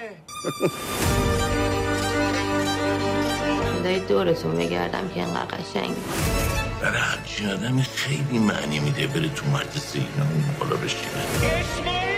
خدای 3.80 4.00
دورتون 4.00 4.56
بگردم 4.58 5.10
که 5.10 5.20
اینقدر 5.20 5.58
قشنگ 5.58 5.96
برای 6.82 7.02
همچین 7.02 7.50
آدمی 7.50 7.84
خیلی 7.84 8.40
معنی 8.40 8.80
میده 8.80 9.08
بره 9.08 9.30
تو 9.30 9.46
مجلس 9.46 9.96
اینا 9.96 10.32
اون 10.32 10.56
بالا 10.60 10.76
بشینه 10.76 12.11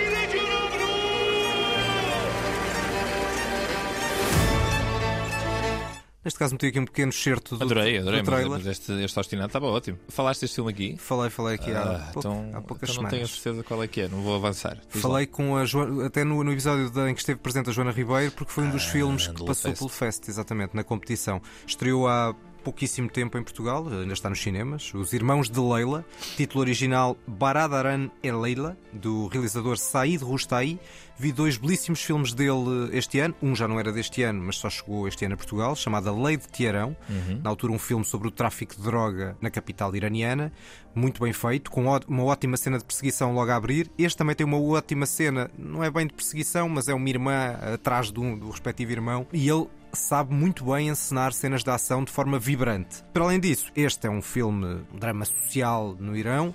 Neste 6.25 6.39
caso 6.39 6.55
meti 6.55 6.67
aqui 6.67 6.81
um 6.81 6.85
pequeno 6.87 7.11
excerto 7.11 7.57
do, 7.57 7.65
Adorei, 7.65 7.99
adorei, 7.99 8.23
do 8.23 8.31
mas, 8.31 8.35
trailer. 8.41 8.59
mas 8.59 8.67
este, 8.67 8.93
este 9.05 9.19
obstinado 9.19 9.47
estava 9.49 9.67
ótimo. 9.67 9.99
Falaste 10.09 10.41
deste 10.43 10.55
filme 10.55 10.71
aqui? 10.71 10.97
Falei, 10.97 11.29
falei 11.29 11.57
aqui 11.57 11.71
há, 11.71 11.83
Ah, 11.83 12.11
pouco- 12.15 12.19
então, 12.29 12.51
há 12.55 12.61
poucas 12.63 12.91
então 12.91 13.03
não 13.03 13.11
tenho 13.11 13.25
a 13.25 13.29
certeza 13.29 13.63
qual 13.63 13.83
é 13.83 13.87
que 13.89 14.01
é, 14.01 14.09
não 14.09 14.23
vou 14.23 14.35
avançar. 14.35 14.79
Diz 14.91 15.03
lá. 15.03 15.11
Falei 15.11 15.27
com 15.27 15.57
a 15.57 15.65
Joana, 15.67 16.07
até 16.07 16.25
no, 16.25 16.43
no 16.43 16.51
episódio 16.53 16.89
da- 16.91 17.11
em 17.11 17.15
que 17.15 17.21
esteve 17.21 17.39
presente 17.41 17.69
a 17.69 17.73
Joana 17.73 17.91
Ribeiro, 17.91 18.33
porque 18.33 18.51
foi 18.53 18.65
um 18.65 18.71
dos 18.71 18.87
Ah, 18.87 18.91
filmes 18.91 19.27
que 19.29 19.45
passou 19.45 19.71
Fest. 19.71 19.79
pelo 19.79 19.89
Fest, 19.91 20.29
exatamente, 20.29 20.75
na 20.75 20.83
competição. 20.83 21.43
Estreou 21.67 22.09
há 22.09 22.35
pouquíssimo 22.65 23.11
tempo 23.11 23.37
em 23.37 23.43
Portugal, 23.43 23.87
ainda 23.87 24.15
está 24.15 24.31
nos 24.31 24.43
cinemas. 24.43 24.93
Os 24.95 25.13
Irmãos 25.13 25.51
de 25.51 25.61
Leila, 25.61 26.05
título 26.35 26.63
original 26.63 27.17
Baradaran 27.27 28.09
e 28.23 28.33
Leila, 28.33 28.77
do 28.91 29.29
realizador 29.29 29.77
Said 29.77 30.23
Rustai. 30.23 30.81
Vi 31.17 31.31
dois 31.31 31.57
belíssimos 31.57 32.03
filmes 32.03 32.35
dele 32.35 32.91
este 32.93 33.21
ano. 33.21 33.35
Um 33.41 33.55
já 33.55 33.69
não 33.69 33.79
era 33.79 33.93
deste 33.93 34.23
ano, 34.23 34.43
mas 34.43 34.57
só 34.57 34.69
chegou 34.69 35.07
este 35.07 35.25
ano 35.25 35.35
a 35.35 35.37
Portugal, 35.37 35.77
chamado 35.77 36.21
Lei 36.21 36.37
de 36.37 36.49
Tiarão. 36.49 36.97
Na 37.43 37.51
altura, 37.51 37.73
um 37.73 37.79
filme 37.79 38.05
sobre 38.05 38.27
o 38.27 38.31
tráfico 38.31 38.75
de 38.75 38.83
droga 38.83 39.37
na 39.41 39.51
capital 39.51 39.95
iraniana. 39.95 40.51
Muito 40.93 41.23
bem 41.23 41.33
feito, 41.33 41.71
com 41.71 41.85
uma 42.09 42.25
ótima 42.25 42.57
cena 42.57 42.79
de 42.79 42.85
perseguição 42.85 43.33
logo 43.35 43.51
a 43.51 43.57
abrir. 43.57 43.91
Este 43.97 44.17
também 44.17 44.35
tem 44.35 44.45
uma 44.45 44.61
ótima 44.61 45.07
cena, 45.07 45.51
não 45.57 45.85
é 45.85 45.91
bem 45.91 46.07
de 46.07 46.15
perseguição, 46.15 46.69
mas 46.69 46.89
é 46.89 46.95
uma 46.95 47.09
irmã 47.09 47.59
atrás 47.75 48.11
do, 48.11 48.37
do 48.37 48.51
respectivo 48.51 48.91
irmão. 48.91 49.27
E 49.33 49.49
ele 49.49 49.69
sabe 49.95 50.35
muito 50.35 50.65
bem 50.65 50.89
encenar 50.89 51.33
cenas 51.33 51.63
de 51.63 51.71
ação 51.71 52.05
de 52.05 52.11
forma 52.11 52.39
vibrante. 52.39 53.03
Para 53.13 53.25
além 53.25 53.41
disso, 53.41 53.71
este 53.75 54.07
é 54.07 54.11
um 54.11 54.23
filme, 54.23 54.83
um 54.93 54.99
drama 54.99 55.25
social 55.25 55.97
no 55.99 56.17
Irão. 56.17 56.55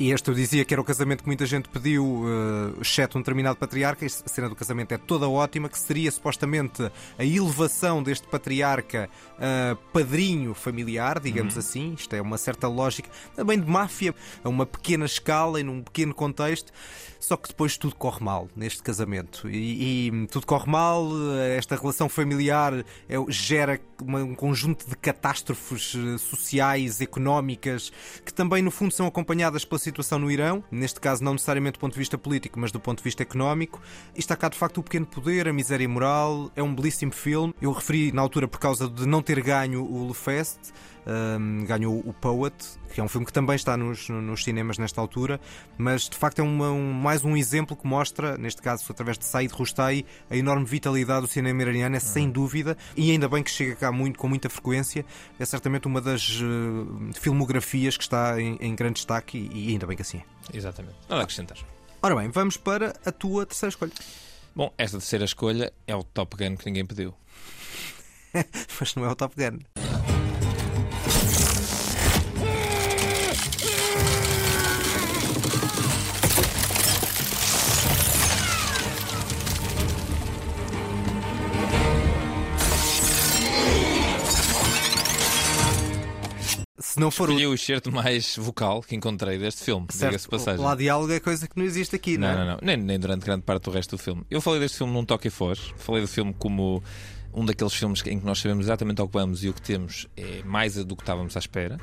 E 0.00 0.12
este 0.12 0.30
eu 0.30 0.34
dizia 0.34 0.64
que 0.64 0.72
era 0.72 0.80
o 0.80 0.84
casamento 0.84 1.22
que 1.22 1.26
muita 1.26 1.44
gente 1.44 1.68
pediu, 1.68 2.24
eh, 2.24 2.80
exceto 2.80 3.18
um 3.18 3.20
determinado 3.20 3.58
patriarca. 3.58 4.06
Esta 4.06 4.26
cena 4.30 4.48
do 4.48 4.56
casamento 4.56 4.92
é 4.92 4.96
toda 4.96 5.28
ótima, 5.28 5.68
que 5.68 5.78
seria 5.78 6.10
supostamente 6.10 6.90
a 7.18 7.22
elevação 7.22 8.02
deste 8.02 8.26
patriarca 8.26 9.10
a 9.38 9.76
padrinho 9.92 10.54
familiar, 10.54 11.20
digamos 11.20 11.58
assim. 11.58 11.92
Isto 11.92 12.16
é 12.16 12.22
uma 12.22 12.38
certa 12.38 12.66
lógica 12.66 13.10
também 13.36 13.60
de 13.60 13.70
máfia, 13.70 14.14
a 14.42 14.48
uma 14.48 14.64
pequena 14.64 15.04
escala 15.04 15.60
e 15.60 15.62
num 15.62 15.82
pequeno 15.82 16.14
contexto. 16.14 16.72
Só 17.20 17.36
que 17.36 17.48
depois 17.48 17.76
tudo 17.76 17.94
corre 17.94 18.24
mal 18.24 18.48
neste 18.56 18.82
casamento. 18.82 19.48
E, 19.48 20.08
e 20.08 20.26
tudo 20.28 20.46
corre 20.46 20.68
mal, 20.70 21.06
esta 21.56 21.76
relação 21.76 22.08
familiar 22.08 22.72
é, 23.08 23.14
gera 23.28 23.78
uma- 24.00 24.20
um 24.24 24.34
conjunto 24.34 24.88
de 24.88 24.96
catástrofes 24.96 25.94
eh, 25.94 26.16
sociais, 26.16 27.00
económicas, 27.02 27.92
que 28.24 28.32
também 28.32 28.62
no 28.62 28.70
fundo 28.70 28.92
são 28.94 29.06
acompanhadas 29.06 29.64
pela 29.66 29.78
situação 29.78 30.18
no 30.18 30.30
Irão, 30.30 30.64
neste 30.70 30.98
caso 30.98 31.22
não 31.22 31.32
necessariamente 31.34 31.74
do 31.78 31.80
ponto 31.80 31.92
de 31.92 31.98
vista 31.98 32.16
político, 32.16 32.58
mas 32.58 32.72
do 32.72 32.80
ponto 32.80 32.98
de 32.98 33.04
vista 33.04 33.22
económico. 33.22 33.80
E 34.16 34.18
está 34.18 34.34
cá 34.34 34.48
de 34.48 34.56
facto 34.56 34.78
o 34.78 34.82
pequeno 34.82 35.04
poder, 35.06 35.46
a 35.46 35.52
miséria 35.52 35.88
moral, 35.88 36.50
é 36.56 36.62
um 36.62 36.74
belíssimo 36.74 37.12
filme. 37.12 37.54
Eu 37.60 37.70
referi 37.72 38.10
na 38.12 38.22
altura 38.22 38.48
por 38.48 38.58
causa 38.58 38.88
de 38.88 39.06
não 39.06 39.20
ter 39.22 39.40
ganho 39.42 39.84
o 39.84 40.08
Le 40.08 40.14
Fest. 40.14 40.58
Um, 41.06 41.64
ganhou 41.64 41.98
o 42.06 42.12
Poet, 42.12 42.54
que 42.92 43.00
é 43.00 43.02
um 43.02 43.08
filme 43.08 43.26
que 43.26 43.32
também 43.32 43.56
está 43.56 43.74
nos, 43.74 44.10
nos 44.10 44.44
cinemas 44.44 44.76
nesta 44.76 45.00
altura, 45.00 45.40
mas 45.78 46.02
de 46.02 46.16
facto 46.16 46.40
é 46.40 46.42
uma, 46.42 46.70
um, 46.70 46.92
mais 47.10 47.24
um 47.24 47.36
exemplo 47.36 47.76
que 47.76 47.84
mostra, 47.88 48.38
neste 48.38 48.62
caso 48.62 48.84
através 48.88 49.18
de 49.18 49.24
Said 49.24 49.52
Rustai, 49.52 50.04
a 50.30 50.36
enorme 50.36 50.64
vitalidade 50.64 51.22
do 51.22 51.26
cinema 51.26 51.60
iraniano, 51.60 51.96
é 51.96 51.98
sem 51.98 52.30
dúvida, 52.30 52.78
e 52.96 53.10
ainda 53.10 53.28
bem 53.28 53.42
que 53.42 53.50
chega 53.50 53.74
cá 53.74 53.90
muito, 53.90 54.16
com 54.16 54.28
muita 54.28 54.48
frequência, 54.48 55.04
é 55.36 55.44
certamente 55.44 55.88
uma 55.88 56.00
das 56.00 56.40
uh, 56.40 57.10
filmografias 57.14 57.96
que 57.96 58.04
está 58.04 58.40
em, 58.40 58.56
em 58.60 58.76
grande 58.76 58.94
destaque 58.94 59.36
e, 59.36 59.70
e 59.70 59.72
ainda 59.72 59.88
bem 59.88 59.96
que 59.96 60.02
assim 60.02 60.18
é. 60.18 60.56
Exatamente. 60.56 60.94
Nada 61.08 61.22
a 61.22 61.24
acrescentar. 61.24 61.58
Ora 62.00 62.14
bem, 62.14 62.28
vamos 62.28 62.56
para 62.56 62.94
a 63.04 63.10
tua 63.10 63.44
terceira 63.44 63.70
escolha. 63.70 63.92
Bom, 64.54 64.72
esta 64.78 64.98
terceira 64.98 65.24
escolha 65.24 65.72
é 65.88 65.96
o 65.96 66.04
Top 66.04 66.36
Gun 66.36 66.56
que 66.56 66.66
ninguém 66.66 66.86
pediu. 66.86 67.12
Mas 68.78 68.94
não 68.94 69.04
é 69.04 69.08
o 69.08 69.16
Top 69.16 69.34
Gun. 69.34 69.58
Se 86.90 86.98
não 86.98 87.08
for 87.08 87.28
Escolhi 87.28 87.46
o 87.46 87.54
excerto 87.54 87.92
mais 87.92 88.34
vocal 88.36 88.82
que 88.82 88.96
encontrei 88.96 89.38
deste 89.38 89.62
filme, 89.62 89.86
diga-se 89.92 90.26
passagem. 90.28 90.60
Lá 90.60 90.74
diálogo 90.74 91.12
é 91.12 91.20
coisa 91.20 91.46
que 91.46 91.56
não 91.56 91.64
existe 91.64 91.94
aqui, 91.94 92.18
não, 92.18 92.26
Não, 92.26 92.34
é? 92.34 92.36
não, 92.38 92.46
não. 92.46 92.58
Nem, 92.60 92.76
nem 92.76 92.98
durante 92.98 93.24
grande 93.24 93.42
parte 93.42 93.62
do 93.62 93.70
resto 93.70 93.96
do 93.96 93.98
filme. 94.02 94.24
Eu 94.28 94.40
falei 94.40 94.58
deste 94.58 94.78
filme 94.78 94.92
num 94.92 95.04
toque 95.04 95.28
e 95.28 95.30
foz. 95.30 95.72
Falei 95.76 96.02
do 96.02 96.08
filme 96.08 96.34
como 96.36 96.82
um 97.32 97.44
daqueles 97.44 97.74
filmes 97.74 98.02
em 98.06 98.18
que 98.18 98.26
nós 98.26 98.40
sabemos 98.40 98.66
exatamente 98.66 99.00
ao 99.00 99.06
que 99.06 99.12
vamos 99.12 99.44
e 99.44 99.48
o 99.48 99.54
que 99.54 99.62
temos 99.62 100.08
é 100.16 100.42
mais 100.42 100.74
do 100.84 100.96
que 100.96 101.02
estávamos 101.04 101.36
à 101.36 101.38
espera. 101.38 101.78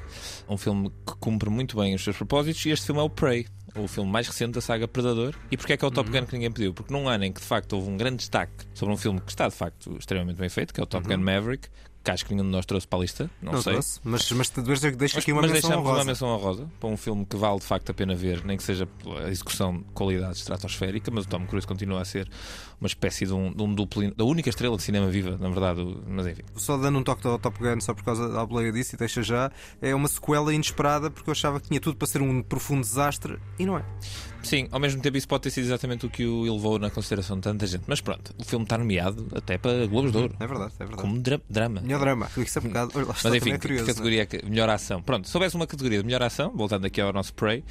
Um 0.50 0.58
filme 0.58 0.90
que 0.90 1.16
cumpre 1.22 1.50
muito 1.50 1.78
bem 1.78 1.96
os 1.96 2.04
seus 2.04 2.18
propósitos 2.18 2.66
e 2.66 2.72
este 2.72 2.88
filme 2.88 3.00
é 3.00 3.04
o 3.06 3.10
Prey. 3.10 3.48
O 3.78 3.88
filme 3.88 4.12
mais 4.12 4.28
recente 4.28 4.52
da 4.56 4.62
saga 4.62 4.90
Predador. 4.90 5.36
E 5.50 5.56
porquê 5.56 5.72
é 5.72 5.78
que 5.78 5.86
é 5.86 5.88
o 5.88 5.92
Top 5.92 6.10
Gun 6.12 6.26
que 6.26 6.34
ninguém 6.34 6.52
pediu? 6.52 6.74
Porque 6.74 6.92
num 6.92 7.08
ano 7.08 7.24
em 7.24 7.32
que 7.32 7.40
de 7.40 7.48
facto 7.48 7.72
houve 7.78 7.90
um 7.90 7.96
grande 7.96 8.18
destaque 8.18 8.66
sobre 8.74 8.94
um 8.94 8.98
filme 8.98 9.22
que 9.22 9.30
está 9.32 9.48
de 9.48 9.56
facto 9.56 9.96
extremamente 9.98 10.36
bem 10.36 10.50
feito, 10.50 10.74
que 10.74 10.82
é 10.82 10.84
o 10.84 10.86
Top 10.86 11.08
Gun 11.08 11.24
Maverick, 11.24 11.70
que 12.08 12.12
acho 12.12 12.26
que 12.26 12.34
nenhum 12.34 12.46
de 12.46 12.52
nós 12.52 12.66
trouxe 12.66 12.88
para 12.88 13.00
a 13.00 13.02
lista, 13.02 13.30
não, 13.42 13.52
Não 13.52 13.62
sei. 13.62 13.74
trouxe, 13.74 14.00
mas, 14.02 14.32
mas 14.32 14.50
deixa 14.50 14.92
deixa 14.92 15.20
aqui 15.20 15.34
uma 15.34 15.42
mas 15.42 15.52
menção 15.52 15.70
deixamos 15.72 15.86
honrosa. 15.86 16.00
uma 16.00 16.06
menção 16.06 16.28
honrosa 16.30 16.68
para 16.80 16.88
um 16.90 16.96
filme 16.96 17.26
que 17.26 17.36
vale 17.36 17.60
de 17.60 17.66
facto 17.66 17.90
a 17.90 17.94
pena 17.94 18.16
ver, 18.16 18.46
nem 18.46 18.56
que 18.56 18.64
seja 18.64 18.86
pela 18.86 19.30
execução 19.30 19.80
de 19.80 19.84
qualidade 19.94 20.38
estratosférica, 20.38 21.12
mas 21.12 21.26
o 21.26 21.28
Tom 21.28 21.46
Cruise 21.46 21.68
continua 21.68 22.02
a 22.02 22.06
ser 22.06 22.30
uma 22.80 22.88
espécie 22.88 23.26
de 23.26 23.34
um, 23.34 23.52
de 23.52 23.62
um 23.62 23.74
duplo, 23.74 24.10
da 24.16 24.24
única 24.24 24.50
estrela 24.50 24.78
de 24.78 24.84
cinema 24.84 25.08
viva, 25.08 25.38
na 25.38 25.50
verdade. 25.50 25.84
Mas 26.08 26.28
enfim. 26.28 26.44
Só 26.56 26.78
dando 26.78 26.98
um 27.00 27.04
toque 27.04 27.28
ao 27.28 27.38
Top 27.38 27.60
Gun, 27.60 27.82
só 27.82 27.94
por 27.94 28.06
causa 28.06 28.30
da 28.30 28.46
boleia 28.46 28.72
disso, 28.72 28.96
e 28.96 28.98
deixa 28.98 29.22
já, 29.22 29.52
é 29.82 29.94
uma 29.94 30.08
sequela 30.08 30.54
inesperada 30.54 31.12
porque 31.12 31.30
eu 31.30 31.34
achava 31.34 31.60
que 31.60 31.68
tinha 31.68 31.82
tudo 31.82 31.98
para 31.98 32.08
ser 32.08 32.22
um 32.22 32.42
profundo 32.42 32.82
desastre 32.82 33.38
e 33.60 33.66
não 33.66 33.78
é. 33.78 33.84
Sim, 34.48 34.66
ao 34.72 34.80
mesmo 34.80 35.02
tempo 35.02 35.18
isso 35.18 35.28
pode 35.28 35.44
ter 35.44 35.50
sido 35.50 35.66
exatamente 35.66 36.06
o 36.06 36.10
que 36.10 36.26
o 36.26 36.48
elevou 36.48 36.80
na 36.80 36.90
consideração 36.90 37.36
de 37.36 37.42
tanta 37.42 37.68
gente. 37.68 37.84
Mas 37.86 38.00
pronto, 38.00 38.34
o 38.38 38.46
filme 38.46 38.64
está 38.64 38.78
nomeado 38.78 39.28
até 39.36 39.58
para 39.58 39.86
Globos 39.88 40.14
de 40.14 40.18
Ouro. 40.20 40.36
É 40.40 40.48
verdade, 40.48 40.72
é 40.80 40.86
verdade. 40.86 41.02
Como 41.02 41.20
dra- 41.20 41.42
drama. 41.50 41.82
Melhor 41.82 42.00
drama. 42.00 42.30
Isso 42.38 42.58
é 42.58 42.62
um 42.62 42.66
bocado. 42.68 42.92
Mas 43.24 43.26
enfim, 43.36 43.52
é 43.52 43.58
curioso, 43.58 43.86
categoria 43.86 44.26
é 44.32 44.46
melhor 44.50 44.70
ação. 44.70 45.02
Pronto, 45.02 45.26
se 45.26 45.32
soubesse 45.34 45.54
uma 45.58 45.68
categoria 45.68 46.00
de 46.00 46.06
melhor 46.06 46.24
ação, 46.24 46.54
voltando 46.56 46.86
aqui 46.86 47.02
ao 47.02 47.12
nosso 47.12 47.34
Prey, 47.34 47.62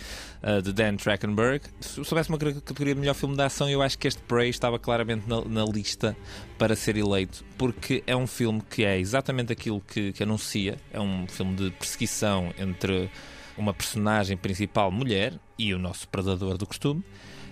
uh, 0.42 0.60
de 0.60 0.70
Dan 0.74 0.96
Trachtenberg, 0.96 1.64
se 1.80 2.04
soubesse 2.04 2.28
uma 2.28 2.36
categoria 2.36 2.94
de 2.94 3.00
melhor 3.00 3.14
filme 3.14 3.34
de 3.34 3.42
ação, 3.42 3.70
eu 3.70 3.80
acho 3.80 3.98
que 3.98 4.06
este 4.06 4.20
Prey 4.24 4.50
estava 4.50 4.78
claramente 4.78 5.26
na, 5.26 5.40
na 5.46 5.64
lista 5.64 6.14
para 6.58 6.76
ser 6.76 6.98
eleito, 6.98 7.42
porque 7.56 8.02
é 8.06 8.14
um 8.14 8.26
filme 8.26 8.60
que 8.68 8.84
é 8.84 8.98
exatamente 8.98 9.50
aquilo 9.50 9.80
que, 9.80 10.12
que 10.12 10.22
anuncia. 10.22 10.76
É 10.92 11.00
um 11.00 11.26
filme 11.26 11.54
de 11.54 11.70
perseguição 11.70 12.52
entre 12.58 13.10
uma 13.56 13.72
personagem 13.72 14.36
principal 14.36 14.90
mulher 14.90 15.34
e 15.58 15.72
o 15.72 15.78
nosso 15.78 16.08
predador 16.08 16.56
do 16.56 16.66
costume. 16.66 17.02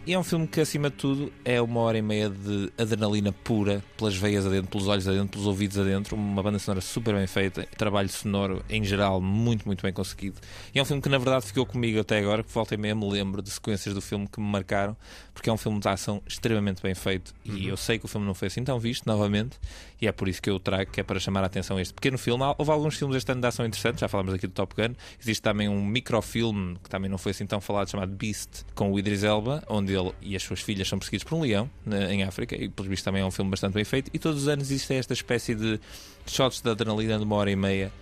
E 0.06 0.12
é 0.12 0.18
um 0.18 0.22
filme 0.22 0.46
que, 0.46 0.60
acima 0.60 0.90
de 0.90 0.96
tudo, 0.96 1.32
é 1.46 1.62
uma 1.62 1.80
hora 1.80 1.96
e 1.96 2.02
meia 2.02 2.28
de 2.28 2.70
adrenalina 2.76 3.32
pura, 3.32 3.82
pelas 3.96 4.14
veias 4.14 4.44
adentro, 4.44 4.70
pelos 4.70 4.86
olhos 4.86 5.08
adentro, 5.08 5.28
pelos 5.28 5.46
ouvidos 5.46 5.78
adentro. 5.78 6.14
Uma 6.14 6.42
banda 6.42 6.58
sonora 6.58 6.82
super 6.82 7.14
bem 7.14 7.26
feita, 7.26 7.66
trabalho 7.78 8.10
sonoro 8.10 8.62
em 8.68 8.84
geral 8.84 9.18
muito, 9.18 9.64
muito 9.64 9.80
bem 9.80 9.94
conseguido. 9.94 10.36
E 10.74 10.78
é 10.78 10.82
um 10.82 10.84
filme 10.84 11.00
que, 11.00 11.08
na 11.08 11.16
verdade, 11.16 11.46
ficou 11.46 11.64
comigo 11.64 11.98
até 11.98 12.18
agora, 12.18 12.42
que 12.42 12.52
volta 12.52 12.74
e 12.74 12.76
meia 12.76 12.94
me 12.94 13.08
lembro 13.08 13.40
de 13.40 13.48
sequências 13.50 13.94
do 13.94 14.02
filme 14.02 14.28
que 14.28 14.38
me 14.38 14.46
marcaram, 14.46 14.94
porque 15.32 15.48
é 15.48 15.52
um 15.52 15.56
filme 15.56 15.80
de 15.80 15.88
ação 15.88 16.20
extremamente 16.26 16.82
bem 16.82 16.94
feito. 16.94 17.34
E 17.42 17.66
eu 17.66 17.76
sei 17.78 17.98
que 17.98 18.04
o 18.04 18.08
filme 18.08 18.26
não 18.26 18.34
foi 18.34 18.48
assim 18.48 18.62
tão 18.62 18.78
visto, 18.78 19.06
novamente, 19.06 19.58
e 20.02 20.06
é 20.06 20.12
por 20.12 20.28
isso 20.28 20.42
que 20.42 20.50
eu 20.50 20.56
o 20.56 20.60
trago, 20.60 20.90
que 20.90 21.00
é 21.00 21.02
para 21.02 21.18
chamar 21.18 21.42
a 21.42 21.46
atenção 21.46 21.78
a 21.78 21.82
este 21.82 21.94
pequeno 21.94 22.18
filme. 22.18 22.44
Houve 22.58 22.70
alguns 22.70 22.94
filmes 22.96 23.16
este 23.16 23.32
ano 23.32 23.40
de 23.40 23.46
ação 23.46 23.64
interessantes, 23.64 24.00
já 24.00 24.08
falámos 24.08 24.34
aqui 24.34 24.46
do 24.46 24.52
Top 24.52 24.74
Gun. 24.76 24.94
Existe 25.18 25.40
também 25.40 25.66
um 25.66 25.82
microfilme 25.82 26.76
que 26.82 26.90
também 26.90 27.10
não 27.10 27.16
foi 27.16 27.30
assim 27.30 27.46
tão 27.46 27.58
falado, 27.58 27.88
chamado 27.90 28.12
Beast, 28.12 28.64
com 28.74 28.92
o 28.92 28.98
Idris 28.98 29.24
Elba, 29.24 29.64
onde 29.66 29.93
ele 29.94 30.12
e 30.20 30.34
as 30.36 30.42
suas 30.42 30.60
filhas 30.60 30.88
são 30.88 30.98
perseguidos 30.98 31.24
por 31.24 31.36
um 31.36 31.40
leão 31.42 31.70
na- 31.86 32.12
em 32.12 32.22
África, 32.24 32.54
e 32.56 32.68
pelo 32.68 32.88
visto 32.88 33.04
também 33.04 33.22
é 33.22 33.24
um 33.24 33.30
filme 33.30 33.50
bastante 33.50 33.72
bem 33.74 33.84
feito. 33.84 34.10
E 34.12 34.18
todos 34.18 34.42
os 34.42 34.48
anos 34.48 34.70
existe 34.70 34.92
esta 34.94 35.12
espécie 35.12 35.54
de 35.54 35.80
shots 36.26 36.60
de 36.60 36.70
adrenalina 36.70 37.18
de 37.18 37.24
uma 37.24 37.36
hora 37.36 37.50
e 37.50 37.56
meia 37.56 37.92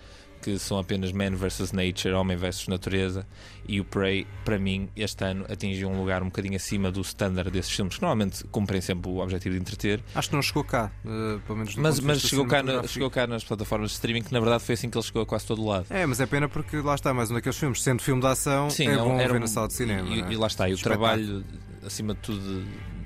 que 0.41 0.59
são 0.59 0.77
apenas 0.77 1.13
Man 1.13 1.37
vs 1.37 1.71
Nature, 1.71 2.13
Homem 2.15 2.35
vs 2.35 2.67
Natureza, 2.67 3.25
e 3.65 3.79
o 3.79 3.85
Prey, 3.85 4.27
para 4.43 4.59
mim, 4.59 4.89
este 4.93 5.23
ano 5.23 5.45
atingiu 5.49 5.87
um 5.89 5.97
lugar 5.97 6.21
um 6.21 6.25
bocadinho 6.25 6.57
acima 6.57 6.91
do 6.91 6.99
standard 6.99 7.49
desses 7.49 7.71
filmes, 7.71 7.95
que 7.95 8.01
normalmente 8.01 8.43
cumprem 8.51 8.81
sempre 8.81 9.09
o 9.09 9.19
objetivo 9.19 9.55
de 9.55 9.61
entreter, 9.61 10.03
Acho 10.13 10.27
que 10.27 10.35
não 10.35 10.41
chegou 10.41 10.65
cá, 10.65 10.91
eh, 11.05 11.39
pelo 11.47 11.59
menos 11.59 11.73
mas, 11.77 11.97
mas 12.01 12.19
chegou, 12.19 12.45
cá 12.45 12.61
na- 12.61 12.85
chegou 12.85 13.09
cá 13.09 13.25
nas 13.25 13.41
plataformas 13.45 13.91
de 13.91 13.95
streaming, 13.95 14.21
que 14.21 14.33
na 14.33 14.41
verdade 14.41 14.61
foi 14.65 14.73
assim 14.73 14.89
que 14.89 14.97
ele 14.97 15.05
chegou 15.05 15.21
a 15.21 15.25
quase 15.25 15.45
todo 15.45 15.65
lado. 15.65 15.85
É, 15.89 16.05
mas 16.05 16.19
é 16.19 16.25
pena 16.25 16.49
porque 16.49 16.75
lá 16.81 16.95
está 16.95 17.13
mais 17.13 17.31
um 17.31 17.35
daqueles 17.35 17.57
filmes, 17.57 17.81
sendo 17.81 18.01
filme 18.01 18.19
de 18.19 18.27
ação, 18.27 18.67
é 18.77 18.83
era 18.83 19.01
um- 19.01 19.07
bom 19.11 19.19
era 19.21 19.31
ver 19.31 19.37
um- 19.37 19.41
na 19.43 19.47
sala 19.47 19.69
de 19.69 19.75
cinema. 19.75 20.09
E, 20.09 20.21
é? 20.23 20.33
e 20.33 20.35
lá 20.35 20.47
está, 20.47 20.67
e 20.67 20.73
o 20.73 20.75
Espetáculo. 20.75 21.07
trabalho, 21.07 21.45
acima 21.85 22.13
de 22.13 22.19
tudo, 22.21 22.63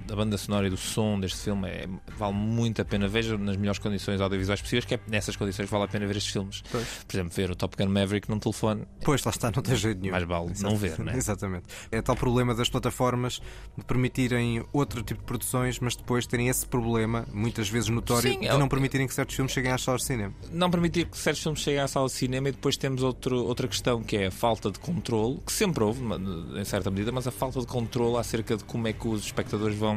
da 0.08 0.16
banda 0.16 0.38
sonora 0.38 0.68
e 0.68 0.70
do 0.70 0.78
som 0.78 1.20
deste 1.20 1.40
filme 1.44 1.68
é, 1.68 1.88
vale 2.18 2.34
muito 2.34 2.82
a 2.82 2.86
pena. 2.86 3.08
Veja 3.08 3.38
nas 3.38 3.58
melhores 3.58 3.80
condições 3.80 4.20
audiovisuais 4.22 4.62
possíveis, 4.62 4.86
que 4.86 4.96
é 4.96 5.00
nessas 5.08 5.36
condições 5.36 5.70
vale 5.70 5.84
a 5.84 5.88
pena 5.88 6.06
ver 6.08 6.16
estes 6.18 6.32
filmes. 6.34 6.64
Pois. 6.72 6.88
Por 7.08 7.16
exemplo, 7.16 7.34
ver 7.36 7.52
o 7.52 7.56
Top 7.56 7.76
Gun 7.78 7.90
Maverick 7.92 8.30
num 8.30 8.40
telefone. 8.40 8.86
Pois, 9.04 9.24
lá 9.24 9.32
está, 9.32 9.52
não 9.56 9.62
tem 9.62 9.76
jeito 9.76 10.00
nenhum. 10.00 10.12
Mais 10.14 10.24
vale 10.24 10.54
não 10.62 10.76
ver, 10.76 10.98
não 11.00 11.12
é? 11.12 11.18
Exatamente. 11.18 11.66
É 11.92 12.02
tal 12.02 12.16
problema 12.16 12.56
das 12.56 12.70
plataformas 12.70 13.42
de 13.78 13.84
permitirem 13.84 14.64
outro 14.74 15.04
tipo 15.04 15.20
de 15.22 15.26
produções, 15.26 15.80
mas 15.80 15.96
depois 15.96 16.26
terem 16.26 16.48
esse 16.50 16.66
problema, 16.66 17.26
muitas 17.34 17.70
vezes 17.70 17.90
notório, 17.90 18.32
Sim, 18.32 18.40
de 18.40 18.48
é- 18.48 18.58
não 18.58 18.68
permitirem 18.70 19.08
que 19.08 19.14
certos 19.14 19.36
filmes 19.36 19.52
cheguem 19.52 19.72
às 19.72 19.82
salas 19.84 20.02
de 20.02 20.08
cinema. 20.08 20.34
não 20.52 20.70
permitir 20.72 21.06
que 21.08 21.18
certos 21.18 21.44
filmes 21.44 21.60
cheguem 21.62 21.80
à 21.82 21.88
sala 21.88 22.08
de 22.08 22.14
cinema 22.14 22.50
e 22.50 22.52
depois 22.52 22.78
temos 22.78 23.04
outro, 23.04 23.44
outra 23.46 23.68
questão 23.68 24.02
que 24.02 24.16
é 24.18 24.28
a 24.28 24.32
falta 24.32 24.72
de 24.72 24.80
controle, 24.80 25.40
que 25.46 25.52
sempre 25.52 25.84
houve, 25.84 26.02
em 26.60 26.66
certa 26.66 26.90
medida, 26.90 27.12
mas 27.12 27.28
a 27.28 27.32
falta 27.32 27.60
de 27.60 27.68
controle 27.68 28.18
acerca 28.18 28.56
de 28.56 28.64
como 28.64 28.88
é 28.88 28.94
que 28.94 29.08
os 29.08 29.26
espectadores 29.26 29.78
vão 29.78 29.97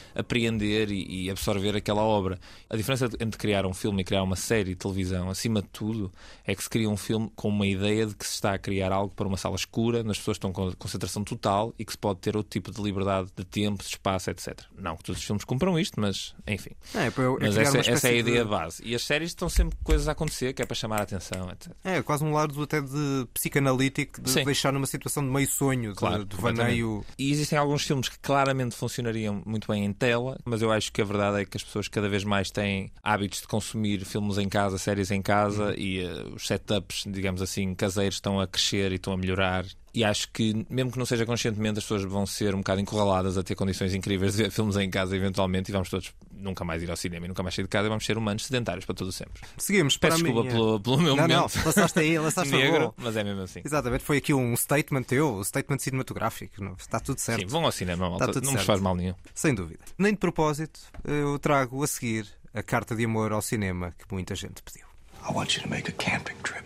apreender 0.15 0.91
e, 0.91 1.25
e 1.25 1.29
absorver 1.29 1.75
aquela 1.75 2.01
obra. 2.01 2.39
A 2.69 2.75
diferença 2.75 3.09
entre 3.19 3.37
criar 3.37 3.65
um 3.65 3.73
filme 3.73 4.01
e 4.01 4.05
criar 4.05 4.23
uma 4.23 4.35
série 4.35 4.71
de 4.71 4.75
televisão, 4.75 5.29
acima 5.29 5.61
de 5.61 5.67
tudo, 5.69 6.11
é 6.45 6.55
que 6.55 6.63
se 6.63 6.69
cria 6.69 6.89
um 6.89 6.97
filme 6.97 7.31
com 7.35 7.49
uma 7.49 7.65
ideia 7.67 8.05
de 8.05 8.15
que 8.15 8.25
se 8.25 8.33
está 8.33 8.53
a 8.53 8.57
criar 8.59 8.91
algo 8.91 9.13
para 9.15 9.27
uma 9.27 9.37
sala 9.37 9.55
escura, 9.55 10.03
nas 10.03 10.17
pessoas 10.17 10.35
estão 10.35 10.51
com 10.51 10.71
concentração 10.73 11.23
total 11.23 11.73
e 11.77 11.85
que 11.85 11.91
se 11.91 11.97
pode 11.97 12.19
ter 12.19 12.35
outro 12.35 12.49
tipo 12.49 12.71
de 12.71 12.81
liberdade 12.81 13.29
de 13.35 13.43
tempo, 13.45 13.83
de 13.83 13.89
espaço, 13.89 14.29
etc. 14.29 14.59
Não 14.77 14.95
que 14.97 15.03
todos 15.03 15.19
os 15.19 15.25
filmes 15.25 15.43
cumpram 15.43 15.77
isto, 15.79 15.99
mas 15.99 16.33
enfim. 16.47 16.71
É, 16.95 17.07
é, 17.07 17.11
Mas 17.39 17.57
essa, 17.57 17.77
essa 17.79 18.07
é 18.07 18.11
a 18.11 18.15
ideia 18.15 18.43
de- 18.43 18.49
base. 18.49 18.81
E 18.85 18.95
as 18.95 19.03
séries 19.03 19.29
estão 19.31 19.49
sempre 19.49 19.77
coisas 19.83 20.07
a 20.07 20.11
acontecer, 20.11 20.53
que 20.53 20.61
é 20.61 20.65
para 20.65 20.75
chamar 20.75 20.99
a 20.99 21.03
atenção, 21.03 21.49
etc. 21.51 21.71
É, 21.83 22.01
quase 22.01 22.23
um 22.23 22.33
lado 22.33 22.61
até 22.61 22.81
de 22.81 23.27
psicanalítico, 23.33 24.21
de 24.21 24.29
Sim. 24.29 24.43
deixar 24.45 24.71
numa 24.71 24.85
situação 24.87 25.23
de 25.23 25.29
meio 25.29 25.47
sonho, 25.47 25.91
de, 25.91 25.97
Claro, 25.97 26.25
de 26.25 26.35
completamente. 26.35 26.63
vaneio. 26.81 27.05
E 27.17 27.31
existem 27.31 27.57
alguns 27.57 27.83
filmes 27.83 28.09
que 28.09 28.17
claramente 28.19 28.75
funcionariam 28.75 29.41
muito 29.45 29.67
bem 29.67 29.85
em 29.85 29.93
tela, 30.01 30.35
mas 30.43 30.63
eu 30.63 30.71
acho 30.71 30.91
que 30.91 30.99
a 30.99 31.05
verdade 31.05 31.41
é 31.41 31.45
que 31.45 31.55
as 31.55 31.63
pessoas 31.63 31.87
cada 31.87 32.09
vez 32.09 32.23
mais 32.23 32.49
têm 32.49 32.91
hábitos 33.03 33.41
de 33.41 33.47
consumir 33.47 34.03
filmes 34.03 34.39
em 34.39 34.49
casa, 34.49 34.79
séries 34.79 35.11
em 35.11 35.21
casa 35.21 35.75
e 35.77 35.99
eh, 35.99 36.23
os 36.33 36.47
setups, 36.47 37.03
digamos 37.07 37.39
assim, 37.39 37.75
caseiros 37.75 38.15
estão 38.15 38.39
a 38.39 38.47
crescer 38.47 38.91
e 38.91 38.95
estão 38.95 39.13
a 39.13 39.17
melhorar. 39.17 39.63
E 39.93 40.05
acho 40.05 40.29
que, 40.31 40.65
mesmo 40.69 40.89
que 40.91 40.97
não 40.97 41.05
seja 41.05 41.25
conscientemente, 41.25 41.79
as 41.79 41.83
pessoas 41.83 42.03
vão 42.03 42.25
ser 42.25 42.55
um 42.55 42.59
bocado 42.59 42.79
encurraladas 42.79 43.37
a 43.37 43.43
ter 43.43 43.55
condições 43.55 43.93
incríveis 43.93 44.33
de 44.35 44.43
ver 44.43 44.51
filmes 44.51 44.77
em 44.77 44.89
casa, 44.89 45.15
eventualmente, 45.17 45.69
e 45.69 45.73
vamos 45.73 45.89
todos 45.89 46.13
nunca 46.31 46.63
mais 46.63 46.81
ir 46.81 46.89
ao 46.89 46.95
cinema 46.95 47.25
e 47.25 47.27
nunca 47.27 47.43
mais 47.43 47.53
sair 47.53 47.63
de 47.65 47.69
casa 47.69 47.87
e 47.87 47.89
vamos 47.89 48.05
ser 48.05 48.17
humanos 48.17 48.45
sedentários 48.45 48.85
para 48.85 48.95
todo 48.95 49.11
sempre. 49.11 49.41
Seguimos 49.57 49.97
para 49.97 50.11
Peço 50.11 50.23
desculpa 50.23 50.41
minha... 50.47 50.53
pelo, 50.55 50.79
pelo 50.79 50.97
meu 50.97 51.15
não, 51.15 51.23
momento. 51.23 51.55
não, 51.57 51.65
lançaste 51.65 51.99
aí, 51.99 52.17
lançaste 52.17 52.51
negro, 52.55 52.93
mas 52.97 53.17
é 53.17 53.23
mesmo 53.23 53.41
assim. 53.41 53.61
Exatamente, 53.65 54.03
foi 54.03 54.17
aqui 54.17 54.33
um 54.33 54.55
statement 54.55 55.03
teu, 55.03 55.35
um 55.35 55.43
statement 55.43 55.79
cinematográfico. 55.79 56.63
não- 56.63 56.73
Está 56.79 56.99
tudo 56.99 57.19
certo. 57.19 57.41
Sim, 57.41 57.47
vão 57.47 57.65
ao 57.65 57.71
cinema, 57.71 58.09
malta. 58.09 58.23
Está 58.25 58.33
tudo 58.33 58.45
não 58.45 58.51
me 58.53 58.57
certo. 58.59 58.67
faz 58.67 58.79
mal 58.79 58.95
nenhum. 58.95 59.13
Sem 59.35 59.53
dúvida. 59.53 59.83
Nem 59.97 60.13
de 60.13 60.19
propósito, 60.19 60.79
eu 61.03 61.37
trago 61.37 61.83
a 61.83 61.87
seguir 61.87 62.25
a 62.53 62.63
carta 62.63 62.95
de 62.95 63.03
amor 63.03 63.33
ao 63.33 63.41
cinema 63.41 63.91
que 63.91 64.05
muita 64.11 64.35
gente 64.35 64.63
pediu. 64.63 64.85
I 65.29 65.33
want 65.33 65.55
you 65.57 65.63
to 65.63 65.69
make 65.69 65.89
a 65.91 65.93
camping 65.93 66.35
trip. 66.43 66.61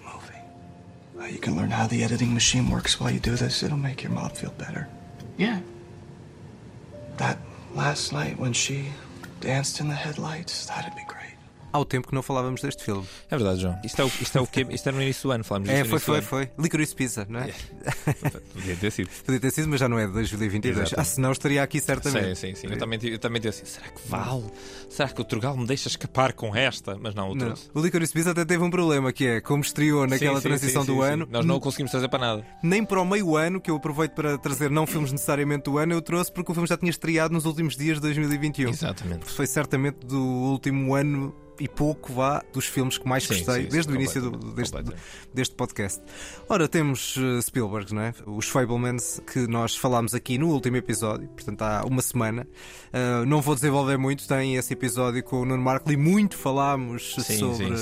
Uh, 1.20 1.26
you 1.26 1.40
can 1.40 1.56
learn 1.56 1.72
how 1.72 1.88
the 1.88 2.04
editing 2.04 2.34
machine 2.34 2.70
works 2.70 3.00
while 3.00 3.10
you 3.10 3.20
do 3.20 3.36
this. 3.36 3.64
It'll 3.64 3.78
make 3.78 4.04
your 4.04 4.12
mom 4.12 4.30
feel 4.30 4.52
better. 4.58 4.88
Yeah. 5.38 5.62
That 7.18 7.40
last 7.74 8.12
night 8.12 8.38
when 8.38 8.54
she 8.54 8.88
danced 9.40 9.80
in 9.80 9.88
the 9.88 9.96
headlights, 9.96 10.66
that'd 10.66 10.96
be 10.96 11.04
great. 11.08 11.25
Há 11.76 11.80
o 11.80 11.84
tempo 11.84 12.08
que 12.08 12.16
não 12.16 12.22
falávamos 12.24 12.62
deste 12.62 12.86
filme. 12.86 13.06
É 13.30 13.36
verdade, 13.36 13.60
João. 13.60 13.78
Isto 13.84 14.02
é 14.02 14.06
o, 14.06 14.08
isto 14.08 14.38
é 14.38 14.42
o 14.42 14.48
quê? 14.48 14.66
Isto 14.70 14.88
é 14.88 14.92
no 14.94 15.02
início 15.02 15.24
do 15.24 15.32
ano, 15.34 15.44
falámos 15.44 15.68
disto 15.68 15.82
É, 15.82 15.84
foi, 15.84 16.00
foi, 16.00 16.22
foi. 16.22 16.50
Licorice 16.58 16.96
Pizza, 16.96 17.26
não 17.30 17.42
é? 17.42 17.54
Podia 18.54 18.76
ter 18.78 18.92
sido. 18.92 19.10
Podia 19.26 19.40
ter 19.42 19.52
sido, 19.52 19.68
mas 19.68 19.80
já 19.82 19.90
não 19.90 20.00
é 20.00 20.08
de 20.08 20.14
2022. 20.14 20.78
Exatamente. 20.78 21.00
Ah, 21.02 21.04
senão 21.04 21.32
estaria 21.34 21.62
aqui 21.62 21.82
certamente. 21.82 22.36
Sim, 22.40 22.56
sim, 22.56 22.56
sim. 22.56 22.68
Eu 22.74 22.78
também, 22.78 22.98
eu 23.04 23.20
também 23.20 23.42
tive 23.42 23.50
assim, 23.50 23.66
será 23.66 23.88
que 23.88 24.08
vale? 24.08 24.46
Será 24.90 25.10
que 25.10 25.20
o 25.20 25.24
Turgal 25.26 25.58
me 25.58 25.66
deixa 25.68 25.90
escapar 25.90 26.32
com 26.32 26.56
esta? 26.56 26.98
Mas 26.98 27.14
não, 27.14 27.32
o 27.32 27.36
Não. 27.36 27.46
trouxe. 27.48 27.70
O 27.74 27.82
Licorice 27.82 28.14
Pizza 28.14 28.32
até 28.32 28.46
teve 28.46 28.64
um 28.64 28.70
problema, 28.70 29.12
que 29.12 29.26
é, 29.26 29.42
como 29.42 29.62
estreou 29.62 30.08
naquela 30.08 30.36
Sim, 30.38 30.44
sim, 30.44 30.48
transição 30.48 30.82
sim, 30.86 30.96
do 30.96 31.02
sim, 31.04 31.10
ano, 31.10 31.26
sim. 31.26 31.32
Nós 31.32 31.46
não 31.46 31.56
o 31.56 31.60
conseguimos 31.60 31.92
trazer 31.92 32.08
para 32.08 32.20
nada. 32.20 32.46
nem 32.64 32.86
para 32.86 33.02
o 33.02 33.06
meio 33.06 33.36
ano, 33.36 33.60
que 33.60 33.70
eu 33.70 33.76
aproveito 33.76 34.14
para 34.14 34.38
trazer 34.38 34.70
não 34.70 34.88
filmes 34.88 35.12
necessariamente 35.12 35.66
do 35.66 35.78
ano, 35.78 35.92
eu 35.94 36.02
trouxe 36.02 36.32
porque 36.32 36.52
o 36.52 36.56
filme 36.56 36.70
já 36.70 36.78
tinha 36.78 36.90
estreado 36.90 37.34
nos 37.34 37.46
últimos 37.46 37.76
dias 37.76 37.98
de 37.98 38.02
2021. 38.04 38.70
Exatamente. 38.70 39.26
Foi 39.26 39.46
certamente 39.46 40.06
do 40.06 40.22
último 40.22 40.96
ano 40.96 41.36
e 41.60 41.68
pouco, 41.68 42.14
vá, 42.14 42.44
dos 42.54 42.66
filmes 42.66 42.98
que 42.98 43.08
mais 43.08 43.24
Sim, 43.24 43.36
gostei, 43.36 43.64
sim, 43.64 43.70
desde 43.70 43.92
sim, 43.92 43.98
o 43.98 44.02
início 44.02 44.22
do- 44.22 44.52
deste, 44.54 44.78
deste 45.34 45.56
podcast. 45.56 46.02
Ora, 46.50 46.68
temos 46.68 47.16
eh, 47.18 47.42
Spielberg, 47.42 47.94
não 47.94 48.02
é? 48.02 48.14
Os 48.26 48.48
Fablemans, 48.48 49.22
que 49.32 49.48
nós 49.48 49.76
falámos 49.76 50.14
aqui 50.14 50.38
no 50.38 50.50
último 50.50 50.78
episódio, 50.78 51.28
portanto 51.30 51.62
há 51.62 51.84
uma 51.86 52.02
semana. 52.02 52.48
Uh, 52.94 53.26
não 53.26 53.42
vou 53.42 53.56
desenvolver 53.56 53.98
muito, 53.98 54.28
tem 54.28 54.56
esse 54.56 54.72
episódio 54.74 55.22
com 55.24 55.42
o 55.42 55.46
Nuno 55.46 55.62
Marco 55.62 55.92
e 55.92 55.98
muito 55.98 56.38
falámos 56.38 57.16
sobre, 57.38 57.76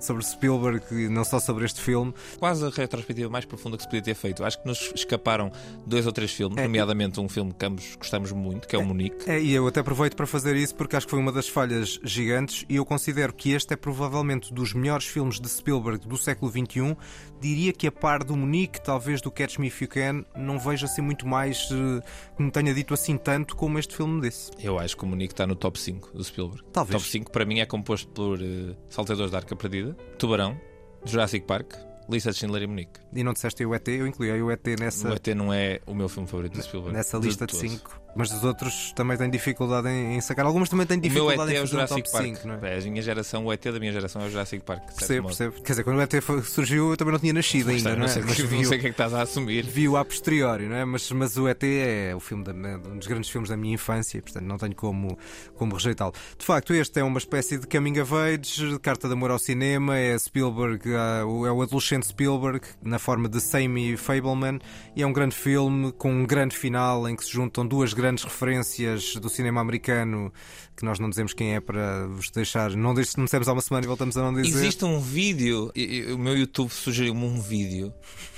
sobre 0.00 0.24
Spielberg 0.24 0.84
e 0.92 1.08
não 1.08 1.24
só 1.24 1.40
sobre 1.40 1.64
este 1.64 1.80
filme. 1.80 2.14
Quase 2.38 2.64
a 2.64 2.70
retrospectiva 2.70 3.28
mais 3.30 3.44
profunda 3.44 3.76
que 3.76 3.82
se 3.82 3.88
podia 3.88 4.02
ter 4.02 4.14
feito. 4.14 4.44
Acho 4.44 4.60
que 4.62 4.68
nos 4.68 4.92
escaparam 4.94 5.50
dois 5.86 6.06
ou 6.06 6.12
três 6.12 6.32
filmes, 6.32 6.56
nomeadamente 6.56 7.20
um 7.20 7.28
filme 7.28 7.52
que 7.52 7.66
ambos 7.66 7.96
gostamos 7.96 8.30
muito, 8.32 8.68
que 8.68 8.76
é 8.76 8.78
o 8.78 8.84
Munique. 8.84 9.28
É, 9.28 9.40
e 9.40 9.52
eu 9.52 9.66
até 9.66 9.80
aproveito 9.80 10.14
para 10.16 10.26
fazer 10.26 10.54
isso 10.56 10.74
porque 10.74 10.94
acho 10.96 11.06
que 11.06 11.10
foi 11.10 11.18
uma 11.18 11.32
das 11.32 11.48
falhas 11.48 11.98
gigantes 12.04 12.64
e 12.68 12.76
eu 12.76 12.84
considero 13.04 13.34
que 13.34 13.52
este 13.52 13.74
é 13.74 13.76
provavelmente 13.76 14.52
dos 14.54 14.72
melhores 14.72 15.04
filmes 15.04 15.38
de 15.38 15.46
Spielberg 15.46 16.08
do 16.08 16.16
século 16.16 16.50
XXI. 16.50 16.96
Diria 17.38 17.70
que 17.70 17.86
a 17.86 17.92
par 17.92 18.24
do 18.24 18.34
Munique, 18.34 18.80
talvez 18.80 19.20
do 19.20 19.30
Catch 19.30 19.58
Me 19.58 19.66
If 19.66 19.82
You 19.82 19.88
Can, 19.88 20.24
não 20.34 20.58
vejo 20.58 20.86
assim 20.86 21.02
muito 21.02 21.26
mais 21.28 21.68
eh, 21.70 22.02
que 22.34 22.42
me 22.42 22.50
tenha 22.50 22.72
dito 22.72 22.94
assim 22.94 23.18
tanto 23.18 23.56
como 23.56 23.78
este 23.78 23.94
filme 23.94 24.22
desse. 24.22 24.50
Eu 24.58 24.78
acho 24.78 24.96
que 24.96 25.04
o 25.04 25.06
Munique 25.06 25.34
está 25.34 25.46
no 25.46 25.54
top 25.54 25.78
5 25.78 26.16
do 26.16 26.24
Spielberg. 26.24 26.64
Talvez. 26.72 26.98
Top 26.98 27.10
5 27.10 27.30
para 27.30 27.44
mim 27.44 27.60
é 27.60 27.66
composto 27.66 28.08
por 28.08 28.40
eh, 28.40 28.74
Saltadores 28.88 29.30
da 29.30 29.36
Arca 29.36 29.54
Perdida, 29.54 29.92
Tubarão, 30.18 30.58
Jurassic 31.04 31.46
Park, 31.46 31.74
Lista 32.08 32.30
de 32.30 32.38
Schindler 32.38 32.62
e 32.62 32.66
Munique. 32.66 33.00
E 33.12 33.22
não 33.22 33.34
disseste 33.34 33.66
o 33.66 33.74
ET, 33.74 33.86
eu 33.88 34.06
incluí 34.06 34.30
o 34.40 34.50
ET 34.50 34.66
nessa, 34.80 35.10
O 35.10 35.12
ET 35.12 35.26
não 35.36 35.52
é 35.52 35.78
o 35.86 35.94
meu 35.94 36.08
filme 36.08 36.26
favorito 36.26 36.54
do 36.54 36.62
Spielberg. 36.62 36.96
nessa 36.96 37.18
lista 37.18 37.46
de 37.46 37.52
todo. 37.52 37.68
5. 37.68 38.03
Mas 38.16 38.30
os 38.32 38.44
outros 38.44 38.92
também 38.94 39.16
têm 39.16 39.28
dificuldade 39.28 39.88
em, 39.88 40.16
em 40.16 40.20
sacar. 40.20 40.46
Algumas 40.46 40.68
também 40.68 40.86
têm 40.86 40.98
O 40.98 41.00
meu 41.00 41.08
ET 41.08 41.12
dificuldade 41.14 41.52
é 41.52 41.54
em 41.54 41.58
o 41.58 41.60
fazer 41.62 41.76
um 41.76 41.78
Jurassic 41.80 42.02
top 42.10 42.12
Park. 42.12 42.36
5, 42.36 42.48
não 42.48 42.54
é? 42.68 42.74
É, 42.74 42.78
a 42.78 42.82
minha 42.90 43.02
geração, 43.02 43.44
o 43.46 43.52
ET 43.52 43.64
da 43.64 43.78
minha 43.80 43.92
geração 43.92 44.22
é 44.22 44.26
o 44.26 44.30
Jurassic 44.30 44.64
Park. 44.64 44.82
Percebo, 44.96 45.26
percebo. 45.28 45.54
Quer 45.62 45.72
dizer, 45.72 45.84
quando 45.84 45.98
o 45.98 46.02
ET 46.02 46.12
surgiu, 46.44 46.90
eu 46.90 46.96
também 46.96 47.12
não 47.12 47.18
tinha 47.18 47.32
nascido 47.32 47.66
Mas, 47.66 47.76
ainda, 47.76 47.90
não, 47.90 47.98
não, 48.00 48.08
sei, 48.08 48.22
é? 48.22 48.24
o 48.24 48.28
que- 48.28 48.42
não 48.42 48.48
vi 48.48 48.56
o- 48.56 48.68
sei 48.68 48.78
o 48.78 48.80
que 48.80 48.86
é 48.86 48.90
que 48.90 48.94
estás 48.94 49.14
a 49.14 49.22
assumir. 49.22 49.64
viu 49.64 49.96
a 49.96 50.04
posteriori, 50.04 50.66
não 50.68 50.76
é? 50.76 50.84
Mas, 50.84 51.10
mas 51.10 51.36
o 51.36 51.48
ET 51.48 51.62
é 51.64 52.14
o 52.14 52.20
filme 52.20 52.44
da, 52.44 52.52
um 52.52 52.98
dos 52.98 53.06
grandes 53.08 53.28
filmes 53.30 53.50
da 53.50 53.56
minha 53.56 53.74
infância, 53.74 54.22
portanto 54.22 54.44
não 54.44 54.58
tenho 54.58 54.74
como, 54.76 55.18
como 55.56 55.74
rejeitá-lo. 55.74 56.12
De 56.38 56.44
facto, 56.46 56.72
este 56.72 57.00
é 57.00 57.04
uma 57.04 57.18
espécie 57.18 57.58
de 57.58 57.66
coming 57.66 57.98
of 58.00 58.12
age, 58.14 58.78
carta 58.78 59.08
de 59.08 59.14
amor 59.14 59.30
ao 59.32 59.38
cinema, 59.40 59.96
é 59.98 60.16
Spielberg, 60.16 60.82
ah, 60.94 61.26
o- 61.26 61.46
é 61.46 61.50
o 61.52 61.60
adolescente 61.62 62.06
Spielberg, 62.06 62.60
na 62.82 62.98
forma 63.00 63.28
de 63.28 63.40
Sammy 63.40 63.96
Fableman, 63.96 64.60
e 64.94 65.02
é 65.02 65.06
um 65.06 65.12
grande 65.12 65.34
filme 65.34 65.90
com 65.92 66.12
um 66.12 66.24
grande 66.24 66.56
final 66.56 67.08
em 67.08 67.16
que 67.16 67.24
se 67.24 67.32
juntam 67.32 67.66
duas 67.66 67.92
grandes 67.92 68.03
referências 68.22 69.14
do 69.16 69.28
cinema 69.28 69.60
americano 69.60 70.32
que 70.76 70.84
nós 70.84 70.98
não 70.98 71.08
dizemos 71.08 71.32
quem 71.32 71.54
é 71.54 71.60
para 71.60 72.06
vos 72.08 72.30
deixar. 72.30 72.70
Não, 72.70 72.92
não 72.92 73.24
dissemos 73.24 73.48
há 73.48 73.52
uma 73.52 73.62
semana 73.62 73.84
e 73.84 73.88
voltamos 73.88 74.16
a 74.16 74.22
não 74.22 74.34
dizer. 74.34 74.48
Existe 74.48 74.84
um 74.84 75.00
vídeo, 75.00 75.72
o 76.12 76.18
meu 76.18 76.36
YouTube 76.36 76.70
sugeriu-me 76.70 77.24
um 77.24 77.40
vídeo 77.40 77.92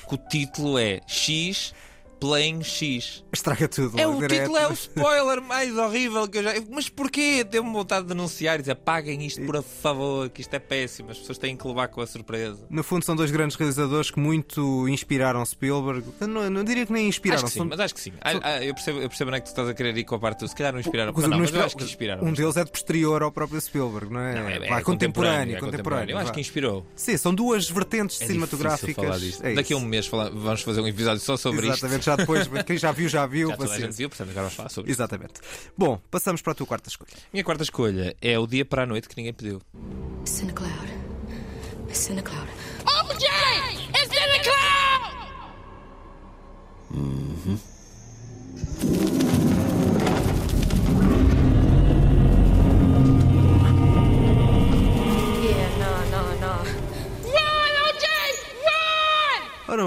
que 0.09 0.15
o 0.15 0.19
título 0.19 0.79
é 0.79 1.01
X 1.07 1.75
Playing 2.21 2.63
X. 2.63 3.25
Estraga 3.33 3.69
tudo. 3.69 3.99
É 3.99 4.07
o 4.07 4.15
direto. 4.19 4.33
título, 4.41 4.57
é 4.57 4.69
o 4.69 4.73
spoiler 4.73 5.43
mais 5.43 5.77
horrível 5.77 6.27
que 6.29 6.39
eu 6.39 6.43
já. 6.43 6.53
Mas 6.71 6.89
porquê? 6.89 7.45
Deu-me 7.45 7.71
vontade 7.73 8.03
de 8.03 8.09
denunciar 8.09 8.57
e 8.57 8.63
dizer 8.63 8.73
apaguem 8.73 9.25
isto 9.27 9.43
por 9.43 9.63
favor, 9.63 10.29
que 10.31 10.41
isto 10.41 10.53
é 10.55 10.59
péssimo, 10.59 11.11
as 11.11 11.19
pessoas 11.19 11.39
têm 11.39 11.57
que 11.57 11.67
levar 11.67 11.89
com 11.89 12.01
a 12.01 12.07
surpresa. 12.07 12.67
No 12.71 12.83
fundo, 12.83 13.05
são 13.05 13.15
dois 13.15 13.31
grandes 13.31 13.57
realizadores 13.57 14.11
que 14.11 14.19
muito 14.19 14.89
inspiraram 14.89 15.45
Spielberg. 15.45 16.05
Eu 16.21 16.27
Não, 16.29 16.49
não 16.51 16.65
diria 16.65 16.87
que 16.87 16.93
nem 16.93 17.09
inspiraram. 17.09 17.45
Acho 17.45 17.47
que 17.47 17.53
sim, 17.53 17.59
são- 17.59 17.67
mas 17.69 17.81
acho 17.81 17.95
que 17.95 18.01
sim. 18.01 18.13
Ah, 18.21 18.31
ah, 18.43 18.65
eu, 18.65 18.75
percebo, 18.75 19.01
eu 19.01 19.09
percebo 19.09 19.31
onde 19.31 19.37
é 19.39 19.41
que 19.41 19.47
tu 19.47 19.51
estás 19.51 19.69
a 19.69 19.75
querer 19.75 19.97
ir 19.97 20.05
com 20.05 20.15
a 20.15 20.19
parte 20.19 20.41
do. 20.41 20.49
Se 20.49 20.55
calhar 20.55 20.73
não 20.73 20.81
inspiraram. 20.81 21.13
Não, 21.13 21.21
não 21.21 21.29
mas 21.29 21.39
eu 21.39 21.45
inspiraram- 21.45 21.67
acho 21.67 21.77
que 21.77 21.85
inspiraram. 21.85 22.25
Um 22.25 22.33
deles 22.33 22.57
é 22.57 22.65
de 22.65 22.71
posterior 22.71 23.23
ao 23.23 23.31
próprio 23.31 23.61
Spielberg, 23.61 24.13
não 24.13 24.21
é? 24.21 24.35
Não, 24.35 24.49
é- 24.49 24.67
é 24.67 24.69
Vá, 24.71 24.83
contemporâneo, 24.83 25.57
é 25.57 25.61
contemporâneo. 25.61 26.13
Eu 26.15 26.19
acho 26.19 26.33
que 26.33 26.41
inspirou. 26.41 26.87
Sim, 26.97 27.17
são 27.17 27.35
duas 27.35 27.69
vertentes 27.69 28.21
É 28.23 28.27
cinematográficas. 28.27 29.41
É 29.43 29.55
Daqui 29.55 29.73
a 29.73 29.77
um 29.77 29.81
mês 29.85 30.07
fala- 30.07 30.31
vamos 30.31 30.63
fazer 30.63 30.81
um 30.81 30.89
episódio 30.89 31.21
só 31.21 31.37
sobre 31.37 31.67
Exatamente, 31.67 32.01
isto. 32.01 32.06
Já 32.07 32.17
depois, 32.17 32.49
quem 32.65 32.79
já 32.79 32.93
viu, 32.93 33.09
já 33.09 33.27
viu. 33.27 33.51
Já 33.51 33.57
toda 33.57 33.75
a 33.75 33.79
gente 33.79 33.97
viu, 33.97 34.09
portanto 34.09 34.31
agora 34.31 34.43
vamos 34.45 34.55
falar 34.55 34.69
sobre. 34.69 34.91
Exatamente. 34.91 35.35
Bom, 35.77 36.01
passamos 36.11 36.41
para 36.41 36.53
a 36.53 36.55
tua 36.55 36.67
quarta 36.67 36.89
escolha. 36.89 37.11
Minha 37.33 37.45
quarta 37.45 37.63
escolha 37.63 38.17
é 38.23 38.39
o 38.39 38.47
dia 38.47 38.65
para 38.65 38.85
a 38.85 38.87
noite 38.87 39.09
que 39.09 39.17
ninguém 39.17 39.33
pediu. 39.33 39.61
It's 40.21 40.41
in 40.41 40.51
a 40.51 40.53
cloud. 40.53 40.89
It's 41.89 42.09
in 42.09 42.19
a 42.19 42.23
cloud. 42.23 42.49
Oh, 42.87 43.13
Jay! 43.19 43.89
It's 43.91 44.13
in 44.13 44.43
cloud! 44.43 44.77
Yeah, 46.95 47.76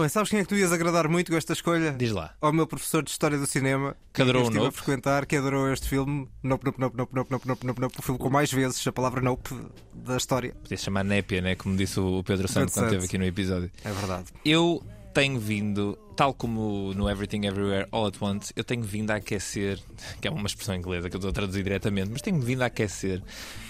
bem, 0.10 0.14
sabes 0.14 0.30
quem 0.30 0.40
é 0.40 0.42
que 0.44 0.50
tu 0.50 0.56
ias 0.56 0.72
agradar 0.72 1.08
muito 1.08 1.32
com 1.32 1.38
esta 1.38 1.54
escolha? 1.54 1.92
Diz 1.92 2.12
lá. 2.12 2.34
Ao 2.42 2.52
meu 2.52 2.66
professor 2.66 3.04
de 3.04 3.12
História 3.12 3.38
do 3.38 3.46
Cinema, 3.46 3.96
Que 4.12 4.22
adorou 4.24 4.42
eu 4.42 4.46
o 4.46 4.50
estive 4.50 4.62
a 4.62 4.66
Nope. 4.66 4.78
frequentar, 4.78 5.26
que 5.26 5.36
adorou 5.36 5.72
este 5.72 5.88
filme, 5.88 6.28
Nope, 6.44 6.66
Nope, 6.66 6.80
Nope, 6.80 6.98
Nope, 6.98 7.14
Nope, 7.16 7.32
Nope, 7.32 7.48
Nope, 7.48 7.66
Nope, 7.68 7.82
Nope, 7.82 7.96
o 8.00 8.02
filme 8.02 8.20
com 8.20 8.30
mais 8.30 8.52
vezes 8.52 8.86
a 8.86 8.92
palavra 8.92 9.22
Nope 9.22 9.56
da 9.94 10.18
história. 10.18 10.54
Podia 10.62 10.78
se 10.78 10.84
chamar 10.84 11.04
Népia, 11.04 11.42
né? 11.42 11.56
Como 11.56 11.76
disse 11.78 12.00
o 12.00 12.24
Pedro 12.24 12.48
Santo 12.48 12.74
quando 12.74 12.86
esteve 12.86 13.06
aqui 13.06 13.18
no 13.18 13.26
episódio. 13.26 13.72
É 13.84 13.92
verdade. 13.92 14.26
Eu 14.44 14.84
tenho 15.14 15.40
vindo, 15.40 15.98
tal 16.16 16.34
como 16.34 16.94
no 16.96 17.10
Everything 17.10 17.46
Everywhere 17.46 17.88
All 17.92 18.08
at 18.08 18.16
Once, 18.22 18.52
eu 18.56 18.64
tenho 18.64 18.84
vindo 18.84 19.12
a 19.12 19.16
aquecer, 19.16 19.80
que 20.22 20.28
é 20.28 20.32
uma 20.32 20.48
expressão 20.48 20.76
inglesa 20.76 21.10
que 21.10 21.16
eu 21.16 21.20
estou 21.20 21.30
a 21.30 21.34
traduzir 21.34 21.64
diretamente, 21.64 22.10
mas 22.12 22.22
tenho 22.22 22.40
vindo 22.40 22.62
a 22.62 22.66
aquecer 22.68 23.22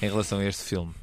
em 0.02 0.06
relação 0.08 0.40
a 0.40 0.46
este 0.46 0.64
filme. 0.64 0.94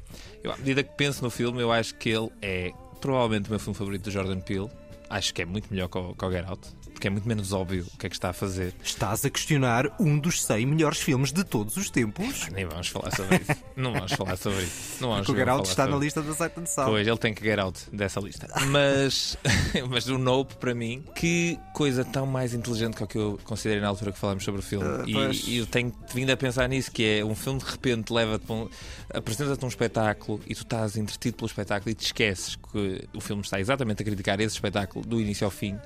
Eu, 0.43 0.51
à 0.51 0.57
medida 0.57 0.83
que 0.83 0.95
penso 0.95 1.23
no 1.23 1.29
filme, 1.29 1.61
eu 1.61 1.71
acho 1.71 1.95
que 1.95 2.09
ele 2.09 2.29
é 2.41 2.71
provavelmente 3.01 3.47
o 3.47 3.51
meu 3.51 3.59
filme 3.59 3.75
favorito 3.77 4.03
do 4.05 4.11
Jordan 4.11 4.39
Peele. 4.39 4.69
Acho 5.09 5.33
que 5.33 5.41
é 5.41 5.45
muito 5.45 5.69
melhor 5.71 5.87
que 5.87 5.97
o, 5.97 6.13
que 6.13 6.25
o 6.25 6.31
Get 6.31 6.45
Out, 6.47 6.67
porque 6.97 7.07
é 7.07 7.11
muito 7.11 7.27
menos 7.27 7.53
óbvio 7.53 7.85
o 7.93 7.97
que 7.97 8.07
é 8.07 8.09
que 8.09 8.15
está 8.15 8.31
a 8.31 8.33
fazer. 8.33 8.73
Estás 8.83 9.23
a 9.23 9.29
questionar 9.29 9.85
um 9.99 10.17
dos 10.17 10.43
100 10.43 10.65
melhores 10.65 10.97
filmes 10.97 11.31
de 11.31 11.43
todos 11.43 11.77
os 11.77 11.91
tempos? 11.91 12.47
Nem 12.51 12.65
vamos 12.65 12.87
falar 12.87 13.15
sobre 13.15 13.35
isso. 13.35 13.63
Não 13.75 13.93
vamos 13.93 14.11
falar 14.13 14.35
sobre 14.35 14.63
isso. 14.63 14.97
Não 14.99 15.09
vamos 15.09 15.27
Porque 15.27 15.43
o 15.43 15.45
mesmo 15.45 15.45
Get 15.45 15.47
Out 15.47 15.61
falar 15.61 15.71
está 15.71 15.85
na 15.85 15.91
sobre 15.91 16.05
lista 16.05 16.21
da 16.23 16.33
Sight 16.33 16.59
and 16.59 16.65
Sound. 16.65 16.89
Pois, 16.89 17.07
ele 17.07 17.17
tem 17.19 17.33
que 17.35 17.43
get 17.43 17.59
out 17.59 17.79
dessa 17.93 18.19
lista. 18.19 18.47
Mas, 18.69 19.37
mas 19.87 20.07
o 20.07 20.17
Nope, 20.17 20.55
para 20.55 20.73
mim, 20.73 21.03
que 21.15 21.59
coisa 21.75 22.03
tão 22.03 22.25
mais 22.25 22.55
inteligente 22.55 22.95
que 22.95 23.03
o 23.03 23.07
que 23.07 23.17
eu 23.17 23.39
considerei 23.43 23.79
na 23.79 23.89
altura 23.89 24.11
que 24.11 24.17
falámos 24.17 24.43
sobre 24.43 24.61
o 24.61 24.63
filme. 24.63 24.87
Ah, 24.87 25.03
pois. 25.11 25.43
e, 25.47 25.51
e 25.51 25.57
eu 25.57 25.67
tenho 25.67 25.93
vindo 26.11 26.31
a 26.31 26.37
pensar 26.37 26.67
nisso, 26.67 26.91
que 26.91 27.19
é 27.19 27.23
um 27.23 27.35
filme 27.35 27.59
de 27.59 27.65
repente 27.65 28.11
leva-te 28.11 28.51
um, 28.51 28.67
apresenta-te 29.13 29.63
um 29.63 29.67
espetáculo 29.67 30.41
e 30.47 30.55
tu 30.55 30.63
estás 30.63 30.97
entretido 30.97 31.37
pelo 31.37 31.47
espetáculo 31.47 31.91
e 31.91 31.93
te 31.93 32.05
esqueces 32.05 32.55
que 32.55 33.07
o 33.13 33.21
filme 33.21 33.43
está 33.43 33.59
exatamente 33.59 34.01
a 34.01 34.05
criticar 34.05 34.39
esse 34.39 34.55
espetáculo 34.55 35.05
do 35.05 35.21
início 35.21 35.45
ao 35.45 35.51
fim 35.51 35.77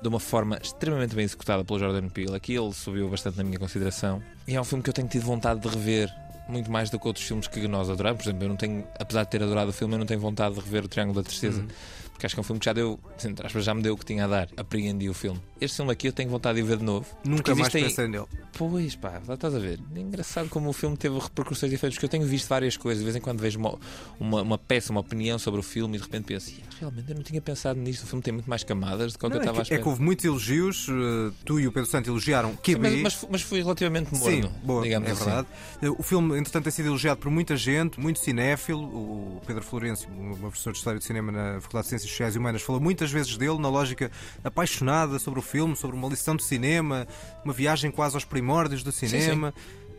de 0.00 0.08
uma 0.08 0.20
forma 0.20 0.58
extremamente 0.62 1.14
bem 1.14 1.24
executada 1.24 1.64
pelo 1.64 1.78
Jordan 1.78 2.08
Peele. 2.08 2.34
Aqui 2.34 2.54
ele 2.54 2.72
subiu 2.72 3.08
bastante 3.08 3.36
na 3.36 3.44
minha 3.44 3.58
consideração. 3.58 4.22
E 4.46 4.54
é 4.54 4.60
um 4.60 4.64
filme 4.64 4.82
que 4.82 4.90
eu 4.90 4.94
tenho 4.94 5.08
tido 5.08 5.24
vontade 5.24 5.60
de 5.60 5.68
rever 5.68 6.10
muito 6.48 6.70
mais 6.70 6.90
do 6.90 6.98
que 6.98 7.06
outros 7.06 7.24
filmes 7.24 7.46
que 7.46 7.66
nós 7.68 7.88
adoramos. 7.88 8.22
Por 8.22 8.28
exemplo, 8.28 8.44
eu 8.44 8.48
não 8.48 8.56
tenho, 8.56 8.84
apesar 8.98 9.24
de 9.24 9.30
ter 9.30 9.42
adorado 9.42 9.70
o 9.70 9.72
filme, 9.72 9.94
eu 9.94 9.98
não 9.98 10.06
tenho 10.06 10.20
vontade 10.20 10.54
de 10.54 10.60
rever 10.60 10.84
o 10.84 10.88
Triângulo 10.88 11.22
da 11.22 11.26
Tristeza. 11.26 11.64
Porque 12.12 12.26
acho 12.26 12.34
que 12.34 12.40
é 12.40 12.42
um 12.42 12.44
filme 12.44 12.58
que 12.58 12.66
já 12.66 12.72
deu, 12.72 12.98
entre 13.24 13.46
aspas, 13.46 13.64
já 13.64 13.72
me 13.72 13.82
deu 13.82 13.94
o 13.94 13.96
que 13.96 14.04
tinha 14.04 14.24
a 14.24 14.28
dar. 14.28 14.48
Apreendi 14.56 15.08
o 15.08 15.14
filme. 15.14 15.40
Este 15.60 15.76
filme 15.76 15.92
aqui 15.92 16.08
eu 16.08 16.12
tenho 16.12 16.30
vontade 16.30 16.60
de 16.60 16.66
ver 16.66 16.78
de 16.78 16.84
novo. 16.84 17.06
Nunca 17.24 17.54
mais 17.54 17.74
existem- 17.74 17.84
pensei 17.84 18.08
nele. 18.08 18.26
Pois 18.56 18.96
pá, 18.96 19.20
lá 19.26 19.34
estás 19.34 19.54
a 19.54 19.58
ver. 19.58 19.78
É 19.94 20.00
engraçado 20.00 20.48
como 20.48 20.68
o 20.68 20.72
filme 20.72 20.96
teve 20.96 21.18
repercussões 21.18 21.70
diferentes, 21.70 21.96
porque 21.96 22.06
eu 22.06 22.10
tenho 22.10 22.24
visto 22.26 22.48
várias 22.48 22.76
coisas. 22.76 22.98
De 23.00 23.04
vez 23.04 23.16
em 23.16 23.20
quando 23.20 23.40
vejo 23.40 23.58
uma, 23.58 23.78
uma, 24.18 24.42
uma 24.42 24.58
peça, 24.58 24.90
uma 24.90 25.00
opinião 25.00 25.38
sobre 25.38 25.60
o 25.60 25.62
filme 25.62 25.96
e 25.96 26.00
de 26.00 26.04
repente 26.06 26.24
penso, 26.24 26.50
"Ih, 26.50 26.62
realmente 26.78 27.10
eu 27.10 27.14
não 27.16 27.22
tinha 27.22 27.40
pensado 27.40 27.78
nisto. 27.80 28.04
O 28.04 28.06
filme 28.06 28.22
tem 28.22 28.32
muito 28.32 28.48
mais 28.48 28.64
camadas 28.64 29.12
do 29.12 29.18
que 29.18 29.26
o 29.26 29.28
que 29.30 29.36
eu 29.36 29.36
Não, 29.36 29.36
é, 29.36 29.40
estava 29.40 29.60
a 29.60 29.64
que, 29.64 29.72
é 29.72 29.76
esperar. 29.76 29.82
que 29.82 29.88
houve 29.88 30.02
muitos 30.02 30.24
elogios, 30.24 30.86
eh, 30.88 31.32
tu 31.44 31.60
e 31.60 31.66
o 31.66 31.72
Pedro 31.72 31.88
Santo 31.90 32.08
elogiaram 32.10 32.56
QB. 32.56 32.78
mas, 33.02 33.02
mas, 33.02 33.26
mas 33.30 33.42
foi 33.42 33.60
relativamente 33.62 34.14
morno, 34.14 34.48
Sim, 34.48 34.54
boa, 34.64 34.82
digamos 34.82 35.08
é 35.08 35.12
assim. 35.12 35.24
verdade. 35.24 35.48
O 35.98 36.02
filme, 36.02 36.38
entretanto, 36.38 36.64
tem 36.64 36.72
sido 36.72 36.86
elogiado 36.86 37.20
por 37.20 37.30
muita 37.30 37.56
gente, 37.56 37.98
muito 38.00 38.18
cinéfilo. 38.18 38.82
O 38.82 39.40
Pedro 39.46 39.62
Florencio, 39.62 40.08
um 40.10 40.34
professor 40.36 40.72
de 40.72 40.78
História 40.78 40.98
de 40.98 41.04
Cinema 41.04 41.30
na 41.32 41.60
Faculdade 41.60 41.84
de 41.84 41.88
Ciências 41.90 42.10
Sociais 42.10 42.34
e 42.34 42.38
Humanas, 42.38 42.62
falou 42.62 42.80
muitas 42.80 43.10
vezes 43.10 43.36
dele, 43.36 43.58
na 43.58 43.68
lógica 43.68 44.10
apaixonada 44.42 45.18
sobre 45.18 45.38
o 45.38 45.42
filme, 45.50 45.76
sobre 45.76 45.96
uma 45.96 46.08
lição 46.08 46.36
de 46.36 46.42
cinema, 46.44 47.06
uma 47.44 47.52
viagem 47.52 47.90
quase 47.90 48.14
aos 48.16 48.24
primórdios 48.24 48.82
do 48.82 48.92
cinema. 48.92 49.52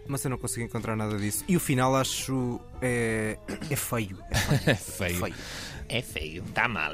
mas 0.08 0.24
eu 0.26 0.30
não 0.32 0.38
consegui 0.38 0.66
encontrar 0.66 0.96
nada 0.96 1.18
disso. 1.18 1.44
E 1.48 1.56
o 1.56 1.60
final 1.60 1.96
acho. 1.96 2.60
é, 2.82 3.38
é 3.70 3.76
feio. 3.76 4.18
É 4.66 4.76
feio. 4.76 5.34
É 5.94 6.02
feio, 6.02 6.42
está 6.48 6.70
mal. 6.70 6.94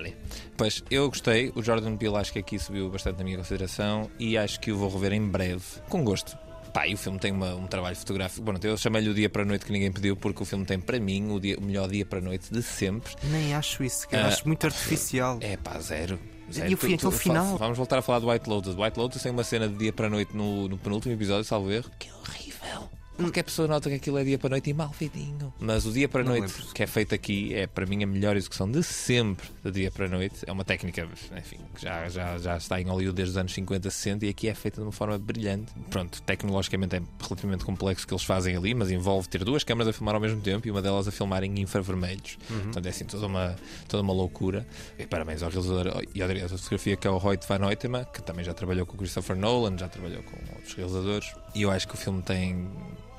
Pois, 0.57 0.83
eu 0.89 1.07
gostei. 1.07 1.51
O 1.53 1.61
Jordan 1.61 1.95
Peele 1.97 2.15
acho 2.15 2.33
que 2.33 2.39
aqui 2.39 2.57
subiu 2.57 2.89
bastante 2.89 3.19
na 3.19 3.23
minha 3.23 3.37
consideração 3.37 4.09
e 4.17 4.35
acho 4.35 4.59
que 4.59 4.71
o 4.71 4.75
vou 4.77 4.89
rever 4.89 5.13
em 5.13 5.21
breve, 5.23 5.61
com 5.87 6.03
gosto. 6.03 6.35
Pá, 6.73 6.87
e 6.87 6.95
o 6.95 6.97
filme 6.97 7.19
tem 7.19 7.31
uma- 7.31 7.53
um 7.53 7.67
trabalho 7.67 7.95
fotográfico. 7.95 8.41
Bom, 8.43 8.55
eu 8.63 8.75
chamei-lhe 8.75 9.07
o 9.11 9.13
dia 9.13 9.29
para 9.29 9.43
a 9.43 9.45
noite 9.45 9.65
que 9.67 9.71
ninguém 9.71 9.91
pediu, 9.91 10.15
porque 10.17 10.41
o 10.41 10.45
filme 10.47 10.65
tem 10.65 10.79
para 10.79 10.99
mim 10.99 11.29
o, 11.31 11.39
dia- 11.39 11.59
o 11.59 11.61
melhor 11.61 11.87
dia 11.87 12.07
para 12.07 12.17
a 12.17 12.21
noite 12.23 12.51
de 12.51 12.63
sempre. 12.63 13.13
Nem 13.25 13.53
acho 13.53 13.83
isso, 13.83 14.07
que 14.07 14.15
eu 14.15 14.19
Ah, 14.19 14.27
acho 14.29 14.47
muito 14.47 14.65
artificial. 14.65 15.37
É 15.41 15.55
pá, 15.57 15.77
zero. 15.79 16.19
E 16.49 16.73
o 16.73 16.77
fa- 16.77 17.11
final? 17.11 17.57
Vamos 17.57 17.77
voltar 17.77 17.97
a 17.99 18.01
falar 18.01 18.19
do 18.19 18.29
White 18.29 18.49
Lotus. 18.49 18.75
White 18.75 18.97
Lotus 18.99 19.21
tem 19.21 19.31
uma 19.31 19.43
cena 19.43 19.67
de 19.67 19.75
dia 19.75 19.91
para 19.93 20.09
noite 20.09 20.35
no, 20.35 20.67
no 20.69 20.77
penúltimo 20.77 21.13
episódio, 21.13 21.43
salvo 21.43 21.71
erro, 21.71 21.89
que 21.99 22.07
é 22.09 22.13
horrível. 22.13 22.89
Qualquer 23.17 23.43
pessoa 23.43 23.67
nota 23.67 23.89
que 23.89 23.95
aquilo 23.95 24.17
é 24.19 24.23
dia 24.23 24.37
para 24.37 24.47
a 24.47 24.51
noite 24.51 24.69
e 24.69 24.73
mal 24.73 24.91
feitinho. 24.93 25.51
Mas 25.59 25.85
o 25.85 25.91
dia 25.91 26.07
para 26.07 26.23
noite 26.23 26.53
lembro. 26.53 26.73
que 26.73 26.83
é 26.83 26.87
feito 26.87 27.15
aqui 27.15 27.53
é 27.53 27.65
para 27.65 27.85
mim 27.85 28.03
a 28.03 28.07
melhor 28.07 28.37
execução 28.37 28.69
de 28.69 28.83
sempre 28.83 29.49
de 29.63 29.71
dia 29.71 29.91
para 29.91 30.05
a 30.05 30.09
noite. 30.09 30.43
É 30.45 30.51
uma 30.51 30.63
técnica, 30.63 31.07
enfim, 31.35 31.57
que 31.75 31.81
já, 31.81 32.07
já, 32.09 32.37
já 32.37 32.57
está 32.57 32.79
em 32.79 32.85
Hollywood 32.85 33.15
desde 33.15 33.31
os 33.31 33.37
anos 33.37 33.53
50, 33.53 33.89
60 33.89 34.25
e 34.25 34.29
aqui 34.29 34.47
é 34.47 34.53
feita 34.53 34.81
de 34.81 34.85
uma 34.85 34.91
forma 34.91 35.17
brilhante. 35.17 35.73
Pronto, 35.89 36.21
tecnologicamente 36.21 36.95
é 36.95 37.01
relativamente 37.19 37.65
complexo 37.65 38.05
o 38.05 38.07
que 38.07 38.13
eles 38.13 38.23
fazem 38.23 38.55
ali, 38.55 38.73
mas 38.75 38.91
envolve 38.91 39.27
ter 39.27 39.43
duas 39.43 39.63
câmaras 39.63 39.89
a 39.89 39.93
filmar 39.93 40.13
ao 40.13 40.21
mesmo 40.21 40.39
tempo 40.39 40.67
e 40.67 40.71
uma 40.71 40.81
delas 40.81 41.07
a 41.07 41.11
filmar 41.11 41.43
em 41.43 41.59
infravermelhos. 41.59 42.37
Uhum. 42.49 42.61
Portanto, 42.63 42.85
é 42.85 42.89
assim 42.89 43.05
toda 43.05 43.25
uma, 43.25 43.55
toda 43.87 44.03
uma 44.03 44.13
loucura. 44.13 44.67
E 44.97 45.07
parabéns 45.07 45.41
ao 45.41 45.49
realizador 45.49 46.03
e 46.13 46.21
ao 46.21 46.27
diretor 46.27 46.55
de 46.55 46.61
fotografia 46.61 46.95
que 46.95 47.07
é 47.07 47.09
o 47.09 47.17
Hoyt 47.17 47.47
Van 47.47 47.65
Hoytema, 47.65 48.05
que 48.05 48.21
também 48.21 48.45
já 48.45 48.53
trabalhou 48.53 48.85
com 48.85 48.93
o 48.93 48.97
Christopher 48.97 49.35
Nolan, 49.35 49.77
já 49.77 49.87
trabalhou 49.87 50.21
com 50.23 50.37
outros 50.53 50.73
realizadores. 50.75 51.33
E 51.55 51.63
eu 51.63 51.71
acho 51.71 51.87
que 51.87 51.95
o 51.95 51.97
filme 51.97 52.21
tem 52.21 52.69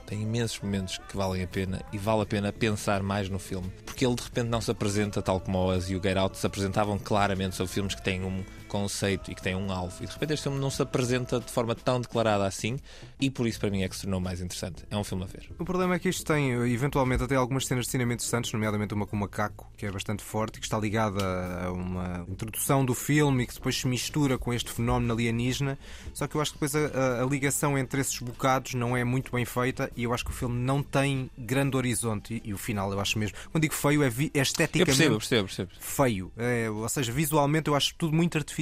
tem 0.08 0.22
imensos 0.22 0.58
momentos 0.60 0.98
que 1.06 1.16
valem 1.16 1.42
a 1.42 1.46
pena 1.46 1.82
e 1.92 1.98
vale 1.98 2.22
a 2.22 2.26
pena 2.26 2.50
pensar 2.50 3.02
mais 3.02 3.28
no 3.28 3.38
filme. 3.38 3.70
Porque 3.84 4.06
ele 4.06 4.14
de 4.14 4.22
repente 4.22 4.48
não 4.48 4.60
se 4.60 4.70
apresenta 4.70 5.20
tal 5.20 5.38
como 5.38 5.58
o 5.58 5.76
Us 5.76 5.90
e 5.90 5.96
o 5.96 6.02
Get 6.02 6.16
Out 6.16 6.38
se 6.38 6.46
apresentavam 6.46 6.98
claramente 6.98 7.54
sobre 7.54 7.72
filmes 7.72 7.94
que 7.94 8.02
têm 8.02 8.24
um 8.24 8.42
conceito 8.68 9.30
e 9.30 9.34
que 9.34 9.42
têm 9.42 9.56
um 9.56 9.72
alvo. 9.72 9.96
E 10.02 10.06
de 10.06 10.12
repente 10.12 10.34
este 10.34 10.42
filme 10.44 10.58
não 10.58 10.70
se 10.70 10.80
apresenta 10.82 11.40
de 11.40 11.50
forma 11.50 11.74
tão 11.74 12.00
declarada 12.00 12.46
assim 12.46 12.78
e 13.20 13.30
por 13.30 13.46
isso 13.46 13.58
para 13.58 13.70
mim 13.70 13.82
é 13.82 13.88
que 13.88 13.96
se 13.96 14.02
tornou 14.02 14.20
mais 14.20 14.40
interessante. 14.40 14.84
É 14.90 14.96
um 14.96 15.02
filme 15.02 15.24
a 15.24 15.26
ver. 15.26 15.50
O 15.58 15.64
problema 15.64 15.94
é 15.94 15.98
que 15.98 16.08
isto 16.08 16.24
tem, 16.24 16.50
eventualmente, 16.72 17.22
até 17.24 17.34
algumas 17.34 17.66
cenas 17.66 17.86
de 17.86 17.90
cinema 17.90 18.12
interessantes, 18.12 18.52
nomeadamente 18.52 18.94
uma 18.94 19.06
com 19.06 19.16
o 19.16 19.20
macaco, 19.20 19.66
que 19.76 19.86
é 19.86 19.90
bastante 19.90 20.22
forte 20.22 20.56
e 20.56 20.60
que 20.60 20.66
está 20.66 20.78
ligada 20.78 21.24
a 21.64 21.72
uma 21.72 22.24
introdução 22.28 22.84
do 22.84 22.94
filme 22.94 23.42
e 23.44 23.46
que 23.46 23.54
depois 23.54 23.76
se 23.80 23.86
mistura 23.88 24.36
com 24.38 24.52
este 24.52 24.70
fenómeno 24.70 25.12
alienígena. 25.14 25.78
Só 26.14 26.26
que 26.26 26.36
eu 26.36 26.40
acho 26.40 26.52
que 26.52 26.58
depois 26.58 26.74
a, 26.74 26.86
a- 27.20 27.22
a 27.22 27.26
ligação 27.26 27.76
entre 27.78 28.00
esses 28.00 28.18
bocados 28.18 28.74
não 28.74 28.96
é 28.96 29.02
muito 29.04 29.32
bem 29.32 29.44
feita 29.44 29.90
e 29.96 30.02
eu 30.04 30.12
acho 30.12 30.24
que 30.24 30.30
o 30.30 30.34
filme 30.34 30.58
não 30.58 30.82
tem 30.82 31.30
grande 31.38 31.76
horizonte. 31.76 32.34
E, 32.44 32.50
e 32.50 32.54
o 32.54 32.58
final, 32.58 32.92
eu 32.92 33.00
acho 33.00 33.18
mesmo. 33.18 33.36
Quando 33.50 33.62
digo 33.62 33.74
feio, 33.74 34.02
é, 34.02 34.10
vi- 34.10 34.30
é 34.34 34.38
Eu 34.38 34.42
esteticamente 34.42 34.84
percebo, 34.86 35.14
eu 35.14 35.18
percebo, 35.18 35.40
eu 35.40 35.44
percebo. 35.46 35.70
feio. 35.80 36.32
É, 36.36 36.70
ou 36.70 36.88
seja, 36.88 37.10
visualmente 37.12 37.68
eu 37.68 37.74
acho 37.74 37.94
tudo 37.96 38.14
muito 38.14 38.36
artificial, 38.36 38.57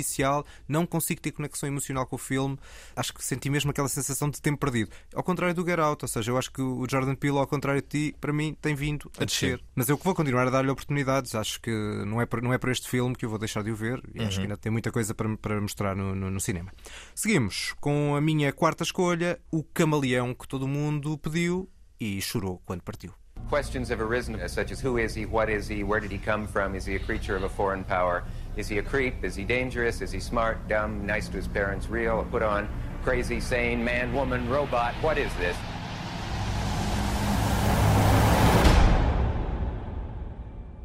não 0.69 0.87
consigo 0.87 1.21
ter 1.21 1.33
conexão 1.33 1.69
emocional 1.69 2.07
com 2.07 2.17
o 2.17 2.19
filme. 2.19 2.59
Acho 2.95 3.13
que 3.15 3.25
senti 3.25 3.49
mesmo 3.51 3.71
aquela 3.71 3.89
sensação 3.89 4.29
de 4.31 4.41
tempo 4.41 4.59
perdido. 4.59 4.91
Ao 5.15 5.23
contrário 5.23 5.55
do 5.55 5.65
Get 5.65 5.79
Out, 5.79 6.05
ou 6.05 6.09
seja, 6.09 6.31
eu 6.31 6.39
acho 6.39 6.51
que 6.53 6.61
o 6.63 6.87
Jordan 6.91 7.15
Peele, 7.15 7.39
ao 7.39 7.47
contrário 7.47 7.81
de 7.83 7.89
ti, 7.89 8.17
para 8.21 8.33
mim 8.33 8.57
tem 8.61 8.75
vindo 8.75 9.11
a, 9.19 9.23
A 9.23 9.25
descer. 9.25 9.57
descer. 9.59 9.65
Mas 9.75 9.89
eu 9.89 9.97
que 9.99 10.05
vou 10.05 10.15
continuar 10.15 10.47
a 10.47 10.51
dar-lhe 10.51 10.71
oportunidades. 10.71 11.35
Acho 11.35 11.61
que 11.61 11.71
não 12.07 12.21
é, 12.21 12.27
por, 12.27 12.43
não 12.43 12.53
é 12.53 12.59
por 12.59 12.71
este 12.71 12.89
filme 12.89 13.15
que 13.15 13.25
eu 13.25 13.31
vou 13.31 13.39
deixar 13.39 13.63
de 13.63 13.71
o 13.71 13.77
ver 13.77 14.03
e 14.15 14.21
acho 14.23 14.31
Uhum. 14.31 14.35
que 14.37 14.41
ainda 14.43 14.57
tem 14.57 14.73
muita 14.73 14.91
coisa 14.93 15.15
para, 15.15 15.37
para 15.37 15.61
mostrar 15.61 15.95
no, 15.97 16.15
no- 16.15 16.31
no 16.31 16.41
cinema. 16.41 16.73
Seguimos 17.15 17.75
com 17.81 18.15
a 18.17 18.21
minha 18.21 18.53
quarta 18.53 18.83
escolha, 18.83 19.41
o 19.51 19.63
camaleão 19.63 20.35
que 20.35 20.47
todo 20.49 20.67
mundo 20.69 21.17
pediu 21.19 21.69
e 22.01 22.21
chorou 22.21 22.61
quando 22.65 22.83
partiu. 22.83 23.13
Questions 23.49 23.88
have 23.90 24.01
arisen, 24.01 24.35
uh, 24.35 24.49
such 24.49 24.72
as 24.72 24.81
who 24.81 24.99
is 24.99 25.14
he, 25.14 25.25
what 25.25 25.49
is 25.49 25.68
he, 25.68 25.85
where 25.85 26.01
did 26.01 26.11
he 26.11 26.18
come 26.18 26.46
from, 26.49 26.75
is 26.75 26.85
he 26.85 26.96
a 26.96 26.99
creature 26.99 27.37
of 27.37 27.44
a 27.44 27.49
foreign 27.49 27.85
power, 27.85 28.25
is 28.57 28.66
he 28.66 28.79
a 28.79 28.83
creep, 28.83 29.22
is 29.22 29.37
he 29.37 29.44
dangerous, 29.44 30.01
is 30.01 30.11
he 30.11 30.18
smart, 30.18 30.66
dumb, 30.68 31.07
nice 31.07 31.29
to 31.29 31.37
his 31.37 31.46
parents, 31.46 31.88
real, 31.88 32.27
put 32.31 32.42
on, 32.42 32.68
crazy, 33.05 33.38
sane, 33.38 33.85
man, 33.85 34.12
woman, 34.12 34.49
robot, 34.49 34.94
what 35.01 35.16
is 35.16 35.33
this? 35.37 35.57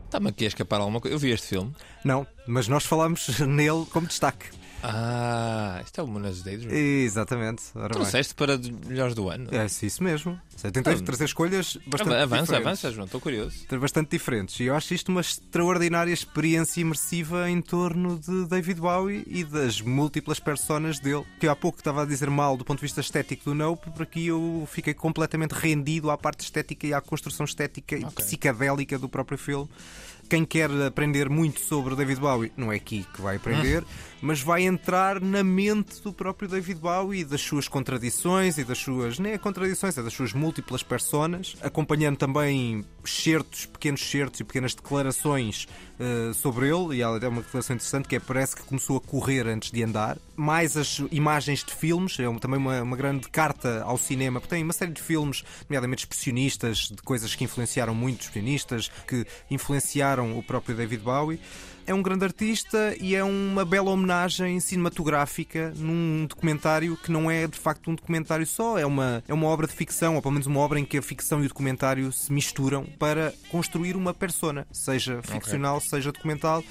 Está-me 0.06 0.30
aqui 0.30 0.44
a 0.44 0.48
escapar 0.50 0.82
alguma 0.82 1.00
coisa. 1.00 1.16
Eu 1.16 1.20
vi 1.20 1.32
este 1.32 1.48
filme. 1.48 1.74
Não, 2.04 2.28
mas 2.46 2.68
nós 2.68 2.86
falámos 2.86 3.40
nele 3.48 3.86
como 3.94 4.08
destaque. 4.08 4.50
Ah, 4.84 5.82
isto 5.86 6.00
é 6.00 6.04
o 6.04 6.08
Monas 6.08 6.42
Daydream. 6.42 6.74
Exatamente. 6.74 7.64
Ora 7.76 7.90
bem. 7.90 7.94
Trouxeste 7.94 8.34
para 8.36 8.58
de 8.58 8.72
melhores 8.72 9.14
do 9.16 9.30
ano. 9.30 9.48
É 9.52 9.66
isso 9.66 10.04
mesmo. 10.04 10.40
Eu 10.64 10.72
tentei 10.72 10.94
Ah, 10.94 11.02
trazer 11.02 11.26
escolhas 11.26 11.78
bastante 11.88 12.14
Avança, 12.16 12.42
diferentes. 12.44 12.68
avança, 12.68 12.92
João, 12.92 13.06
estou 13.06 13.20
curioso. 13.22 13.56
Bastante 13.80 14.10
diferentes. 14.12 14.60
E 14.60 14.66
eu 14.66 14.76
acho 14.76 14.94
isto 14.94 15.10
uma 15.10 15.22
extraordinária 15.22 16.12
experiência 16.14 16.82
imersiva 16.82 17.50
em 17.50 17.62
torno 17.62 18.20
de 18.20 18.46
David 18.48 18.80
Bowie 18.80 19.24
e 19.28 19.44
das 19.44 19.82
múltiplas 19.82 20.40
personas 20.40 21.00
dele. 21.00 21.24
Que 21.40 21.48
eu 21.48 21.52
há 21.52 21.56
pouco 21.56 21.80
estava 21.80 22.04
a 22.04 22.06
dizer 22.06 22.30
mal 22.30 22.56
do 22.58 22.64
ponto 22.66 22.78
de 22.80 22.84
vista 22.86 23.02
estético 23.02 23.46
do 23.46 23.56
Nope, 23.56 23.90
por 23.92 24.04
aqui 24.04 24.28
eu 24.28 24.68
fiquei 24.72 24.94
completamente 24.94 25.52
rendido 25.54 26.12
à 26.12 26.18
parte 26.18 26.42
estética 26.42 26.86
e 26.88 26.94
à 26.94 27.02
construção 27.02 27.46
estética 27.46 27.96
e 27.98 28.06
psicadélica 28.06 29.00
do 29.00 29.10
próprio 29.10 29.38
filme. 29.38 29.70
Quem 30.32 30.46
quer 30.46 30.72
aprender 30.88 31.30
muito 31.30 31.60
sobre 31.60 31.94
David 31.94 32.22
Bowie, 32.22 32.54
não 32.56 32.72
é 32.72 32.78
aqui 32.78 33.06
que 33.14 33.22
vai 33.22 33.36
aprender, 33.36 33.84
mas 34.22 34.40
vai 34.40 34.64
entrar 34.64 35.20
na 35.20 35.44
mente 35.44 36.02
do 36.02 36.14
próprio 36.14 36.48
David 36.48 36.80
Bowie 36.80 37.20
e 37.20 37.26
das 37.26 37.42
suas 37.42 37.68
contradições 37.68 38.58
e 38.58 38.64
das 38.64 38.78
suas, 38.78 39.20
nem 39.20 39.34
é 39.34 39.38
contradições, 39.38 39.98
é 39.98 40.02
das 40.02 40.14
suas 40.14 40.32
múltiplas 40.32 40.84
personas, 40.84 41.58
acompanhando 41.62 42.16
também 42.16 42.86
certos, 43.10 43.66
pequenos 43.66 44.02
certos 44.02 44.40
e 44.40 44.44
pequenas 44.44 44.74
declarações 44.74 45.68
eh, 46.00 46.34
sobre 46.34 46.68
ele, 46.68 46.96
e 46.96 47.02
ela 47.02 47.20
é 47.20 47.28
uma 47.28 47.42
declaração 47.42 47.76
interessante 47.76 48.08
que 48.08 48.16
é 48.16 48.20
parece 48.20 48.56
que 48.56 48.64
começou 48.64 48.98
a 48.98 49.02
correr 49.02 49.46
antes 49.48 49.70
de 49.70 49.84
andar, 49.84 50.18
mais 50.36 50.76
as 50.76 51.00
imagens 51.12 51.64
de 51.64 51.76
filmes, 51.76 52.18
é 52.20 52.40
também 52.40 52.60
uma, 52.60 52.82
uma 52.82 52.98
grande 52.98 53.30
carta 53.30 53.84
ao 53.84 54.00
cinema, 54.00 54.40
porque 54.40 54.56
tem 54.56 54.64
uma 54.64 54.74
série 54.74 54.92
de 54.92 55.02
filmes, 55.02 55.44
nomeadamente 55.70 56.04
expressionistas, 56.04 56.90
de 56.90 57.02
coisas 57.04 57.36
que 57.36 57.44
influenciaram 57.44 57.94
muito 57.94 58.22
os 58.22 58.26
expressionistas, 58.26 58.90
que 59.08 59.28
influenciaram 59.52 60.40
o 60.40 60.42
próprio 60.42 60.76
David 60.76 61.04
Bowie. 61.04 61.40
É 61.86 61.94
um 61.94 62.02
grande 62.02 62.24
artista 62.26 62.96
e 63.00 63.16
é 63.16 63.24
uma 63.24 63.66
bela 63.66 63.90
homenagem 63.90 64.60
cinematográfica 64.60 65.74
num 65.78 66.26
documentário 66.26 66.96
que 66.98 67.12
não 67.12 67.30
é 67.30 67.48
de 67.48 67.58
facto 67.58 67.90
um 67.90 67.96
documentário 67.96 68.46
só, 68.46 68.78
é 68.78 68.86
uma, 68.86 69.24
é 69.28 69.34
uma 69.34 69.48
obra 69.48 69.68
de 69.68 69.74
ficção, 69.74 70.16
ou 70.16 70.22
pelo 70.22 70.34
menos 70.34 70.48
uma 70.48 70.60
obra 70.60 70.80
em 70.80 70.86
que 70.86 70.98
a 70.98 71.02
ficção 71.02 71.42
e 71.42 71.46
o 71.46 71.48
documentário 71.48 72.12
se 72.12 72.32
misturam 72.32 72.86
para 73.00 73.34
construir 73.50 73.96
uma 73.96 74.14
persona, 74.14 74.68
seja 74.72 75.22
ficcional, 75.22 75.80
seja 75.82 76.12
documental. 76.12 76.64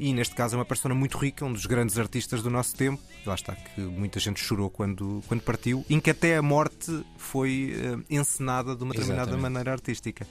E 0.00 0.12
neste 0.12 0.32
caso 0.32 0.54
é 0.54 0.58
uma 0.58 0.64
persona 0.64 0.94
muito 0.94 1.18
rica, 1.18 1.44
um 1.44 1.52
dos 1.52 1.66
grandes 1.66 1.98
artistas 1.98 2.40
do 2.40 2.48
nosso 2.48 2.76
tempo. 2.76 3.02
Lá 3.26 3.34
está 3.34 3.56
que 3.56 3.80
muita 3.80 4.20
gente 4.20 4.38
chorou 4.38 4.70
quando, 4.70 5.24
quando 5.26 5.40
partiu, 5.40 5.84
em 5.90 5.98
que 5.98 6.10
até 6.10 6.36
a 6.36 6.42
morte 6.42 7.04
foi 7.16 7.74
eh, 7.76 7.98
encenada 8.08 8.76
de 8.76 8.84
uma 8.84 8.92
determinada 8.92 9.30
Exatamente. 9.30 9.42
maneira 9.42 9.72
artística. 9.72 10.24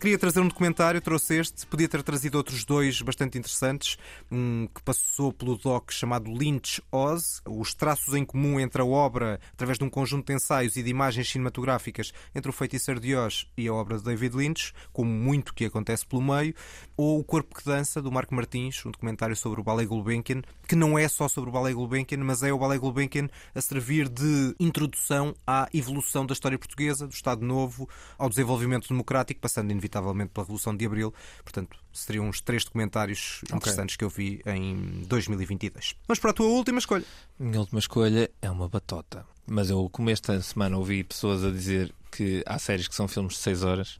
Queria 0.00 0.16
trazer 0.16 0.38
um 0.38 0.46
documentário, 0.46 1.00
trouxe 1.00 1.40
este, 1.40 1.66
podia 1.66 1.88
ter 1.88 2.04
trazido 2.04 2.38
outros 2.38 2.64
dois 2.64 3.02
bastante 3.02 3.36
interessantes. 3.36 3.98
Um 4.30 4.68
que 4.72 4.80
passou 4.80 5.32
pelo 5.32 5.56
doc 5.56 5.90
chamado 5.90 6.32
Lynch 6.32 6.80
Oz, 6.92 7.42
os 7.44 7.74
traços 7.74 8.14
em 8.14 8.24
comum 8.24 8.60
entre 8.60 8.80
a 8.80 8.84
obra, 8.84 9.40
através 9.52 9.76
de 9.76 9.82
um 9.82 9.90
conjunto 9.90 10.28
de 10.28 10.34
ensaios 10.34 10.76
e 10.76 10.84
de 10.84 10.90
imagens 10.90 11.28
cinematográficas, 11.28 12.12
entre 12.32 12.48
o 12.48 12.52
Feiticeiro 12.52 13.00
de 13.00 13.16
Oz 13.16 13.48
e 13.56 13.66
a 13.66 13.74
obra 13.74 13.98
de 13.98 14.04
David 14.04 14.36
Lynch, 14.36 14.72
como 14.92 15.10
muito 15.10 15.52
que 15.52 15.64
acontece 15.64 16.06
pelo 16.06 16.22
meio, 16.22 16.54
ou 16.96 17.18
O 17.18 17.24
Corpo 17.24 17.56
que 17.56 17.64
Dança, 17.64 18.00
do 18.00 18.12
Marco 18.12 18.36
Martins, 18.36 18.86
um 18.86 18.92
documentário 18.92 19.34
sobre 19.34 19.60
o 19.60 19.64
Ballet 19.64 19.88
Gulbenkian, 19.88 20.42
que 20.68 20.76
não 20.76 20.96
é 20.96 21.08
só 21.08 21.26
sobre 21.26 21.50
o 21.50 21.52
Ballet 21.52 21.74
Gulbenkian, 21.74 22.18
mas 22.18 22.44
é 22.44 22.52
o 22.52 22.58
Ballet 22.58 22.78
Gulbenkian 22.78 23.28
a 23.52 23.60
servir 23.60 24.08
de 24.08 24.54
introdução 24.60 25.34
à 25.44 25.68
evolução 25.74 26.24
da 26.24 26.34
história 26.34 26.56
portuguesa, 26.56 27.04
do 27.04 27.12
Estado 27.14 27.44
Novo 27.44 27.88
ao 28.16 28.28
desenvolvimento 28.28 28.86
democrático, 28.88 29.40
passando 29.40 29.72
inevitavelmente 29.88 30.30
pela 30.32 30.44
Revolução 30.44 30.76
de 30.76 30.84
Abril. 30.84 31.12
Portanto, 31.42 31.76
seriam 31.92 32.28
os 32.28 32.40
três 32.40 32.64
documentários 32.64 33.40
interessantes 33.52 33.96
que 33.96 34.04
eu 34.04 34.10
vi 34.10 34.40
em 34.46 35.02
2022. 35.06 35.96
Mas 36.06 36.18
para 36.18 36.30
a 36.30 36.34
tua 36.34 36.46
última 36.46 36.78
escolha. 36.78 37.04
Minha 37.38 37.60
última 37.60 37.78
escolha 37.78 38.30
é 38.40 38.50
uma 38.50 38.68
batota. 38.68 39.26
Mas 39.50 39.70
eu, 39.70 39.88
como 39.90 40.10
esta 40.10 40.40
semana 40.42 40.76
ouvi 40.76 41.02
pessoas 41.02 41.42
a 41.42 41.50
dizer 41.50 41.92
que 42.12 42.42
há 42.46 42.58
séries 42.58 42.86
que 42.86 42.94
são 42.94 43.08
filmes 43.08 43.34
de 43.34 43.38
6 43.40 43.62
horas, 43.62 43.98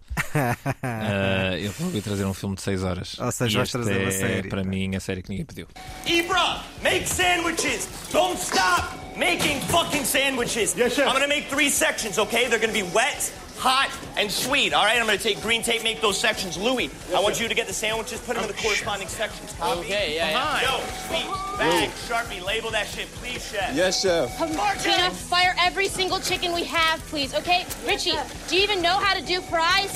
ah, 0.83 1.57
eu 1.59 1.73
vou 1.73 2.03
trazer 2.03 2.27
um 2.27 2.35
filme 2.35 2.55
de 2.55 2.63
6 2.63 2.83
horas. 2.83 3.19
Ou 3.19 3.33
seja, 3.33 3.59
vais 3.59 3.71
trazer 3.71 3.99
uma 3.99 4.09
é, 4.09 4.11
série. 4.11 4.49
Para 4.49 4.63
mim, 4.63 4.95
a 4.95 5.01
série 5.01 5.23
que 5.23 5.31
ninguém 5.31 5.47
pediu. 5.47 5.67
Ibra, 6.07 6.63
make 6.83 7.09
sandwiches. 7.09 7.89
Don't 8.13 8.39
stop 8.39 8.95
making 9.17 9.61
fucking 9.69 10.05
sandwiches. 10.05 10.75
Yes, 10.77 10.95
chef. 10.95 11.09
I'm 11.09 11.15
gonna 11.15 11.29
make 11.29 11.49
three 11.49 11.71
sections, 11.71 12.19
okay? 12.19 12.47
They're 12.49 12.61
gonna 12.61 12.73
be 12.73 12.83
wet, 12.83 13.33
hot 13.59 13.91
and 14.17 14.31
sweet. 14.31 14.73
All 14.73 14.85
right, 14.85 14.99
I'm 14.99 15.07
going 15.07 15.19
to 15.19 15.23
take 15.23 15.43
green 15.43 15.63
tape, 15.63 15.83
make 15.83 16.01
those 16.01 16.19
sections. 16.19 16.57
Louis, 16.57 16.91
I 17.15 17.21
want 17.21 17.41
you 17.41 17.49
to 17.49 17.55
get 17.55 17.67
the 17.67 17.73
sandwiches, 17.73 18.21
put 18.21 18.35
them 18.35 18.45
in 18.45 18.49
the 18.49 18.63
corresponding 18.63 19.09
sections. 19.09 19.53
Copy? 19.59 19.81
Okay, 19.81 20.17
yeah, 20.17 20.31
yeah. 20.31 20.63
Yo, 20.63 20.85
sweet, 21.09 21.59
bag, 21.59 21.91
Sharpie, 22.09 22.45
label 22.45 22.71
that 22.71 22.87
shit, 22.87 23.09
please, 23.21 23.45
chef. 23.51 23.75
Yes, 23.75 24.03
chef. 24.03 24.37
Tina, 24.83 25.11
fire 25.11 25.55
every 25.61 25.89
single 25.89 26.21
chicken 26.21 26.53
we 26.53 26.65
have, 26.65 27.01
please, 27.09 27.35
okay? 27.35 27.67
Richie, 27.87 28.17
do 28.49 28.57
you 28.57 28.63
even 28.63 28.81
know 28.81 28.99
how 28.99 29.15
to 29.15 29.25
do 29.25 29.41
fries? 29.43 29.93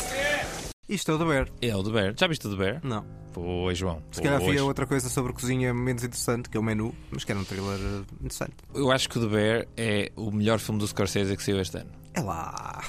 Isto 0.88 1.12
é 1.12 1.14
o 1.14 1.18
The 1.18 1.24
Bear. 1.24 1.48
É 1.62 1.74
o 1.76 1.82
The 1.82 1.90
Bear. 1.90 2.14
Já 2.18 2.26
viste 2.26 2.46
o 2.46 2.50
The 2.50 2.56
Bear? 2.56 2.80
Não. 2.82 3.04
Pois, 3.32 3.78
João. 3.78 4.02
Se 4.10 4.20
calhar 4.20 4.42
havia 4.42 4.62
outra 4.62 4.86
coisa 4.86 5.08
sobre 5.08 5.32
cozinha 5.32 5.72
menos 5.72 6.04
interessante, 6.04 6.50
que 6.50 6.56
é 6.56 6.60
o 6.60 6.62
menu, 6.62 6.94
mas 7.10 7.24
que 7.24 7.32
era 7.32 7.40
um 7.40 7.44
trailer 7.44 7.78
eh, 7.78 8.14
interessante. 8.20 8.52
Eu 8.74 8.92
acho 8.92 9.08
que 9.08 9.18
o 9.18 9.22
The 9.22 9.34
Bear 9.34 9.66
é 9.76 10.12
o 10.16 10.30
melhor 10.30 10.58
filme 10.58 10.78
do 10.78 10.86
Scorsese 10.86 11.34
que 11.34 11.42
saiu 11.42 11.58
este 11.60 11.78
ano. 11.78 11.90
É 12.12 12.20
lá. 12.20 12.82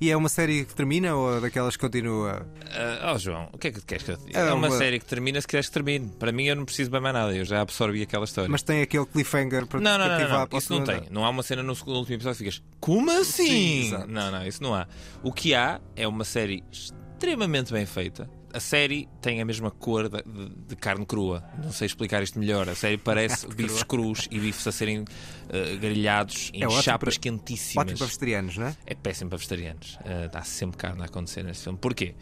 E 0.00 0.10
é 0.12 0.16
uma 0.16 0.28
série 0.28 0.64
que 0.64 0.74
termina 0.74 1.14
ou 1.14 1.40
daquelas 1.40 1.76
que 1.76 1.80
continua? 1.80 2.46
Ah, 2.70 3.12
oh, 3.14 3.18
João, 3.18 3.48
o 3.52 3.58
que 3.58 3.66
é 3.68 3.72
que 3.72 3.80
queres 3.84 4.04
que 4.04 4.12
eu 4.12 4.16
te 4.16 4.26
diga? 4.26 4.38
É 4.38 4.42
É 4.48 4.52
uma 4.52 4.68
uma- 4.68 4.76
série 4.78 5.00
que 5.00 5.04
termina 5.04 5.40
se 5.40 5.46
queres 5.48 5.66
que 5.66 5.72
termine. 5.72 6.08
Para 6.18 6.30
mim, 6.30 6.44
eu 6.46 6.54
não 6.54 6.64
preciso 6.64 6.88
bem 6.90 7.00
mais 7.00 7.14
nada. 7.14 7.34
Eu 7.34 7.44
já 7.44 7.60
absorvi 7.60 8.02
aquela 8.02 8.24
história. 8.24 8.48
Mas 8.48 8.62
tem 8.62 8.80
aquele 8.80 9.06
cliffhanger 9.06 9.66
para 9.66 9.80
Não, 9.80 9.98
não, 9.98 10.06
não, 10.08 10.28
não, 10.28 10.42
a 10.42 10.48
isso 10.58 10.72
não 10.72 10.84
tem. 10.84 11.02
Não 11.10 11.24
há 11.24 11.30
uma 11.30 11.42
cena 11.42 11.62
no 11.64 11.74
segundo 11.74 11.96
último 11.98 12.14
episódio 12.14 12.38
que 12.44 12.50
ficas 12.50 12.62
Como 12.78 13.10
assim? 13.10 13.90
Sim, 13.90 13.90
não, 14.06 14.30
não, 14.30 14.46
isso 14.46 14.62
não 14.62 14.72
há. 14.74 14.86
O 15.22 15.32
que 15.32 15.52
há 15.54 15.80
é 15.96 16.06
uma 16.06 16.24
série 16.24 16.62
extremamente 16.70 17.72
bem 17.72 17.84
feita. 17.84 18.30
A 18.52 18.60
série 18.60 19.08
tem 19.20 19.40
a 19.40 19.44
mesma 19.44 19.70
cor 19.70 20.08
de, 20.08 20.22
de- 20.22 20.48
de 20.68 20.76
carne 20.76 21.04
crua. 21.04 21.44
Não 21.62 21.70
sei 21.72 21.86
explicar 21.86 22.22
isto 22.22 22.38
melhor. 22.38 22.68
A 22.68 22.74
série 22.74 22.96
parece 22.96 23.46
bifes 23.48 23.82
crus 23.82 24.26
e 24.30 24.38
bifes 24.38 24.66
a 24.66 24.72
serem 24.72 25.04
eh, 25.50 25.76
grelhados 25.76 26.50
em 26.54 26.64
É 26.64 26.70
chapas 26.82 27.16
para- 27.18 27.22
quentíssimas. 27.22 27.82
Ótimo 27.84 27.98
para 27.98 28.06
vegetarianos, 28.06 28.56
não 28.56 28.66
é? 28.68 28.76
É 28.86 28.94
péssimo 28.94 29.28
para 29.30 29.36
vegetarianos. 29.38 29.96
Uh, 29.96 30.30
Há 30.32 30.42
sempre 30.44 30.76
carne 30.78 31.02
a 31.02 31.04
acontecer 31.04 31.42
neste 31.42 31.64
filme. 31.64 31.78
Porquê? 31.78 32.14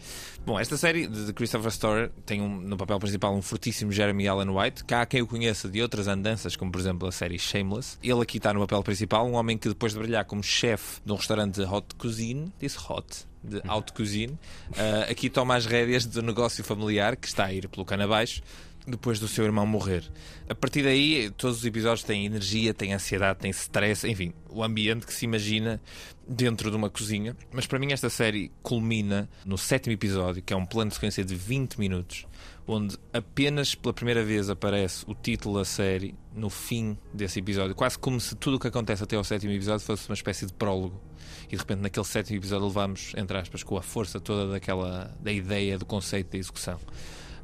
Bom, 0.47 0.57
esta 0.57 0.77
série 0.77 1.07
de 1.07 1.33
Christopher 1.33 1.69
Storer 1.69 2.09
tem 2.25 2.41
um- 2.41 2.61
no 2.61 2.77
papel 2.77 2.97
principal 2.99 3.35
um 3.35 3.41
fortíssimo 3.41 3.91
Jeremy 3.91 4.29
Allen 4.29 4.47
White, 4.49 4.85
que 4.85 4.93
há 4.93 5.05
quem 5.05 5.21
o 5.21 5.27
conheça 5.27 5.67
de 5.67 5.81
outras 5.81 6.07
andanças, 6.07 6.55
como 6.55 6.71
por 6.71 6.79
exemplo 6.79 7.05
a 7.05 7.11
série 7.11 7.37
Shameless. 7.37 7.97
Ele 8.01 8.21
aqui 8.21 8.37
está 8.37 8.53
no 8.53 8.61
papel 8.61 8.81
principal, 8.81 9.27
um 9.27 9.33
homem 9.33 9.57
que 9.57 9.67
depois 9.67 9.91
de 9.91 9.99
brilhar 9.99 10.23
como 10.23 10.41
chefe 10.41 11.01
de 11.05 11.11
um 11.11 11.17
restaurante 11.17 11.55
de 11.55 11.65
hot 11.65 11.93
cuisine, 11.97 12.49
disse 12.61 12.77
hot, 12.79 13.25
de 13.43 13.61
haute 13.67 13.91
cuisine, 13.91 14.33
uh, 14.71 15.11
aqui 15.11 15.29
toma 15.29 15.53
as 15.55 15.65
rédeas 15.65 16.05
do 16.05 16.21
negócio 16.21 16.63
familiar 16.63 17.17
que 17.17 17.27
está 17.27 17.43
a 17.43 17.53
ir 17.53 17.67
pelo 17.67 17.85
cano 17.85 18.03
abaixo 18.03 18.41
depois 18.87 19.19
do 19.19 19.27
seu 19.27 19.43
irmão 19.43 19.67
morrer. 19.67 20.09
A 20.49 20.55
partir 20.55 20.83
daí, 20.83 21.29
todos 21.31 21.57
os 21.57 21.65
episódios 21.65 22.03
têm 22.03 22.25
energia, 22.25 22.73
têm 22.73 22.93
ansiedade, 22.93 23.39
têm 23.39 23.51
stress, 23.51 24.07
enfim, 24.07 24.33
o 24.49 24.63
ambiente 24.63 25.05
que 25.05 25.13
se 25.13 25.25
imagina 25.25 25.81
dentro 26.25 26.71
de 26.71 26.77
uma 26.77 26.89
cozinha. 26.89 27.35
Mas 27.51 27.67
para 27.67 27.77
mim, 27.77 27.91
esta 27.91 28.09
série 28.09 28.49
culmina 28.63 29.29
no 29.45 29.57
sétimo 29.57 29.93
episódio, 29.93 30.41
que 30.41 30.53
é 30.53 30.55
um 30.55 30.65
plano 30.65 30.89
de 30.89 30.95
sequência 30.95 31.23
de 31.23 31.35
20 31.35 31.77
minutos, 31.77 32.25
onde 32.65 32.97
apenas 33.11 33.75
pela 33.75 33.93
primeira 33.93 34.23
vez 34.23 34.49
aparece 34.49 35.03
o 35.05 35.13
título 35.13 35.59
da 35.59 35.65
série 35.65 36.15
no 36.33 36.49
fim 36.49 36.97
desse 37.13 37.39
episódio, 37.39 37.75
quase 37.75 37.99
como 37.99 38.19
se 38.21 38.35
tudo 38.35 38.55
o 38.55 38.59
que 38.59 38.67
acontece 38.67 39.03
até 39.03 39.17
ao 39.17 39.23
sétimo 39.23 39.51
episódio 39.51 39.85
fosse 39.85 40.07
uma 40.07 40.15
espécie 40.15 40.45
de 40.45 40.53
prólogo. 40.53 41.01
E 41.47 41.51
de 41.51 41.57
repente, 41.57 41.79
naquele 41.79 42.05
sétimo 42.05 42.37
episódio, 42.37 42.67
levamos, 42.67 43.13
entre 43.17 43.37
aspas, 43.37 43.63
com 43.63 43.77
a 43.77 43.81
força 43.81 44.19
toda 44.19 44.51
daquela 44.51 45.13
da 45.19 45.31
ideia, 45.31 45.77
do 45.77 45.85
conceito, 45.85 46.31
da 46.31 46.37
execução 46.37 46.79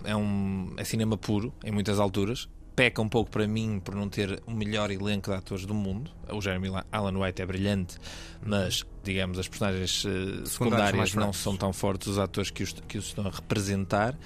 é 0.04 0.16
um 0.16 0.74
é 0.78 0.84
cinema 0.84 1.18
puro 1.18 1.54
em 1.64 1.72
muitas 1.72 2.00
alturas. 2.00 2.48
Peca 2.76 3.02
um 3.02 3.10
pouco 3.10 3.30
para 3.30 3.48
mim 3.48 3.80
por 3.84 3.94
não 3.94 4.10
ter 4.10 4.42
o 4.48 4.52
melhor 4.52 4.90
elenco 4.90 5.30
de 5.30 5.38
atores 5.38 5.66
do 5.66 5.76
mundo. 5.76 6.10
O 6.32 6.42
Jeremy 6.42 6.70
Allen 6.92 7.18
White 7.18 7.42
é 7.42 7.46
brilhante, 7.46 7.98
mas 8.44 8.84
digamos 9.04 9.38
as 9.38 9.48
personagens 9.48 10.04
eh, 10.06 10.46
secundárias 10.46 11.14
mais 11.14 11.14
não 11.14 11.32
são 11.32 11.56
tão 11.56 11.72
fortes 11.72 12.08
os 12.08 12.18
atores 12.18 12.50
que 12.50 12.64
os, 12.64 12.74
que 12.88 12.98
os 12.98 13.06
estão 13.06 13.28
a 13.28 13.30
representar. 13.30 14.18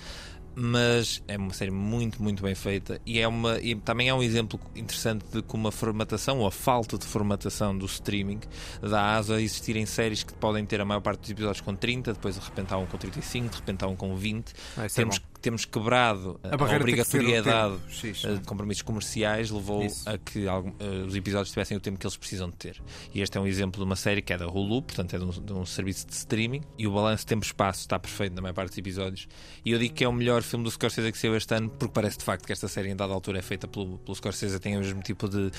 Mas 0.60 1.22
é 1.28 1.38
uma 1.38 1.54
série 1.54 1.70
muito, 1.70 2.24
muito 2.24 2.42
bem 2.42 2.56
feita 2.56 3.00
e, 3.06 3.20
é 3.20 3.28
uma, 3.28 3.60
e 3.60 3.76
também 3.76 4.10
é 4.10 4.14
um 4.14 4.24
exemplo 4.24 4.60
interessante 4.76 5.24
de 5.32 5.44
como 5.44 5.68
a 5.68 5.72
formatação 5.72 6.40
ou 6.40 6.48
a 6.48 6.52
falta 6.52 6.98
de 6.98 7.06
formatação 7.06 7.78
do 7.78 7.86
streaming 7.86 8.40
dá 8.82 9.18
asa 9.18 9.36
a 9.36 9.42
existirem 9.42 9.86
séries 9.86 10.24
que 10.24 10.34
podem 10.34 10.66
ter 10.66 10.82
a 10.82 10.86
maior 10.86 11.02
parte 11.02 11.20
dos 11.20 11.30
episódios 11.30 11.62
com 11.62 11.76
30, 11.76 12.14
depois 12.14 12.40
de 12.40 12.42
repente 12.42 12.74
há 12.74 12.78
um 12.78 12.88
com 12.88 12.98
35, 12.98 13.50
de 13.52 13.56
repente 13.58 13.86
há 13.86 13.88
um 13.88 13.96
com 13.96 14.16
20. 14.16 14.52
Ah, 14.78 14.86
é 14.86 14.90
temos, 14.90 15.20
bom. 15.20 15.26
Temos 15.48 15.64
quebrado 15.64 16.38
A 16.44 16.50
a, 16.50 16.76
obrigatoriedade 16.76 17.76
eh, 18.04 18.34
de 18.36 18.42
compromissos 18.46 18.82
comerciais 18.82 19.50
levou 19.50 19.82
Isso. 19.86 20.08
a 20.10 20.18
que 20.18 20.46
algum- 20.48 20.74
eh, 20.80 21.06
os 21.08 21.16
episódios 21.16 21.50
tivessem 21.52 21.78
o 21.78 21.80
tempo 21.80 21.98
que 21.98 22.06
eles 22.06 22.18
precisam 22.18 22.50
de 22.50 22.58
ter. 22.58 22.82
E 23.14 23.22
este 23.22 23.38
é 23.38 23.42
um 23.42 23.48
exemplo 23.48 23.80
de 23.80 23.86
uma 23.86 23.96
série 23.96 24.22
que 24.22 24.34
é 24.34 24.38
da 24.38 24.46
Hulu, 24.48 24.82
portanto 24.82 25.16
é 25.16 25.18
de 25.20 25.24
um, 25.24 25.30
de 25.30 25.54
um 25.54 25.66
serviço 25.66 26.06
de 26.06 26.14
streaming, 26.14 26.62
e 26.78 26.86
o 26.86 26.92
balanço 26.94 27.26
tempo-espaço 27.26 27.80
está 27.82 27.98
perfeito 27.98 28.36
na 28.36 28.42
maior 28.42 28.54
parte 28.54 28.70
dos 28.72 28.78
episódios. 28.78 29.28
E 29.64 29.72
eu 29.72 29.80
digo 29.80 29.94
que 29.94 30.04
é 30.04 30.08
o 30.08 30.12
melhor 30.14 30.42
filme 30.44 30.66
do 30.66 30.72
Scorsese 30.72 31.12
que 31.12 31.18
saiu 31.18 31.36
este 31.38 31.54
ano, 31.56 31.70
porque 31.70 31.94
parece 31.94 32.18
de 32.18 32.26
facto 32.26 32.46
que 32.46 32.52
esta 32.52 32.68
série 32.68 32.90
em 32.90 32.96
dada 32.96 33.14
altura 33.14 33.40
é 33.40 33.42
feita 33.42 33.68
pelo, 33.68 33.98
pelo 34.00 34.16
Scorsese, 34.16 34.60
tem 34.60 34.76
o 34.76 34.80
mesmo 34.80 35.02
tipo 35.02 35.30
de, 35.30 35.50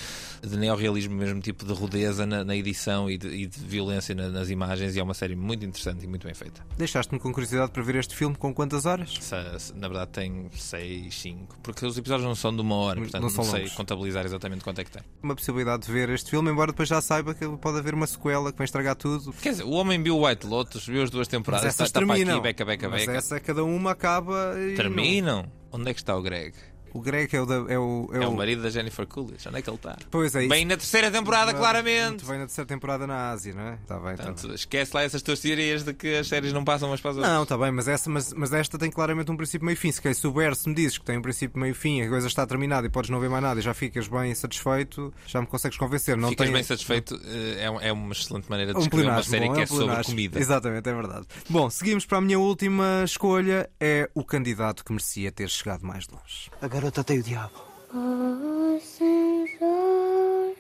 de 0.42 0.56
neorrealismo, 0.56 1.14
o 1.14 1.18
mesmo 1.18 1.40
tipo 1.40 1.64
de 1.64 1.72
rudeza 1.72 2.26
na, 2.26 2.44
na 2.44 2.54
edição 2.54 3.10
e 3.10 3.16
de, 3.16 3.28
e 3.28 3.46
de 3.46 3.58
violência 3.60 4.14
na- 4.14 4.28
nas 4.28 4.50
imagens, 4.50 4.94
e 4.96 5.00
é 5.00 5.02
uma 5.02 5.14
série 5.14 5.34
muito 5.34 5.64
interessante 5.64 6.04
e 6.04 6.06
muito 6.06 6.24
bem 6.26 6.34
feita. 6.34 6.64
Deixaste-me 6.76 7.18
com 7.18 7.32
curiosidade 7.32 7.70
para 7.72 7.82
ver 7.82 7.94
este 7.96 8.14
filme 8.14 8.36
com 8.36 8.52
quantas 8.52 8.84
horas? 8.84 9.14
Se- 9.20 9.72
Na 9.78 9.88
verdade 9.88 10.10
tem 10.10 10.50
6, 10.52 11.14
5, 11.20 11.58
porque 11.62 11.86
os 11.86 11.96
episódios 11.96 12.26
não 12.26 12.34
são 12.34 12.54
de 12.54 12.60
uma 12.60 12.74
hora, 12.74 13.00
portanto 13.00 13.22
Não 13.22 13.30
não, 13.30 13.44
sei 13.44 13.60
longos. 13.60 13.74
contabilizar 13.74 14.24
exatamente 14.26 14.64
quanto 14.64 14.80
é 14.80 14.84
que 14.84 14.90
tem. 14.90 15.02
Uma 15.22 15.34
possibilidade 15.34 15.86
de 15.86 15.92
ver 15.92 16.08
este 16.10 16.30
filme, 16.30 16.50
embora 16.50 16.72
depois 16.72 16.88
já 16.88 17.00
saiba 17.00 17.32
que 17.34 17.46
pode 17.58 17.78
haver 17.78 17.94
uma 17.94 18.06
sequela 18.06 18.50
que 18.50 18.58
vai 18.58 18.64
estragar 18.64 18.96
tudo. 18.96 19.32
Quer 19.34 19.50
dizer, 19.50 19.64
o 19.64 19.70
homem 19.70 20.02
viu 20.02 20.18
White 20.20 20.46
Lotus, 20.46 20.86
viu 20.86 21.02
as 21.02 21.10
duas 21.10 21.26
Mas 21.26 21.28
temporadas, 21.28 21.66
essas 21.66 21.86
está, 21.88 22.00
está 22.00 22.14
terminam. 22.14 22.34
aqui, 22.38 22.42
beca, 22.42 22.64
beca, 22.64 22.88
Mas 22.88 23.00
beca. 23.02 23.12
essa 23.18 23.40
cada 23.40 23.62
uma 23.64 23.92
acaba 23.92 24.54
e 24.58 24.74
Terminam? 24.74 25.50
Onde 25.70 25.90
é 25.90 25.94
que 25.94 26.00
está 26.00 26.16
o 26.16 26.22
Greg? 26.22 26.54
O 26.98 27.00
Greg 27.00 27.34
é 27.34 27.40
o, 27.40 27.46
da, 27.46 27.54
é 27.72 27.78
o, 27.78 28.10
É, 28.12 28.26
o 28.26 28.34
marido 28.34 28.62
da 28.62 28.70
Jennifer 28.70 29.06
Coolidge. 29.06 29.48
Onde 29.48 29.58
é 29.58 29.62
que 29.62 29.70
ele 29.70 29.76
está? 29.76 29.96
Pois 30.10 30.34
é 30.34 30.40
isso. 30.40 30.48
Bem 30.48 30.64
na 30.64 30.76
terceira 30.76 31.10
temporada, 31.10 31.54
claramente. 31.54 32.08
Muito 32.08 32.26
bem 32.26 32.38
na 32.38 32.46
terceira 32.46 32.66
temporada 32.66 33.06
na 33.06 33.30
Ásia, 33.30 33.54
não 33.54 33.62
é? 33.62 33.74
Está 33.74 33.98
bem, 34.00 34.12
está 34.12 34.24
bem. 34.24 34.34
Portanto, 34.34 34.54
esquece 34.54 34.90
lá 34.94 35.02
essas 35.02 35.22
tuas 35.22 35.38
teorias 35.38 35.84
de 35.84 35.94
que 35.94 36.16
as 36.16 36.26
séries 36.26 36.52
não 36.52 36.64
passam 36.64 36.88
umas 36.88 37.00
para 37.00 37.12
as 37.12 37.16
outras. 37.18 37.32
Não, 37.32 37.42
está 37.44 37.56
bem, 37.56 37.70
mas, 37.70 37.86
essa, 37.86 38.10
mas, 38.10 38.32
mas 38.32 38.52
esta 38.52 38.76
tem 38.76 38.90
claramente 38.90 39.30
um 39.30 39.36
princípio 39.36 39.64
meio 39.64 39.76
fim. 39.76 39.92
Se, 39.92 40.02
calhar, 40.02 40.14
se 40.16 40.26
o 40.26 40.32
Bear 40.32 40.56
se 40.56 40.68
me 40.68 40.74
dizes 40.74 40.98
que 40.98 41.04
tem 41.04 41.18
um 41.18 41.22
princípio 41.22 41.60
meio 41.60 41.74
fim, 41.74 42.02
a 42.02 42.08
coisa 42.08 42.26
está 42.26 42.44
terminada 42.44 42.86
e 42.86 42.90
podes 42.90 43.10
não 43.10 43.20
ver 43.20 43.30
mais 43.30 43.42
nada 43.42 43.60
e 43.60 43.62
já 43.62 43.72
ficas 43.72 44.08
bem 44.08 44.34
satisfeito, 44.34 45.14
já 45.26 45.40
me 45.40 45.46
consegues 45.46 45.78
convencer. 45.78 46.16
Não 46.16 46.30
Ficas 46.30 46.46
tem... 46.46 46.52
bem 46.52 46.62
satisfeito, 46.64 47.14
eh, 47.24 47.64
é, 47.64 47.88
é 47.88 47.92
uma 47.92 48.12
excelente 48.12 48.50
maneira 48.50 48.72
de 48.72 48.78
Um 48.78 48.80
descrever 48.80 49.08
uma 49.08 49.22
série 49.22 49.46
bom, 49.46 49.52
que 49.54 49.60
é 49.60 49.62
é 49.62 49.64
um 49.64 49.66
sobre 49.68 50.04
comida. 50.04 50.38
Exatamente, 50.40 50.88
é 50.88 50.94
verdade. 50.94 51.26
Bom, 51.48 51.70
seguimos 51.70 52.04
para 52.04 52.18
a 52.18 52.20
minha 52.20 52.38
última 52.38 53.02
escolha. 53.04 53.68
É 53.78 54.08
o 54.14 54.24
candidato 54.24 54.84
que 54.84 54.92
merecia 54.92 55.30
ter 55.30 55.48
chegado 55.48 55.84
mais 55.84 56.06
longe. 56.08 56.50
A 56.60 56.68
garota 56.68 56.87
tem 56.90 57.18
o 57.18 57.22
diabo. 57.22 57.52
Oh, 57.94 58.78
Jorge, 58.78 60.56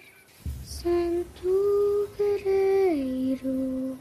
Santo 0.64 2.08
Guerreiro, 2.16 3.98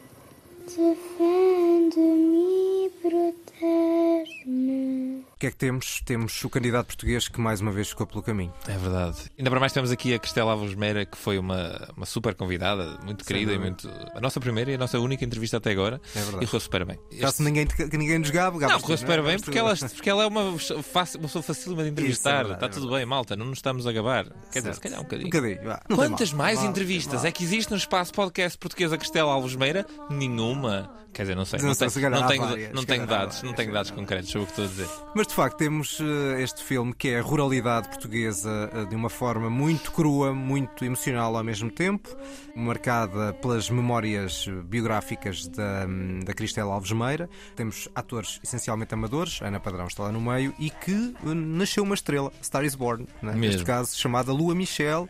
defende-me 0.66 2.46
e 2.86 2.90
protege-me. 3.02 5.27
O 5.38 5.40
que 5.40 5.46
é 5.46 5.52
que 5.52 5.56
temos? 5.58 6.02
Temos 6.04 6.44
o 6.44 6.50
candidato 6.50 6.88
português 6.88 7.28
que 7.28 7.40
mais 7.40 7.62
uma 7.62 7.72
vez 7.72 7.90
ficou 7.90 8.08
pelo 8.08 8.24
caminho. 8.24 8.52
É 8.68 8.76
verdade. 8.76 9.18
Ainda 9.38 9.52
para 9.52 9.60
mais 9.60 9.72
temos 9.72 9.92
aqui 9.92 10.12
a 10.16 10.18
Cristela 10.18 10.54
Alves 10.54 10.74
Meira, 10.74 11.06
que 11.06 11.16
foi 11.16 11.38
uma, 11.38 11.94
uma 11.96 12.08
super 12.08 12.34
convidada, 12.34 12.98
muito 13.04 13.24
querida 13.24 13.54
e 13.54 13.60
muito. 13.60 13.88
A 14.16 14.20
nossa 14.20 14.40
primeira 14.40 14.72
e 14.72 14.74
a 14.74 14.80
nossa 14.80 15.00
única 15.00 15.24
entrevista 15.24 15.58
até 15.58 15.70
agora. 15.70 16.02
É 16.16 16.22
verdade. 16.22 16.44
E 16.44 16.48
correu 16.48 16.60
super 16.60 16.86
bem. 16.86 16.98
Caso 17.22 17.44
ninguém, 17.44 17.68
que 17.68 17.98
ninguém 18.00 18.18
nos 18.18 18.32
gabe, 18.32 18.58
Não, 18.58 18.80
correu 18.80 18.98
super 18.98 19.20
não 19.22 19.30
é? 19.30 19.34
bem 19.34 19.40
porque 19.40 19.60
ela, 19.60 19.76
porque 19.76 20.10
ela 20.10 20.24
é 20.24 20.26
uma, 20.26 20.58
fácil, 20.58 21.20
uma 21.20 21.28
pessoa 21.28 21.44
facílima 21.44 21.84
de 21.84 21.90
entrevistar. 21.90 22.38
verdade, 22.38 22.54
Está 22.56 22.66
é 22.66 22.70
tudo 22.70 22.92
bem, 22.96 23.06
malta. 23.06 23.36
Não 23.36 23.46
nos 23.46 23.60
estamos 23.60 23.86
a 23.86 23.92
gabar. 23.92 24.26
Quer 24.52 24.62
dizer, 24.62 24.74
se 24.74 24.82
calhar 24.82 25.00
um 25.00 25.04
bocadinho. 25.04 25.28
Um 25.28 25.30
bocadinho, 25.30 25.64
vá. 25.64 25.82
Quantas 25.94 26.34
mais 26.34 26.58
Mal, 26.58 26.68
entrevistas 26.68 27.24
é 27.24 27.32
que 27.32 27.44
existe 27.44 27.70
no 27.70 27.78
espaço 27.78 28.12
podcast 28.12 28.58
português 28.58 28.92
a 28.92 28.98
Cristela 28.98 29.32
Alves 29.32 29.56
Meira? 29.56 29.86
Nenhuma. 30.10 30.92
Quer 31.18 31.24
dizer, 31.24 31.36
não 31.36 31.46
sei. 31.46 31.60
Não 31.60 31.70
Não, 31.70 31.74
sei, 31.74 31.90
tenho, 31.90 32.12
não 32.12 32.28
tenho, 32.28 32.42
várias, 32.44 32.72
não 32.74 32.84
tenho 32.84 33.08
dados, 33.08 33.42
não 33.42 33.54
tenho 33.54 33.74
dados 33.74 33.90
concretos 33.90 34.30
sobre 34.30 34.44
o 34.44 34.46
que 34.46 34.52
estou 34.52 34.66
a 34.66 34.68
dizer. 34.68 34.88
Mas 35.16 35.26
de 35.26 35.34
facto 35.34 35.58
temos 35.58 36.00
eh, 36.00 36.44
este 36.44 36.64
filme 36.64 36.94
que 36.94 37.08
é 37.08 37.18
a 37.18 37.24
ruralidade 37.24 37.88
portuguesa 37.88 38.70
eh, 38.72 38.86
de 38.86 38.96
uma 38.96 39.10
forma 39.10 39.50
muito 39.50 39.92
crua, 39.92 40.32
muito 40.32 40.86
emocional 40.86 41.36
ao 41.36 41.44
mesmo 41.44 41.72
tempo, 41.72 42.16
marcada 42.56 43.34
pelas 43.34 43.68
memórias 43.68 44.48
biográficas 44.66 45.48
da, 45.48 45.88
hum, 45.90 46.20
da 46.24 46.36
Cristela 46.36 46.72
Alves 46.72 46.92
Meira. 46.92 47.28
Temos 47.56 47.90
atores 47.96 48.40
essencialmente 48.44 48.94
amadores, 48.94 49.42
Ana 49.42 49.60
Padrão 49.60 49.88
está 49.88 50.04
lá 50.04 50.12
no 50.12 50.22
meio, 50.22 50.54
e 50.60 50.70
que 50.70 51.16
eh, 51.26 51.34
nasceu 51.34 51.82
uma 51.82 51.96
estrela, 51.96 52.32
Star 52.44 52.64
is 52.64 52.76
Born, 52.76 53.08
né? 53.24 53.34
neste 53.34 53.64
caso 53.64 53.98
chamada 53.98 54.32
Lua 54.32 54.54
Michel. 54.54 55.10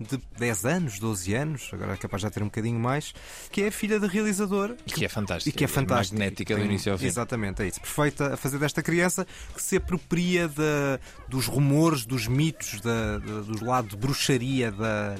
De 0.00 0.18
10 0.38 0.64
anos, 0.64 0.98
12 0.98 1.34
anos, 1.34 1.70
agora 1.72 1.94
é 1.94 1.96
capaz 1.96 2.20
de 2.20 2.26
já 2.26 2.30
ter 2.30 2.42
um 2.42 2.46
bocadinho 2.46 2.78
mais, 2.78 3.12
que 3.50 3.62
é 3.62 3.68
a 3.68 3.72
filha 3.72 3.98
da 3.98 4.06
realizadora. 4.06 4.76
E 4.86 4.92
que 4.92 5.04
é 5.04 5.08
fantástica. 5.08 5.50
E 5.50 5.52
que 5.58 5.64
é 5.64 5.66
fantástica. 5.68 6.18
Magnética 6.18 6.56
do 6.56 6.64
início 6.64 6.92
ao 6.92 6.98
fim. 6.98 7.06
Exatamente, 7.06 7.62
é 7.62 7.68
isso. 7.68 7.80
Perfeita 7.80 8.34
a 8.34 8.36
fazer 8.36 8.58
desta 8.58 8.82
criança 8.82 9.26
que 9.54 9.60
se 9.62 9.76
apropria 9.76 10.46
da, 10.48 11.00
dos 11.28 11.46
rumores, 11.46 12.06
dos 12.06 12.26
mitos, 12.28 12.80
da, 12.80 13.18
da- 13.18 13.40
do 13.40 13.64
lado 13.64 13.88
de 13.88 13.96
bruxaria 13.96 14.70
da, 14.70 15.14
Da 15.14 15.16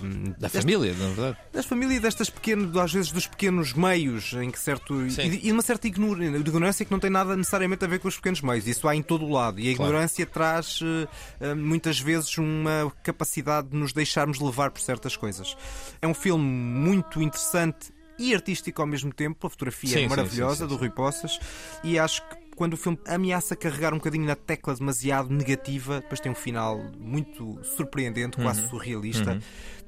desta- 0.49 0.61
família, 0.61 0.93
na 0.95 1.07
verdade. 1.09 1.37
das 1.53 1.67
famílias, 1.67 2.01
destas 2.03 2.31
pequenas, 2.31 2.77
às 2.77 2.93
vezes 2.93 3.11
dos 3.13 3.27
pequenos 3.27 3.73
meios, 3.75 4.33
em 4.35 4.51
que 4.51 4.59
certo. 4.59 4.95
Sim. 5.11 5.23
E, 5.23 5.35
e 5.37 5.39
de 5.41 5.53
uma 5.53 5.63
certa 5.63 5.87
ignor- 5.89 6.23
ignorância 6.23 6.85
que 6.85 6.93
não 6.93 7.01
tem 7.01 7.11
nada 7.11 7.37
necessariamente 7.37 7.85
a 7.85 7.89
ver 7.89 7.99
com 7.99 8.09
os 8.09 8.17
pequenos 8.17 8.41
meios. 8.43 8.67
Isso 8.67 8.87
há 8.87 8.95
em 8.95 9.03
todo 9.03 9.25
o 9.25 9.31
lado. 9.33 9.59
E 9.59 9.73
a 9.73 9.77
Claro. 9.77 9.91
ignorância 9.91 10.25
traz 10.27 10.81
eh, 10.83 11.09
eh, 11.41 11.55
muitas 11.55 11.99
vezes 11.99 12.37
uma 12.39 12.93
capacidade 13.03 13.69
de 13.69 13.77
nos 13.77 13.93
deixarmos 13.93 14.39
levar 14.39 14.68
por 14.71 14.81
certas 14.81 15.17
coisas. 15.17 15.57
É 16.01 16.07
um 16.07 16.15
filme 16.15 16.45
muito 16.45 17.21
interessante 17.23 17.93
e 18.19 18.35
artístico 18.35 18.81
ao 18.83 18.87
mesmo 18.89 19.13
tempo. 19.13 19.47
A 19.47 19.51
fotografia 19.51 19.91
Sim, 19.99 20.05
é 20.05 20.09
maravilhosa 20.09 20.57
sim, 20.57 20.63
sim, 20.63 20.69
do 20.69 20.77
Rui 20.77 20.91
Poças 20.91 21.39
e 21.85 21.99
acho 21.99 22.23
que. 22.29 22.49
Quando 22.59 22.73
o 22.73 22.77
filme 22.77 22.99
ameaça 23.07 23.55
carregar 23.55 23.95
um 23.95 23.99
bocadinho 23.99 24.27
na 24.27 24.35
tecla 24.35 24.75
demasiado 24.75 25.31
negativa, 25.33 26.01
depois 26.01 26.19
tem 26.19 26.33
um 26.33 26.35
final 26.35 26.77
muito 26.99 27.57
surpreendente, 27.63 28.37
quase 28.37 28.63
Uhum. 28.63 28.69
surrealista 28.71 29.35
Uhum. 29.35 29.41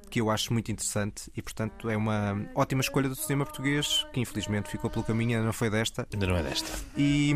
que 0.09 0.21
eu 0.21 0.31
acho 0.31 0.53
muito 0.53 0.71
interessante 0.71 1.33
e, 1.37 1.43
portanto, 1.43 1.91
é 1.91 1.97
uma 1.97 2.49
ótima 2.55 2.81
escolha 2.81 3.09
do 3.09 3.17
cinema 3.17 3.45
português 3.45 4.07
que, 4.13 4.21
infelizmente, 4.21 4.71
ficou 4.71 4.89
pelo 4.89 5.05
caminho, 5.05 5.33
ainda 5.33 5.47
não 5.47 5.53
foi 5.53 5.69
desta. 5.69 6.07
Ainda 6.13 6.29
não 6.29 6.37
é 6.37 6.45
desta. 6.45 6.71
E 6.97 7.35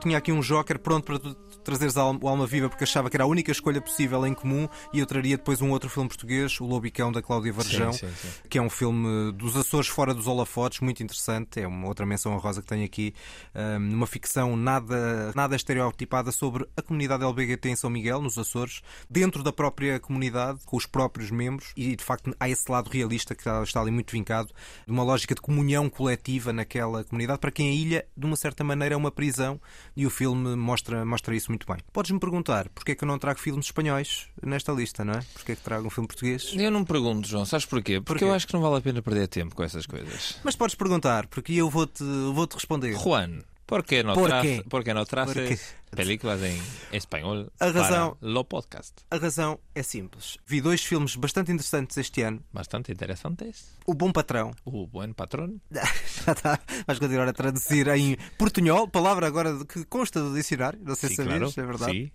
tinha 0.00 0.18
aqui 0.18 0.32
um 0.32 0.40
joker 0.40 0.78
pronto 0.78 1.04
para 1.04 1.18
tu 1.18 1.34
trazeres 1.62 1.94
o 1.96 2.00
Alma 2.00 2.46
Viva, 2.46 2.68
porque 2.68 2.84
achava 2.84 3.10
que 3.10 3.16
era 3.16 3.24
a 3.24 3.26
única 3.26 3.52
escolha 3.52 3.80
possível 3.80 4.26
em 4.26 4.34
comum, 4.34 4.66
e 4.92 4.98
eu 4.98 5.06
traria 5.06 5.36
depois 5.36 5.60
um 5.60 5.70
outro 5.70 5.88
filme 5.88 6.08
português, 6.08 6.58
O 6.60 6.64
Lobicão, 6.64 7.12
da 7.12 7.20
Cláudia 7.22 7.52
Varjão, 7.52 7.92
Sim, 7.92 8.08
sim, 8.08 8.14
sim. 8.14 8.28
que 8.48 8.58
é 8.58 8.62
um 8.62 8.70
filme 8.70 9.32
dos 9.32 9.56
Açores 9.56 9.86
fora 9.88 10.14
dos 10.14 10.26
holofotes, 10.26 10.80
muito 10.80 11.02
interessante. 11.02 11.60
É 11.60 11.66
uma 11.66 11.86
outra 11.86 12.06
menção 12.06 12.32
honrosa 12.32 12.62
que 12.62 12.68
tenho 12.68 12.84
aqui. 12.84 13.14
hum, 13.54 13.94
Uma 13.94 14.06
ficção 14.06 14.56
nada, 14.56 15.32
nada 15.34 15.54
estereotipada 15.54 16.32
sobre 16.32 16.66
a 16.76 16.82
comunidade 16.82 17.22
LBGT 17.22 17.68
em 17.68 17.76
São 17.76 17.90
Miguel, 17.90 18.22
nos 18.22 18.38
Açores, 18.38 18.80
dentro 19.08 19.42
da 19.42 19.52
própria 19.52 20.00
comunidade, 20.00 20.60
com 20.64 20.76
os 20.76 20.86
próprios 20.86 21.30
membros, 21.30 21.72
e 21.76 21.94
de 21.94 22.02
facto 22.02 22.34
há 22.40 22.48
esse 22.48 22.70
lado 22.70 22.88
realista 22.88 23.34
que 23.34 23.48
está 23.48 23.80
ali 23.80 23.90
muito 23.90 24.10
vincado, 24.12 24.48
de 24.86 24.92
uma 24.92 25.02
lógica 25.02 25.34
de 25.34 25.40
comunhão 25.40 25.88
coletiva 25.90 26.52
naquela 26.52 27.04
comunidade, 27.04 27.38
para 27.38 27.50
quem 27.50 27.68
a 27.68 27.72
ilha, 27.72 28.06
de 28.16 28.26
uma 28.26 28.36
certa 28.36 28.64
maneira, 28.64 28.94
é 28.94 28.96
uma 28.96 29.10
prisão, 29.10 29.60
e 29.96 30.06
o 30.06 30.10
filme 30.10 30.56
mostra, 30.56 31.04
mostra 31.04 31.34
isso 31.34 31.50
muito 31.50 31.66
bem. 31.66 31.78
Podes-me 31.92 32.18
perguntar 32.20 32.68
porque 32.70 32.92
é 32.92 32.94
que 32.94 33.04
eu 33.04 33.08
não 33.08 33.18
trago 33.18 33.38
filmes 33.40 33.66
espanhóis 33.66 34.26
nesta 34.42 34.72
lista, 34.72 35.04
não 35.04 35.14
é? 35.14 35.20
Porque 35.34 35.52
é 35.52 35.56
que 35.56 35.62
trago 35.62 35.86
um 35.86 35.90
filme 35.90 36.06
português? 36.06 36.52
Eu 36.56 36.70
não 36.70 36.84
pergunto, 36.84 37.26
João, 37.28 37.44
sabes 37.44 37.66
porquê? 37.66 37.94
Porque 38.00 38.20
Porquê? 38.20 38.24
eu 38.24 38.32
acho 38.34 38.46
que 38.46 38.54
não 38.54 38.60
vale 38.60 38.76
a 38.76 38.80
pena 38.80 39.02
perder 39.02 39.28
tempo 39.28 39.54
com 39.54 39.62
essas 39.62 39.86
coisas. 39.86 40.38
Mas 40.44 40.56
podes 40.56 40.74
perguntar, 40.74 41.26
porque 41.26 41.52
eu 41.54 41.68
vou-te 41.70 42.02
vou 42.02 42.46
-te 42.46 42.54
responder. 42.54 42.94
Juan, 42.96 43.40
¿por 43.70 43.84
qué 43.86 44.02
no, 44.04 44.12
¿Por 44.14 44.28
trace- 44.28 44.62
qué? 44.62 44.68
por 44.68 44.82
qué 44.84 44.92
no 44.92 45.06
¿Por 45.06 45.08
qué? 45.32 45.32
traces 45.46 45.74
películas 45.90 46.42
en 46.42 46.58
español 46.92 47.50
A 47.58 47.68
razão- 47.72 48.18
para 48.18 48.30
lo 48.32 48.44
podcast? 48.44 49.00
A 49.10 49.16
razão 49.16 49.58
é 49.74 49.82
simples. 49.82 50.36
Vi 50.46 50.60
dois 50.60 50.82
filmes 50.84 51.16
bastante 51.16 51.50
interessantes 51.52 51.96
este 51.96 52.20
ano. 52.22 52.42
Bastante 52.52 52.92
interesantes. 52.92 53.78
O 53.86 53.94
Bom 53.94 54.12
Patrão. 54.12 54.50
O 54.64 54.86
buen 54.86 55.14
patrón. 55.14 55.60
Já 55.70 56.32
está. 56.32 56.60
Vais 56.86 56.98
continuar 56.98 57.28
a 57.28 57.32
traduzir 57.32 57.88
em 57.88 58.16
portunhol, 58.36 58.88
palavra 58.88 59.26
agora 59.26 59.56
que 59.64 59.84
consta 59.86 60.20
do 60.20 60.34
dicionário. 60.34 60.80
Não 60.84 60.94
sei 60.94 61.10
se 61.10 61.16
sabias, 61.16 61.54
claro. 61.54 61.54
é 61.56 61.66
verdade. 61.72 62.12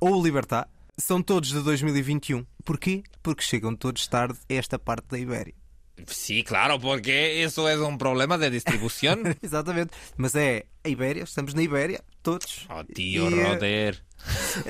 Ou 0.00 0.18
o 0.18 0.22
Libertad. 0.24 0.66
São 0.98 1.22
todos 1.22 1.48
de 1.50 1.60
2021. 1.62 2.44
Porquê? 2.64 3.02
Porque 3.22 3.42
chegam 3.42 3.74
todos 3.76 4.06
tarde 4.06 4.38
a 4.50 4.54
esta 4.54 4.78
parte 4.78 5.06
da 5.08 5.18
Ibéria. 5.18 5.54
Sí, 6.06 6.42
claro, 6.44 6.80
porque 6.80 7.42
eso 7.42 7.68
es 7.68 7.78
un 7.78 7.98
problema 7.98 8.38
de 8.38 8.50
distribución. 8.50 9.36
Exatamente. 9.42 9.94
Mas 10.16 10.34
é 10.34 10.66
a 10.84 10.88
Ibéria, 10.88 11.24
estamos 11.24 11.54
na 11.54 11.62
Ibéria, 11.62 12.02
todos. 12.22 12.66
oh, 12.70 12.84
tío 12.84 13.28
E, 13.28 13.40
eh, 13.40 13.44
Roder. 13.44 14.02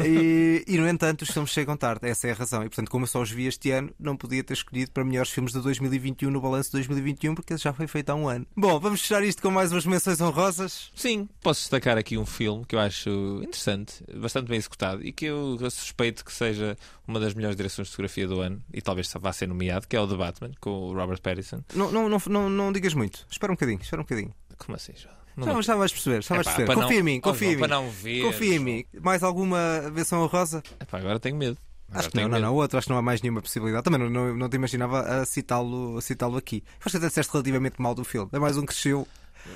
E, 0.04 0.64
e, 0.66 0.78
no 0.78 0.88
entanto, 0.88 1.22
os 1.22 1.30
filmes 1.30 1.50
chegam 1.50 1.76
tarde. 1.76 2.06
Essa 2.08 2.28
é 2.28 2.32
a 2.32 2.34
razão. 2.34 2.62
E 2.62 2.68
portanto, 2.68 2.90
como 2.90 3.04
eu 3.04 3.08
só 3.08 3.20
os 3.20 3.30
vi 3.30 3.46
este 3.46 3.70
ano, 3.70 3.90
não 3.98 4.16
podia 4.16 4.42
ter 4.44 4.54
escolhido 4.54 4.90
para 4.90 5.04
melhores 5.04 5.30
filmes 5.30 5.52
de 5.52 5.60
2021 5.60 6.30
no 6.30 6.40
balanço 6.40 6.70
de 6.70 6.76
2021, 6.76 7.34
porque 7.34 7.56
já 7.56 7.72
foi 7.72 7.86
feito 7.86 8.10
há 8.10 8.14
um 8.14 8.28
ano. 8.28 8.46
Bom, 8.56 8.78
vamos 8.78 9.00
fechar 9.00 9.22
isto 9.22 9.42
com 9.42 9.50
mais 9.50 9.72
umas 9.72 9.86
menções 9.86 10.20
honrosas. 10.20 10.90
Sim, 10.94 11.28
posso 11.42 11.60
destacar 11.60 11.98
aqui 11.98 12.16
um 12.16 12.26
filme 12.26 12.64
que 12.64 12.74
eu 12.74 12.80
acho 12.80 13.10
interessante, 13.42 14.04
bastante 14.14 14.48
bem 14.48 14.58
executado 14.58 15.04
e 15.04 15.12
que 15.12 15.26
eu 15.26 15.58
suspeito 15.70 16.24
que 16.24 16.32
seja 16.32 16.76
uma 17.06 17.18
das 17.18 17.34
melhores 17.34 17.56
direções 17.56 17.88
de 17.88 17.92
fotografia 17.92 18.26
do 18.26 18.40
ano 18.40 18.62
e 18.72 18.80
talvez 18.80 19.12
vá 19.20 19.32
ser 19.32 19.48
nomeado, 19.48 19.86
que 19.86 19.96
é 19.96 20.00
o 20.00 20.06
The 20.06 20.16
Batman, 20.16 20.52
com 20.60 20.70
o 20.70 20.94
Robert 20.94 21.20
Pattinson. 21.20 21.62
Não, 21.74 21.90
não, 21.90 22.08
não, 22.08 22.18
não, 22.26 22.50
não 22.50 22.72
digas 22.72 22.94
muito. 22.94 23.26
Espera 23.30 23.52
um 23.52 23.56
bocadinho, 23.56 23.80
espera 23.80 24.00
um 24.00 24.04
bocadinho. 24.04 24.34
Como 24.58 24.76
assim, 24.76 24.92
João? 24.94 25.19
Já, 25.38 25.60
já 25.62 25.74
vais 25.76 25.92
perceber, 25.92 26.22
já 26.22 26.34
vais 26.34 26.46
Epá, 26.46 26.56
perceber. 26.56 26.74
Confia 26.74 26.90
não- 26.90 27.00
em 27.00 27.02
mim, 27.02 27.20
confia 27.20 27.48
em 27.48 27.54
mim. 27.54 27.58
para 27.60 27.68
não 27.76 27.90
ver, 27.90 28.22
Confia 28.22 28.54
em 28.54 28.58
mim. 28.58 28.84
Mais 29.02 29.22
alguma 29.22 29.58
menção 29.92 30.22
honrosa? 30.22 30.62
Epá, 30.80 30.98
agora 30.98 31.18
tenho 31.20 31.36
medo. 31.36 31.56
Agora 31.88 32.00
Acho 32.00 32.10
que 32.10 32.16
não, 32.16 32.22
não, 32.24 32.30
medo. 32.30 32.42
não. 32.42 32.54
Outro, 32.54 32.78
acho 32.78 32.86
que 32.86 32.92
não 32.92 32.98
há 32.98 33.02
mais 33.02 33.20
nenhuma 33.22 33.42
possibilidade. 33.42 33.82
Também 33.82 33.98
não, 34.00 34.08
não, 34.10 34.36
não 34.36 34.48
te 34.48 34.54
imaginava 34.56 35.00
a 35.00 35.24
citá-lo 35.26 35.98
a 35.98 36.00
citá-lo 36.00 36.36
aqui. 36.36 36.62
Acho 36.80 36.90
que 36.90 36.96
até 36.98 37.08
disseste 37.08 37.32
relativamente 37.32 37.80
mal 37.82 37.94
do 37.94 38.04
filme. 38.04 38.28
É 38.32 38.38
mais 38.38 38.56
um 38.56 38.60
que 38.60 38.68
cresceu. 38.68 39.06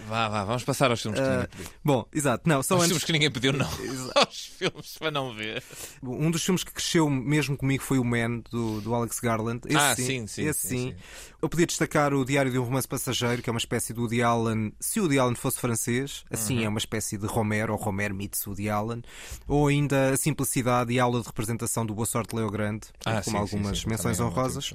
Vá, 0.09 0.29
vá, 0.29 0.45
vamos 0.45 0.65
passar 0.65 0.91
aos 0.91 1.01
filmes 1.01 1.21
que 1.21 1.27
Ah, 1.27 1.31
ninguém 1.33 1.49
pediu. 1.49 1.67
bom, 1.85 2.07
exato. 2.13 2.49
Não, 2.49 2.63
só 2.63 2.75
Aos 2.75 2.83
antes. 2.85 2.89
filmes 2.89 3.05
que 3.05 3.13
ninguém 3.13 3.31
pediu, 3.31 3.53
não. 3.53 3.69
Aos 4.15 4.47
filmes 4.47 4.97
para 4.99 5.11
não 5.11 5.35
ver. 5.35 5.63
Um 6.03 6.31
dos 6.31 6.45
filmes 6.45 6.63
que 6.65 6.73
cresceu 6.73 7.09
mesmo 7.09 7.57
comigo 7.57 7.83
foi 7.83 7.99
o 7.99 8.05
Man, 8.05 8.41
do, 8.51 8.81
do 8.81 8.95
Alex 8.95 9.21
Garland. 9.21 9.61
Esse 9.67 9.77
Ah, 9.77 9.95
sim, 9.97 10.05
sim, 10.05 10.27
sim, 10.27 10.43
esse 10.47 10.67
sim, 10.69 10.79
sim. 10.91 10.95
Eu 11.41 11.49
podia 11.49 11.67
destacar 11.67 12.15
o 12.15 12.25
Diário 12.25 12.51
de 12.51 12.59
um 12.59 12.63
Romance 12.65 12.89
Passageiro, 12.89 13.43
que 13.43 13.51
é 13.51 13.53
uma 13.53 13.59
espécie 13.59 13.93
de 13.93 14.01
Woody 14.01 14.23
Allen, 14.23 14.73
se 14.81 14.99
o 14.99 15.03
Woody 15.05 15.19
Allen 15.19 15.35
fosse 15.35 15.59
francês, 15.61 16.25
assim 16.31 16.59
Uhum. 16.61 16.65
é 16.65 16.69
uma 16.69 16.79
espécie 16.79 17.19
de 17.19 17.27
Romero, 17.27 17.73
ou 17.75 17.79
Romero 17.79 18.15
meets 18.15 18.47
Woody 18.47 18.69
Allen, 18.71 19.03
ou 19.47 19.69
ainda 19.69 20.11
a 20.13 20.17
simplicidade 20.17 20.93
e 20.93 20.99
a 21.01 21.05
aula 21.05 21.21
de 21.21 21.27
representação 21.27 21.85
do 21.85 21.95
Boa 21.95 22.07
Sorte 22.07 22.35
Leo 22.35 22.51
Grande, 22.51 22.87
Ah, 23.05 23.21
com 23.23 23.37
algumas 23.37 23.85
menções 23.85 24.17
Também 24.17 24.27
é 24.27 24.31
honrosas. 24.31 24.73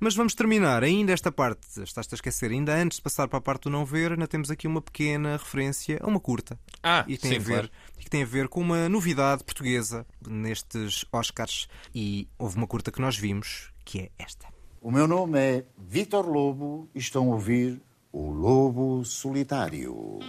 Mas 0.00 0.14
vamos 0.14 0.34
terminar 0.34 0.82
ainda 0.84 1.12
esta 1.12 1.30
parte, 1.32 1.60
estás-te 1.82 2.14
a 2.14 2.16
esquecer, 2.16 2.50
ainda 2.50 2.72
antes 2.74 2.96
de 2.98 3.02
passar 3.02 3.26
para 3.28 3.38
a 3.38 3.42
parte 3.42 3.64
do 3.64 3.70
não 3.70 3.84
ver, 3.84 4.12
ainda 4.12 4.26
temos 4.28 4.47
aqui 4.50 4.66
uma 4.66 4.80
pequena 4.82 5.36
referência 5.36 5.98
a 6.02 6.06
uma 6.06 6.20
curta. 6.20 6.58
Ah, 6.82 7.04
e 7.06 7.16
que 7.16 7.22
tem 7.22 7.30
sim, 7.32 7.36
a 7.36 7.40
ver, 7.40 7.52
claro. 7.52 7.70
e 7.98 8.04
que 8.04 8.10
tem 8.10 8.22
a 8.22 8.26
ver 8.26 8.48
com 8.48 8.60
uma 8.60 8.88
novidade 8.88 9.44
portuguesa 9.44 10.06
nestes 10.26 11.04
Oscars. 11.12 11.68
E 11.94 12.28
houve 12.38 12.56
uma 12.56 12.66
curta 12.66 12.90
que 12.90 13.00
nós 13.00 13.16
vimos, 13.16 13.72
que 13.84 14.00
é 14.00 14.10
esta. 14.18 14.46
O 14.80 14.90
meu 14.90 15.08
nome 15.08 15.38
é 15.38 15.64
Vitor 15.76 16.26
Lobo 16.26 16.88
e 16.94 16.98
estão 16.98 17.30
a 17.30 17.34
ouvir 17.34 17.82
o 18.12 18.30
Lobo 18.30 19.04
Solitário. 19.04 20.20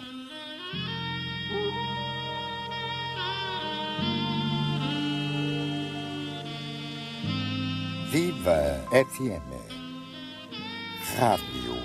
Viva 8.12 8.88
FM. 8.92 9.54
Rádio 11.16 11.76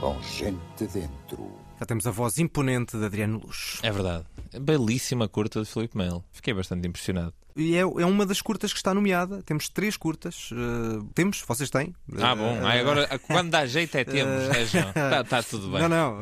com 0.00 0.20
gente 0.22 0.86
dentro. 0.86 1.63
Já 1.84 1.86
temos 1.86 2.06
a 2.06 2.10
voz 2.10 2.38
imponente 2.38 2.96
de 2.96 3.04
Adriano 3.04 3.42
Luz. 3.44 3.78
É 3.82 3.92
verdade. 3.92 4.24
Belíssima 4.58 5.28
curta 5.28 5.60
de 5.60 5.66
Filipe 5.66 5.98
Melo. 5.98 6.24
Fiquei 6.32 6.54
bastante 6.54 6.88
impressionado. 6.88 7.34
E 7.56 7.76
é, 7.76 7.80
é 7.80 7.84
uma 7.84 8.26
das 8.26 8.42
curtas 8.42 8.72
que 8.72 8.78
está 8.78 8.92
nomeada. 8.92 9.40
Temos 9.44 9.68
três 9.68 9.96
curtas. 9.96 10.50
eh, 10.52 11.02
temos, 11.14 11.40
vocês 11.46 11.70
têm. 11.70 11.94
Ah, 12.18 12.34
bom. 12.34 12.58
Ah, 12.64 12.72
agora, 12.72 13.08
quando 13.28 13.50
dá 13.50 13.64
jeito 13.64 13.96
é 13.96 14.02
temos. 14.04 14.42
Eh, 14.56 14.62
É, 14.62 14.66
João. 14.66 14.88
Está 14.88 15.22
tá 15.24 15.42
tudo 15.42 15.70
bem. 15.70 15.82
Não, 15.82 15.88
não. 15.88 16.18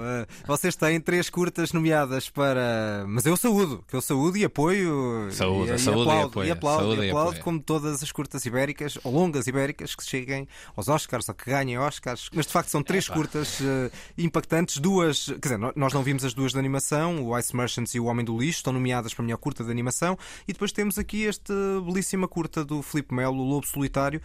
vocês 0.46 0.76
têm 0.76 1.00
três 1.00 1.30
curtas 1.30 1.72
nomeadas 1.72 2.28
para. 2.28 3.04
Mas 3.08 3.24
eu 3.24 3.34
saúdo, 3.38 3.82
que 3.88 3.96
eu 3.96 4.02
saúdo 4.02 4.36
e 4.36 4.44
apoio. 4.44 5.28
Saúde, 5.32 5.72
e, 5.72 5.78
saúde 5.78 6.00
e 6.00 6.02
aplaudo, 6.02 6.26
apoio, 6.28 6.46
E 6.46 6.50
aplaudo, 6.50 6.82
saúde 6.84 7.00
e 7.00 7.04
e 7.06 7.08
aplaudo 7.08 7.28
apoio. 7.30 7.44
como 7.44 7.60
todas 7.60 8.02
as 8.02 8.12
curtas 8.12 8.44
ibéricas, 8.44 8.98
ou 9.02 9.12
longas 9.14 9.46
ibéricas, 9.46 9.94
que 9.94 10.04
cheguem 10.04 10.46
aos 10.76 10.88
Oscars 10.88 11.28
ou 11.30 11.34
que 11.34 11.50
ganhem 11.50 11.78
Oscars. 11.78 12.28
Mas 12.34 12.44
de 12.46 12.52
facto 12.52 12.68
são 12.68 12.82
três 12.82 13.06
Epá. 13.06 13.14
curtas 13.14 13.58
eh, 13.62 13.90
impactantes. 14.18 14.76
Duas. 14.76 15.24
Quer 15.26 15.38
dizer, 15.56 15.58
nós 15.76 15.94
não 15.94 16.02
vimos 16.02 16.26
as 16.26 16.34
duas 16.34 16.52
de 16.52 16.58
animação, 16.58 17.24
o 17.24 17.38
Ice 17.38 17.56
Merchants 17.56 17.94
e 17.94 18.00
o 18.00 18.04
Homem 18.04 18.22
do 18.24 18.36
Lixo, 18.38 18.58
estão 18.58 18.72
nomeadas 18.72 19.14
para 19.14 19.22
a 19.22 19.24
melhor 19.24 19.38
curta 19.38 19.64
de 19.64 19.70
animação. 19.70 20.18
E 20.46 20.52
depois 20.52 20.72
temos 20.72 20.98
aqui 20.98 21.21
esta 21.28 21.54
belíssima 21.84 22.28
curta 22.28 22.64
do 22.64 22.82
Filipe 22.82 23.14
Melo, 23.14 23.42
Lobo 23.42 23.66
Solitário, 23.66 24.20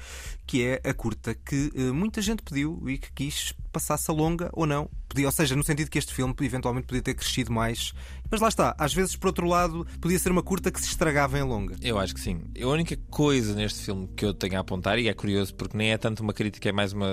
que 0.45 0.63
é 0.63 0.81
a 0.83 0.93
curta 0.93 1.33
que 1.33 1.71
eh, 1.75 1.91
muita 1.91 2.21
gente 2.21 2.43
pediu 2.43 2.81
e 2.87 2.97
que 2.97 3.11
quis 3.11 3.53
passasse 3.71 4.09
a 4.09 4.13
longa 4.13 4.49
ou 4.53 4.65
não. 4.65 4.89
Podia, 5.07 5.27
ou 5.27 5.31
seja, 5.31 5.55
no 5.55 5.63
sentido 5.63 5.89
que 5.89 5.97
este 5.97 6.13
filme 6.13 6.33
eventualmente 6.41 6.87
podia 6.87 7.01
ter 7.01 7.13
crescido 7.13 7.51
mais. 7.51 7.93
Mas 8.29 8.41
lá 8.41 8.47
está, 8.47 8.75
às 8.77 8.93
vezes, 8.93 9.15
por 9.15 9.27
outro 9.27 9.47
lado, 9.47 9.87
podia 10.01 10.19
ser 10.19 10.31
uma 10.31 10.43
curta 10.43 10.71
que 10.71 10.81
se 10.81 10.87
estragava 10.87 11.37
em 11.37 11.43
longa. 11.43 11.75
Eu 11.81 11.97
acho 11.97 12.13
que 12.13 12.19
sim. 12.19 12.41
A 12.61 12.67
única 12.67 12.97
coisa 13.09 13.55
neste 13.55 13.85
filme 13.85 14.07
que 14.15 14.25
eu 14.25 14.33
tenho 14.33 14.57
a 14.57 14.59
apontar, 14.59 14.99
e 14.99 15.07
é 15.07 15.13
curioso 15.13 15.53
porque 15.55 15.77
nem 15.77 15.91
é 15.91 15.97
tanto 15.97 16.21
uma 16.21 16.33
crítica, 16.33 16.67
é 16.67 16.71
mais 16.71 16.91
uma, 16.91 17.07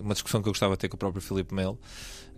uma 0.00 0.14
discussão 0.14 0.42
que 0.42 0.48
eu 0.48 0.52
gostava 0.52 0.74
de 0.74 0.80
ter 0.80 0.88
com 0.88 0.96
o 0.96 0.98
próprio 0.98 1.22
Filipe 1.22 1.54
Melo, 1.54 1.78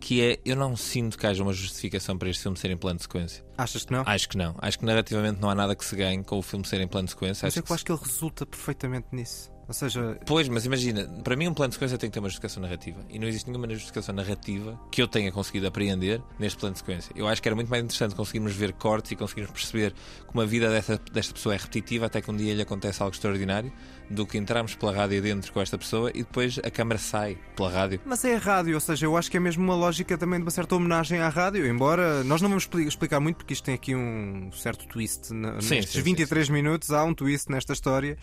que 0.03 0.21
é 0.21 0.41
eu 0.45 0.57
não 0.57 0.75
sinto 0.77 1.17
que 1.17 1.25
haja 1.25 1.45
uma 1.45 1.53
justificação 1.53 2.19
para 2.19 2.29
este 2.29 2.43
filme 2.43 2.59
ser 2.59 2.73
em 2.73 2.77
plano 2.77 2.97
de 2.97 3.05
sequência. 3.05 3.45
Achas 3.57 3.85
que 3.85 3.93
não? 3.93 4.03
Acho 4.05 4.29
que 4.29 4.37
não. 4.37 4.57
Acho 4.59 4.79
que 4.81 4.85
narrativamente 4.85 5.41
não 5.41 5.49
há 5.49 5.55
nada 5.55 5.77
que 5.77 5.85
se 5.85 5.95
ganhe 5.95 6.25
com 6.25 6.39
o 6.39 6.43
filme 6.43 6.67
ser 6.67 6.81
em 6.81 6.89
plano 6.89 7.07
de 7.07 7.13
sequência. 7.13 7.47
Mas 7.47 7.53
Acho 7.53 7.61
é 7.61 7.63
que 7.63 7.73
acho 7.73 7.85
que 7.85 7.93
ele 7.93 8.01
resulta 8.03 8.45
perfeitamente 8.45 9.07
nisso. 9.13 9.53
Ou 9.69 9.73
seja, 9.73 10.19
Pois, 10.27 10.49
mas 10.49 10.67
imagina, 10.67 11.05
para 11.23 11.37
mim 11.37 11.47
um 11.47 11.55
plano 11.55 11.71
de 11.71 11.77
sequência 11.77 11.97
tem 11.97 12.11
que 12.11 12.15
ter 12.15 12.19
uma 12.19 12.29
justificação 12.29 12.61
narrativa. 12.61 13.01
E 13.09 13.17
não 13.17 13.29
existe 13.29 13.49
nenhuma 13.49 13.69
justificação 13.71 14.13
narrativa 14.13 14.79
que 14.91 15.01
eu 15.01 15.07
tenha 15.07 15.31
conseguido 15.31 15.69
apreender 15.69 16.21
neste 16.37 16.59
plano 16.59 16.73
de 16.73 16.81
sequência. 16.81 17.13
Eu 17.15 17.29
acho 17.29 17.41
que 17.41 17.49
era 17.49 17.55
muito 17.55 17.69
mais 17.69 17.85
interessante 17.85 18.15
conseguirmos 18.17 18.53
ver 18.55 18.73
cortes 18.73 19.13
e 19.13 19.17
conseguirmos 19.17 19.53
perceber 19.53 19.95
como 20.27 20.43
a 20.43 20.45
vida 20.45 20.69
desta, 20.69 21.01
desta 21.13 21.33
pessoa 21.33 21.55
é 21.55 21.59
repetitiva 21.59 22.07
até 22.07 22.21
que 22.21 22.29
um 22.29 22.37
dia 22.37 22.53
lhe 22.53 22.63
acontece 22.63 23.01
algo 23.03 23.15
extraordinário, 23.15 23.73
do 24.11 24.27
que 24.27 24.37
entrarmos 24.39 24.75
pela 24.75 24.93
rádio 24.95 25.21
dentro 25.23 25.53
com 25.53 25.61
esta 25.61 25.79
pessoa 25.79 26.11
e 26.15 26.19
depois 26.19 26.59
a 26.63 26.71
câmara 26.71 26.99
sai 26.99 27.39
pela 27.57 27.71
rádio. 27.71 28.01
Mas 28.05 28.25
é 28.25 28.37
a 28.37 28.39
rádio, 28.39 28.75
ou 28.75 28.81
seja, 28.81 29.07
eu 29.07 29.17
acho 29.17 29.31
que 29.31 29.37
é 29.37 29.41
mesmo 29.41 29.63
uma 29.65 29.75
lógica 29.75 30.17
também 30.19 30.39
de 30.39 30.45
uma 30.45 30.51
certa 30.51 30.75
homenagem 30.77 31.19
à 31.21 31.29
rádio, 31.29 31.67
embora 31.67 32.23
nós 32.25 32.41
não 32.43 32.49
vamos 32.49 32.65
expli- 32.65 32.87
explicar 32.87 33.21
muito 33.21 33.37
porque 33.37 33.53
isto 33.55 33.65
tem 33.65 33.75
aqui 33.75 33.95
um 33.95 34.51
certo 34.53 34.87
twist. 34.87 35.33
na- 35.33 35.61
Sim, 35.61 35.77
nestes 35.77 35.93
sim, 35.93 35.99
sim, 35.99 36.05
23 36.05 36.49
minutos 36.49 36.91
há 36.91 37.03
um 37.05 37.15
twist 37.15 37.51
nesta 37.51 37.73
história. 37.73 38.17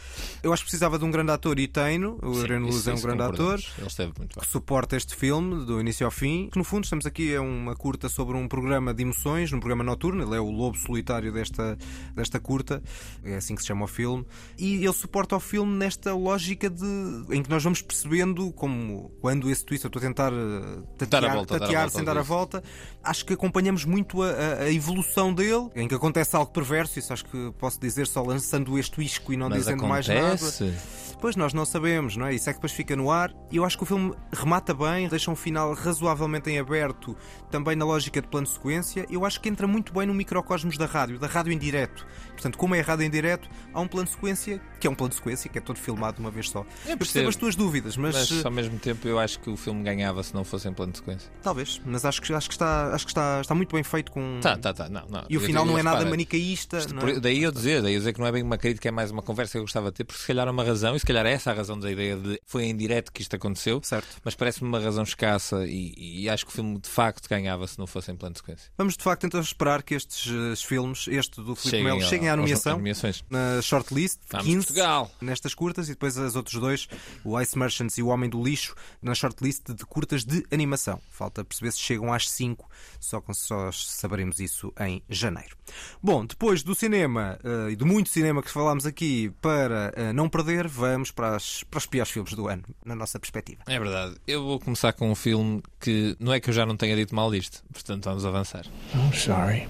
Eu 0.44 0.54
acho 0.54 0.64
que 0.64 0.70
precisava 0.70 0.98
de 1.00 1.06
um 1.06 1.12
grande 1.12 1.32
ator 1.32 1.58
e 1.60 1.68
tem-no. 1.68 2.18
O 2.22 2.34
Sim, 2.36 2.40
Adriano 2.42 2.66
Luz 2.68 2.88
é 2.88 2.94
um 2.94 3.02
grande 3.02 3.22
ator 3.24 3.36
concordamos. 3.36 3.72
Ele 3.78 3.88
esteve 3.88 4.12
muito 4.18 4.36
bem. 4.36 4.44
que 4.46 4.52
suporta 4.52 4.96
este 4.98 5.16
filme 5.16 5.66
do 5.66 5.80
início 5.80 6.06
ao 6.06 6.12
fim. 6.12 6.50
Que 6.52 6.58
no 6.58 6.64
fundo 6.64 6.84
estamos 6.84 7.06
aqui 7.06 7.34
é 7.34 7.40
uma 7.40 7.76
curta 7.76 8.08
sobre 8.10 8.36
um 8.38 8.48
programa 8.48 8.94
de 8.94 9.02
emoções, 9.04 9.52
num 9.52 9.60
programa 9.60 9.84
noturno. 9.84 10.24
Ele 10.24 10.36
é 10.36 10.40
o 10.40 10.50
lobo 10.52 10.78
solitário 10.78 11.32
desta, 11.32 11.78
desta 12.16 12.40
curta, 12.40 12.82
é 13.24 13.36
assim 13.38 13.56
que 13.56 13.62
se 13.62 13.68
chama 13.68 13.86
o 13.86 13.88
filme. 13.88 14.26
E 14.58 14.76
ele 14.76 14.94
suporta 14.94 15.36
o 15.36 15.40
filme 15.40 15.69
nesta 15.70 16.14
lógica 16.14 16.70
de 16.70 16.86
em 17.30 17.42
que 17.44 17.50
nós 17.50 17.64
vamos 17.64 17.82
percebendo 17.82 18.52
como 18.54 19.12
quando 19.22 19.50
esse 19.50 19.64
twist 19.66 19.84
eu 19.86 19.88
estou 19.90 20.00
a 20.00 20.04
tentar 20.04 20.32
eh, 20.34 20.82
tatear, 20.98 21.22
Dar 21.22 21.30
a 21.32 21.36
volta, 21.36 21.54
dar 21.54 21.56
a 21.58 21.60
tatear 21.68 21.82
volta 21.84 21.96
sem 21.98 22.06
dar 22.06 22.18
a 22.18 22.22
volta. 22.22 22.64
Acho 23.04 23.26
que 23.26 23.34
acompanhamos 23.34 23.86
muito 23.86 24.22
a, 24.24 24.30
a- 24.64 24.72
evolução 24.74 25.34
dele, 25.34 25.70
em 25.76 25.88
que 25.88 25.96
acontece 25.96 26.36
algo 26.36 26.52
perverso. 26.52 27.00
Isso 27.00 27.14
acho 27.14 27.26
que 27.26 27.52
posso 27.58 27.80
dizer 27.80 28.08
só 28.08 28.22
lançando 28.22 28.78
este 28.78 29.02
isco 29.04 29.32
e 29.34 29.38
não 29.38 29.50
Mas 29.50 29.60
dizendo 29.60 29.88
mais 29.88 30.10
acontece. 30.10 30.64
nada. 30.64 30.78
Pois 31.22 31.36
nós 31.36 31.54
não 31.54 31.66
sabemos, 31.66 32.16
não 32.16 32.28
é? 32.28 32.34
Isso 32.34 32.50
é 32.50 32.54
que 32.54 32.60
depois 32.60 32.72
fica 32.72 32.96
no 32.96 33.12
ar. 33.12 33.34
E 33.52 33.58
eu 33.58 33.66
acho 33.66 33.76
que 33.78 33.84
o 33.84 33.86
filme 33.86 34.14
remata 34.32 34.74
bem, 34.74 35.08
deixa 35.10 35.30
um 35.30 35.36
final 35.36 35.74
razoavelmente 35.74 36.50
em 36.50 36.58
aberto, 36.60 37.16
também 37.52 37.76
na 37.76 37.84
lógica 37.84 38.22
de 38.22 38.28
plano 38.28 38.48
de 38.48 38.54
sequência. 38.54 39.06
Eu 39.10 39.26
acho 39.26 39.42
que 39.42 39.50
entra 39.50 39.68
muito 39.68 39.92
bem 39.94 40.08
no 40.08 40.14
microcosmos 40.14 40.78
da 40.78 40.86
rádio, 40.86 41.20
da 41.20 41.28
rádio 41.28 41.52
em 41.52 41.58
direto. 41.58 42.06
Portanto, 42.32 42.58
como 42.58 42.74
é 42.74 42.80
rádio 42.80 43.06
em 43.06 43.10
direto, 43.10 43.50
há 43.74 43.82
um 43.82 43.88
plano 43.88 44.06
de 44.06 44.12
sequência, 44.14 44.62
que 44.80 44.88
é 44.88 44.90
um 44.90 44.96
plano 44.96 45.10
de 45.10 45.16
sequência, 45.18 45.50
que 45.50 45.58
é 45.58 45.62
todo 45.62 45.78
filmado 45.78 46.16
de 46.16 46.22
uma 46.22 46.32
vez 46.32 46.50
só. 46.50 46.66
Eu 46.88 46.98
percebo 46.98 47.28
as 47.28 47.36
tuas 47.36 47.54
dúvidas, 47.56 47.98
mas, 47.98 48.16
Mas, 48.16 48.32
eh, 48.32 48.42
ao 48.46 48.52
mesmo 48.52 48.80
tempo 48.80 49.06
eu 49.08 49.20
acho 49.20 49.40
que 49.42 49.50
o 49.50 49.58
filme 49.58 49.84
ganhava 49.84 50.24
se 50.24 50.34
não 50.34 50.46
fosse 50.46 50.70
em 50.70 50.74
plano 50.74 50.94
de 50.94 51.00
sequência. 51.00 51.30
talvez. 51.44 51.82
Mas 51.86 52.06
acho 52.06 52.22
que, 52.22 52.34
acho 52.34 52.48
que, 52.48 52.54
está, 52.56 52.94
acho 52.94 53.06
que 53.06 53.12
está, 53.12 53.42
está 53.42 53.54
muito 53.54 53.74
bem 53.76 53.84
feito 53.84 54.10
com. 54.12 54.40
Tá, 54.42 54.56
tá, 54.58 54.74
tá. 54.74 54.88
Não, 54.88 55.06
não. 55.10 55.26
E 55.30 55.36
o 55.38 55.42
Eu- 55.42 55.46
final 55.46 55.66
eu- 55.66 55.72
não 55.72 55.78
é 55.78 55.84
nada 55.84 55.98
repara, 55.98 56.10
manicaísta. 56.12 56.78
isto 56.78 56.96
não 56.96 57.06
é? 57.08 57.20
Daí 57.20 57.44
eu 57.44 57.52
dizer, 57.52 57.82
daí 57.82 57.94
eu 57.94 58.00
dizer 58.00 58.14
que 58.14 58.20
não 58.22 58.28
é 58.28 58.32
bem 58.32 58.42
uma 58.42 58.58
crítica, 58.58 58.88
é 58.88 58.92
mais 58.92 59.12
uma 59.12 59.22
conversa 59.22 59.52
que 59.54 59.58
eu 59.58 59.64
gostava 59.64 59.88
de 59.92 59.98
ter, 59.98 60.04
porque 60.06 60.22
se 60.22 60.28
calhar 60.28 60.48
há 60.48 60.52
uma 60.52 60.64
razão, 60.64 60.96
e 60.96 61.00
se 61.00 61.06
calhar 61.10 61.26
é 61.26 61.34
essa 61.34 61.52
a 61.52 61.54
razão 61.54 61.80
da 61.80 61.92
ideia 61.92 62.16
de 62.16 62.40
foi 62.46 62.64
em 62.66 62.76
direto 62.76 63.12
que 63.12 63.22
isto 63.22 63.36
aconteceu, 63.36 63.82
certo. 63.84 64.08
mas 64.24 64.36
parece-me 64.36 64.68
uma 64.70 64.80
razão 64.80 65.04
escassa 65.04 65.66
e, 65.68 65.94
e 66.24 66.30
acho 66.30 66.46
que 66.46 66.52
o 66.52 66.54
filme 66.56 66.80
de 66.80 66.90
facto 66.90 67.28
ganhava 67.30 67.68
se 67.68 67.78
não 67.78 67.86
fosse 67.88 68.12
em 68.12 68.16
plano 68.16 68.34
de 68.34 68.40
sequência. 68.40 68.72
Vamos 68.78 68.96
de 68.96 69.04
facto 69.04 69.26
então 69.26 69.40
esperar 69.40 69.84
que 69.84 69.96
estes 69.96 70.32
eh, 70.32 70.56
filmes, 70.56 71.08
este 71.08 71.42
do 71.42 71.56
Filipe 71.56 71.70
Cheguem 71.78 71.84
Melo, 71.84 72.02
cheguem 72.02 72.30
à 72.30 72.36
nomeação 72.36 72.82
na 73.30 73.62
shortlist 73.62 74.20
Vamos, 74.30 74.46
15 74.48 74.68
Portugal. 74.68 75.12
nestas 75.22 75.54
curtas 75.54 75.88
e 75.88 75.94
depois 75.94 76.18
os 76.18 76.36
outros 76.36 76.60
dois, 76.60 76.88
o 77.24 77.40
Ice 77.40 77.58
Merchants 77.58 77.98
e 77.98 78.04
o 78.04 78.08
Homem 78.08 78.30
do 78.30 78.44
Lixo, 78.44 78.76
na 79.02 79.14
shortlist 79.16 79.70
de 79.72 79.86
curtas 79.86 80.24
de 80.24 80.46
animação. 80.52 81.02
Falta 81.12 81.44
perceber 81.44 81.72
se 81.72 81.80
chegam 81.80 82.14
às 82.14 82.30
5, 82.30 82.70
só, 83.00 83.20
com- 83.22 83.34
só 83.34 83.72
saberemos 83.72 84.40
isso 84.40 84.74
em 84.80 85.02
janeiro. 85.10 85.58
Bom, 86.02 86.26
depois 86.26 86.64
do 86.64 86.76
cinema 86.76 87.40
eh, 87.44 87.72
e 87.72 87.76
de 87.76 87.86
muito 87.86 88.10
cinema 88.10 88.42
que 88.42 88.50
falámos 88.50 88.86
aqui, 88.86 89.32
para 89.42 89.92
eh, 89.96 90.14
não 90.14 90.30
perder, 90.30 90.68
vamos 90.68 90.99
para, 91.12 91.36
as- 91.36 91.64
para 91.64 91.78
os 91.78 91.86
piores 91.86 92.12
filmes 92.12 92.34
do 92.34 92.48
ano, 92.48 92.64
na 92.86 92.96
nossa 92.96 93.20
perspectiva. 93.20 93.62
É 93.68 93.80
verdade. 93.80 94.16
Eu 94.28 94.44
vou 94.44 94.60
começar 94.60 94.94
com 94.94 95.10
um 95.12 95.16
filme 95.16 95.62
que 95.80 96.16
não 96.20 96.34
é 96.34 96.40
que 96.40 96.50
eu 96.50 96.54
já 96.54 96.66
não 96.66 96.76
tenha 96.78 96.96
dito 96.96 97.16
mal 97.16 97.32
disto, 97.32 97.64
portanto 97.74 98.04
vamos 98.06 98.26
avançar. 98.26 98.66
I'm 98.94 99.14
sorry. 99.18 99.68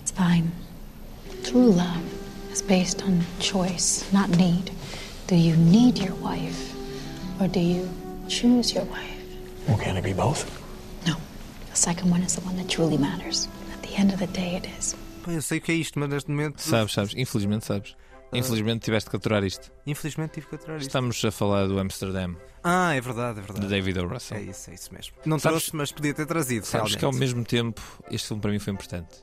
It's 0.00 0.12
fine. 0.12 0.50
True 1.44 1.70
love 1.72 2.02
is 2.52 2.60
based 2.62 3.02
on 3.04 3.20
choice, 3.40 4.04
not 4.12 4.30
need. 4.36 4.72
Do 5.28 5.34
you 5.36 5.56
need 5.56 5.98
your 5.98 6.14
wife 6.20 6.74
or 7.40 7.48
do 7.48 7.60
you 7.60 7.88
choose 8.28 8.74
your 8.74 8.84
wife? 8.86 9.14
Well, 9.68 9.78
can 9.78 9.96
it 9.96 10.02
be 10.02 10.12
both? 10.12 10.44
The 11.04 11.80
second 11.80 12.12
one 12.12 12.22
is 12.22 12.36
the 12.36 12.40
one 12.46 12.56
that 12.56 12.68
truly 12.68 12.96
matters. 12.96 13.48
At 13.72 13.82
the 13.82 13.96
end 13.98 14.12
of 14.12 14.20
the 14.20 14.28
day, 14.28 14.54
it 14.56 14.68
is. 14.78 14.94
Pá, 15.24 15.32
Eu 15.32 15.42
sei 15.42 15.58
o 15.58 15.60
que 15.60 15.72
é 15.72 15.74
isto, 15.74 15.98
mas 15.98 16.08
neste 16.08 16.30
momento. 16.30 16.60
Sabes, 16.62 16.92
sabes, 16.94 17.14
infelizmente 17.16 17.64
sabes. 17.66 17.96
Ah. 18.32 18.38
Infelizmente 18.38 18.82
tiveste 18.84 19.08
que 19.10 19.16
aturar 19.16 19.44
isto. 19.44 19.70
Infelizmente 19.86 20.32
tive 20.34 20.46
que 20.48 20.54
aturar 20.56 20.76
isto. 20.78 20.86
Estamos 20.88 21.24
a 21.24 21.30
falar 21.30 21.66
do 21.66 21.78
Amsterdam. 21.78 22.36
Ah, 22.62 22.94
é 22.94 23.00
verdade, 23.00 23.38
é 23.38 23.42
verdade. 23.42 23.60
De 23.60 23.66
David 23.68 23.98
O. 24.00 24.08
Russell. 24.08 24.38
É 24.38 24.42
isso, 24.42 24.70
é 24.70 24.74
isso 24.74 24.92
mesmo. 24.92 25.14
Não 25.24 25.38
Sabes- 25.38 25.62
trouxe, 25.64 25.76
mas 25.76 25.92
podia 25.92 26.12
ter 26.14 26.26
trazido. 26.26 26.64
Sabes 26.66 26.94
realmente. 26.94 26.98
que 26.98 27.04
ao 27.04 27.12
mesmo 27.12 27.44
tempo 27.44 27.80
este 28.10 28.28
filme 28.28 28.40
para 28.40 28.50
mim 28.50 28.58
foi 28.58 28.72
importante. 28.72 29.22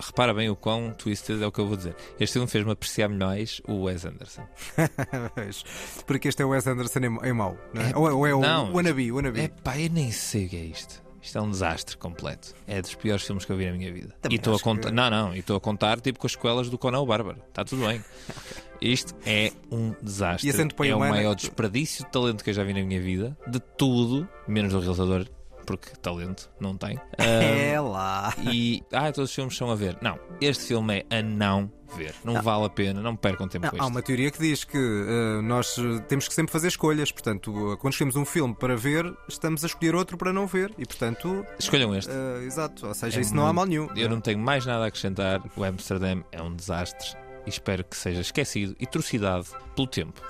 Repara 0.00 0.32
bem 0.32 0.48
o 0.48 0.54
quão 0.54 0.92
twisted 0.92 1.42
é 1.42 1.46
o 1.46 1.50
que 1.52 1.58
eu 1.58 1.66
vou 1.66 1.76
dizer. 1.76 1.96
Este 2.18 2.34
filme 2.34 2.46
fez-me 2.48 2.70
apreciar 2.70 3.08
mais 3.08 3.60
o 3.66 3.82
Wes 3.82 4.04
Anderson. 4.04 4.46
Porque 6.06 6.28
este 6.28 6.42
é 6.42 6.44
o 6.46 6.50
Wes 6.50 6.66
Anderson 6.66 7.00
em, 7.00 7.28
em 7.28 7.32
mau, 7.32 7.56
não 7.74 7.82
é? 7.82 7.92
ou, 7.96 8.08
é- 8.08 8.12
ou 8.12 8.26
é 8.26 8.34
o 8.34 8.40
Não, 8.40 8.72
Wannabe, 8.72 9.10
wannabe. 9.12 9.40
É 9.40 9.48
pá, 9.48 9.78
eu 9.78 9.90
nem 9.90 10.10
sei 10.12 10.46
o 10.46 10.48
que 10.48 10.56
é 10.56 10.64
isto. 10.64 11.02
Isto 11.22 11.38
é 11.38 11.40
um 11.40 11.50
desastre 11.50 11.96
completo. 11.96 12.52
É 12.66 12.82
dos 12.82 12.94
piores 12.96 13.22
filmes 13.24 13.44
que 13.44 13.52
eu 13.52 13.56
vi 13.56 13.66
na 13.66 13.72
minha 13.72 13.92
vida. 13.92 14.14
Também 14.20 14.36
e 14.36 14.38
estou 14.38 14.54
a 14.56 14.58
contar. 14.60 14.88
que- 14.88 14.94
Não, 14.94 15.08
não, 15.08 15.34
e 15.34 15.38
estou 15.38 15.56
a 15.56 15.60
contar 15.60 16.00
tipo 16.00 16.18
com 16.18 16.26
as 16.26 16.32
escolas 16.32 16.68
do 16.68 16.76
Conan 16.76 16.98
o 17.00 17.06
Bárbaro. 17.06 17.38
Está 17.48 17.64
tudo 17.64 17.86
bem. 17.86 18.02
Isto 18.82 19.14
é 19.24 19.52
um 19.70 19.94
desastre. 20.02 20.48
É 20.90 20.96
o 20.96 20.98
maior 21.16 21.34
desperdício 21.36 22.04
de 22.04 22.10
talento 22.10 22.42
que 22.42 22.50
eu 22.50 22.54
já 22.54 22.64
vi 22.64 22.74
na 22.74 22.82
minha 22.82 23.00
vida. 23.00 23.36
De 23.46 23.60
tudo, 23.60 24.28
menos 24.48 24.72
do 24.72 24.80
realizador, 24.80 25.26
porque 25.62 25.90
talento 26.00 26.50
não 26.60 26.76
tem. 26.76 26.98
É 27.18 27.76
Ahm, 27.76 27.88
lá. 27.90 28.34
E. 28.52 28.82
Ah, 28.92 29.10
todos 29.12 29.30
os 29.30 29.34
filmes 29.34 29.56
são 29.56 29.70
a 29.70 29.74
ver. 29.74 29.96
Não, 30.02 30.18
este 30.40 30.64
filme 30.64 31.04
é 31.10 31.18
a 31.18 31.22
não 31.22 31.70
ver. 31.96 32.14
Não, 32.24 32.40
vale 32.42 32.64
a 32.64 32.68
pena, 32.70 33.00
não 33.02 33.14
percam 33.16 33.46
tempo 33.48 33.68
com 33.68 33.76
Há 33.76 33.78
isto. 33.80 33.90
uma 33.90 34.00
teoria 34.02 34.30
que 34.30 34.38
diz 34.38 34.64
que 34.64 34.78
eh, 34.78 35.42
nós 35.42 35.76
eh, 35.78 36.00
temos 36.08 36.26
que 36.26 36.32
sempre 36.34 36.50
fazer 36.52 36.68
escolhas. 36.68 37.12
Portanto, 37.12 37.50
eh, 37.72 37.76
quando 37.76 37.92
escolhemos 37.92 38.16
um 38.16 38.24
filme 38.24 38.54
para 38.54 38.74
ver, 38.76 39.12
estamos 39.28 39.62
a 39.62 39.66
escolher 39.66 39.94
outro 39.94 40.16
para 40.16 40.32
não 40.32 40.46
ver. 40.46 40.72
E, 40.78 40.86
portanto. 40.86 41.44
Escolham 41.58 41.94
este. 41.94 42.10
eh, 42.10 42.44
exato. 42.46 42.86
Ou 42.86 42.94
seja, 42.94 43.18
É 43.18 43.22
isso 43.22 43.34
não 43.34 43.42
há 43.46 43.52
muito- 43.52 43.56
mal 43.56 43.66
nenhum. 43.66 43.88
Eu 43.96 44.08
não 44.08 44.20
tenho 44.20 44.38
mais 44.38 44.64
nada 44.64 44.84
a 44.84 44.88
acrescentar. 44.88 45.42
O 45.56 45.62
Amsterdam 45.64 46.24
é 46.32 46.40
um 46.42 46.54
desastre 46.54 47.14
e 47.46 47.50
espero 47.50 47.84
que 47.84 47.96
seja 47.96 48.20
esquecido 48.22 48.74
e 48.80 48.86
trucidado 48.86 49.46
pelo 49.76 49.86
tempo. 49.86 50.20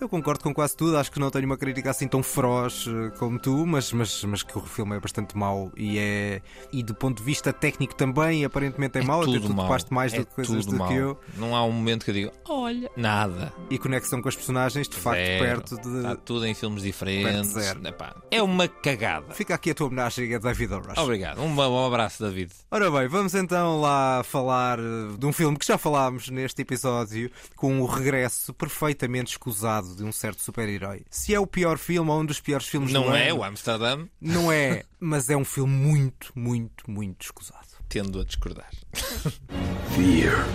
Eu 0.00 0.08
concordo 0.08 0.42
com 0.42 0.54
quase 0.54 0.74
tudo, 0.74 0.96
acho 0.96 1.12
que 1.12 1.20
não 1.20 1.30
tenho 1.30 1.44
uma 1.44 1.58
crítica 1.58 1.90
assim 1.90 2.08
tão 2.08 2.22
feroz 2.22 2.86
eh, 2.88 3.10
como 3.18 3.38
tu, 3.38 3.66
mas, 3.66 3.92
mas, 3.92 4.24
mas 4.24 4.42
que 4.42 4.56
o 4.56 4.62
filme 4.62 4.96
é 4.96 5.00
bastante 5.00 5.36
mau 5.36 5.70
e 5.76 5.98
é. 5.98 6.40
E 6.72 6.82
do 6.82 6.94
ponto 6.94 7.18
de 7.18 7.22
vista 7.22 7.52
técnico 7.52 7.94
também, 7.94 8.42
aparentemente 8.42 8.98
é, 8.98 9.02
mau, 9.02 9.20
até 9.20 9.32
tudo 9.32 9.48
tu 9.48 9.54
mau. 9.54 9.66
topaste 9.66 9.92
mais 9.92 10.14
é 10.14 10.20
do 10.20 10.26
que 10.26 10.34
coisas 10.36 10.64
do 10.64 10.76
mau. 10.76 10.88
que 10.88 10.94
eu. 10.94 11.20
Não 11.36 11.54
há 11.54 11.62
um 11.64 11.72
momento 11.72 12.04
que 12.04 12.10
eu 12.10 12.14
digo, 12.14 12.32
olha, 12.48 12.90
nada. 12.96 13.52
E 13.68 13.78
conexão 13.78 14.22
com 14.22 14.28
as 14.30 14.34
personagens, 14.34 14.88
de 14.88 14.96
facto, 14.96 15.18
Zero. 15.18 15.44
perto 15.44 15.76
de. 15.82 15.96
Está 15.98 16.16
tudo 16.16 16.46
em 16.46 16.54
filmes 16.54 16.82
diferentes. 16.82 17.54
Epá, 17.84 18.16
é 18.30 18.42
uma 18.42 18.66
cagada. 18.66 19.34
Fica 19.34 19.54
aqui 19.54 19.70
a 19.70 19.74
tua 19.74 19.88
homenagem 19.88 20.34
a 20.34 20.38
David. 20.38 20.72
Russell. 20.72 21.04
Obrigado. 21.04 21.42
Um 21.42 21.54
bom 21.54 21.86
abraço, 21.86 22.22
David. 22.22 22.52
Ora 22.70 22.90
bem, 22.90 23.06
vamos 23.06 23.34
então 23.34 23.78
lá 23.78 24.22
falar 24.24 24.78
eh, 24.78 25.16
de 25.18 25.26
um 25.26 25.32
filme 25.32 25.58
que 25.58 25.66
já 25.66 25.76
falámos 25.76 26.30
neste 26.30 26.62
episódio, 26.62 27.30
com 27.54 27.80
o 27.82 27.86
regresso 27.86 28.54
perfeitamente 28.54 29.32
escusado 29.32 29.89
de 29.96 30.04
um 30.04 30.12
certo 30.12 30.42
super-herói. 30.42 31.04
Se 31.10 31.34
é 31.34 31.40
o 31.40 31.46
pior 31.46 31.78
filme 31.78 32.10
ou 32.10 32.20
um 32.20 32.24
dos 32.24 32.40
piores 32.40 32.66
filmes 32.66 32.92
do 32.92 33.00
Não 33.00 33.14
é 33.14 33.28
ano, 33.30 33.40
o 33.40 33.44
Amsterdam? 33.44 34.08
Não 34.20 34.50
é, 34.50 34.84
mas 34.98 35.30
é 35.30 35.36
um 35.36 35.44
filme 35.44 35.72
muito, 35.72 36.32
muito, 36.34 36.90
muito 36.90 37.22
escusado. 37.22 37.66
Tendo 37.88 38.20
a 38.20 38.24
discordar. 38.24 38.70
Fear 38.94 40.46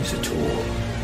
is 0.00 0.14
a 0.14 0.18
tool. 0.22 0.94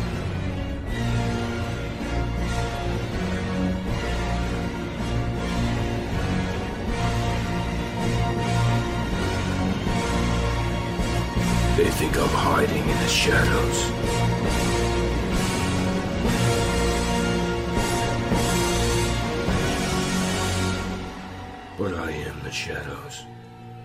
They 11.77 11.89
think 11.89 12.15
I'm 12.15 12.27
hiding 12.27 12.83
in 12.83 12.97
the 12.99 13.07
shadows. 13.07 14.30
But 21.81 21.93
I 21.93 22.27
am 22.29 22.39
the 22.43 22.51
shadows. 22.51 23.25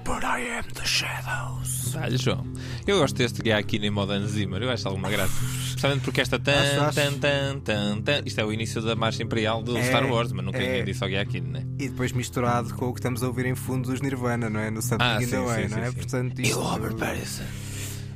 But 0.05 0.22
I 0.22 0.59
am 0.59 0.64
the 0.74 0.84
shadows. 0.84 1.92
Dá-lhe, 1.92 2.16
João. 2.18 2.44
Eu 2.86 2.99
gosto 2.99 3.16
deste 3.16 3.40
guia 3.42 3.57
aqui 3.57 3.76
em 3.78 3.90
modo 3.90 4.12
Zimmer. 4.26 4.62
Eu 4.62 4.70
acho 4.70 4.86
alguma 4.86 5.09
graça. 5.11 5.32
Especialmente 5.66 6.03
porque 6.05 6.20
esta 6.20 6.38
tan, 6.38 6.53
Acho, 6.53 6.80
acho. 6.82 6.94
tan, 6.94 7.12
tan, 7.18 7.61
tan, 7.61 8.01
tan. 8.03 8.22
Isto 8.26 8.40
é 8.40 8.44
o 8.44 8.53
início 8.53 8.80
da 8.82 8.94
marcha 8.94 9.22
imperial 9.22 9.62
do 9.62 9.76
É, 9.76 9.82
Star 9.84 10.05
Wars, 10.11 10.30
mas 10.32 10.44
nunca 10.44 10.59
é. 10.59 10.66
ninguém 10.66 10.84
disse 10.84 11.03
ao 11.03 11.09
guia 11.09 11.22
aqui, 11.22 11.40
né? 11.40 11.64
E 11.78 11.88
depois 11.88 12.12
misturado 12.12 12.72
com 12.74 12.86
o 12.88 12.92
que 12.92 13.01
estamos 13.01 13.22
a 13.22 13.26
ouvir 13.26 13.47
em 13.47 13.55
fundo 13.55 13.90
dos 13.90 14.01
Nirvana, 14.01 14.49
não 14.51 14.61
é? 14.61 14.70
No 14.70 14.80
Something 14.82 15.05
Ah, 15.05 15.16
in 15.22 15.26
the 15.26 15.36
sim, 15.38 15.44
Way, 15.44 15.68
sim, 15.68 15.74
não 15.74 15.78
é? 15.78 15.84
sim, 15.86 15.90
sim. 15.92 15.97
Portanto, 15.97 16.38
E 16.38 16.42
isto, 16.42 16.59
o 16.59 16.62
Robert 16.62 16.94
Pattinson 16.97 17.42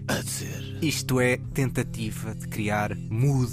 a 0.09 0.14
dizer. 0.22 0.78
isto 0.83 1.20
é 1.20 1.37
tentativa 1.55 2.35
de 2.35 2.49
criar 2.49 2.95
mood, 2.97 3.51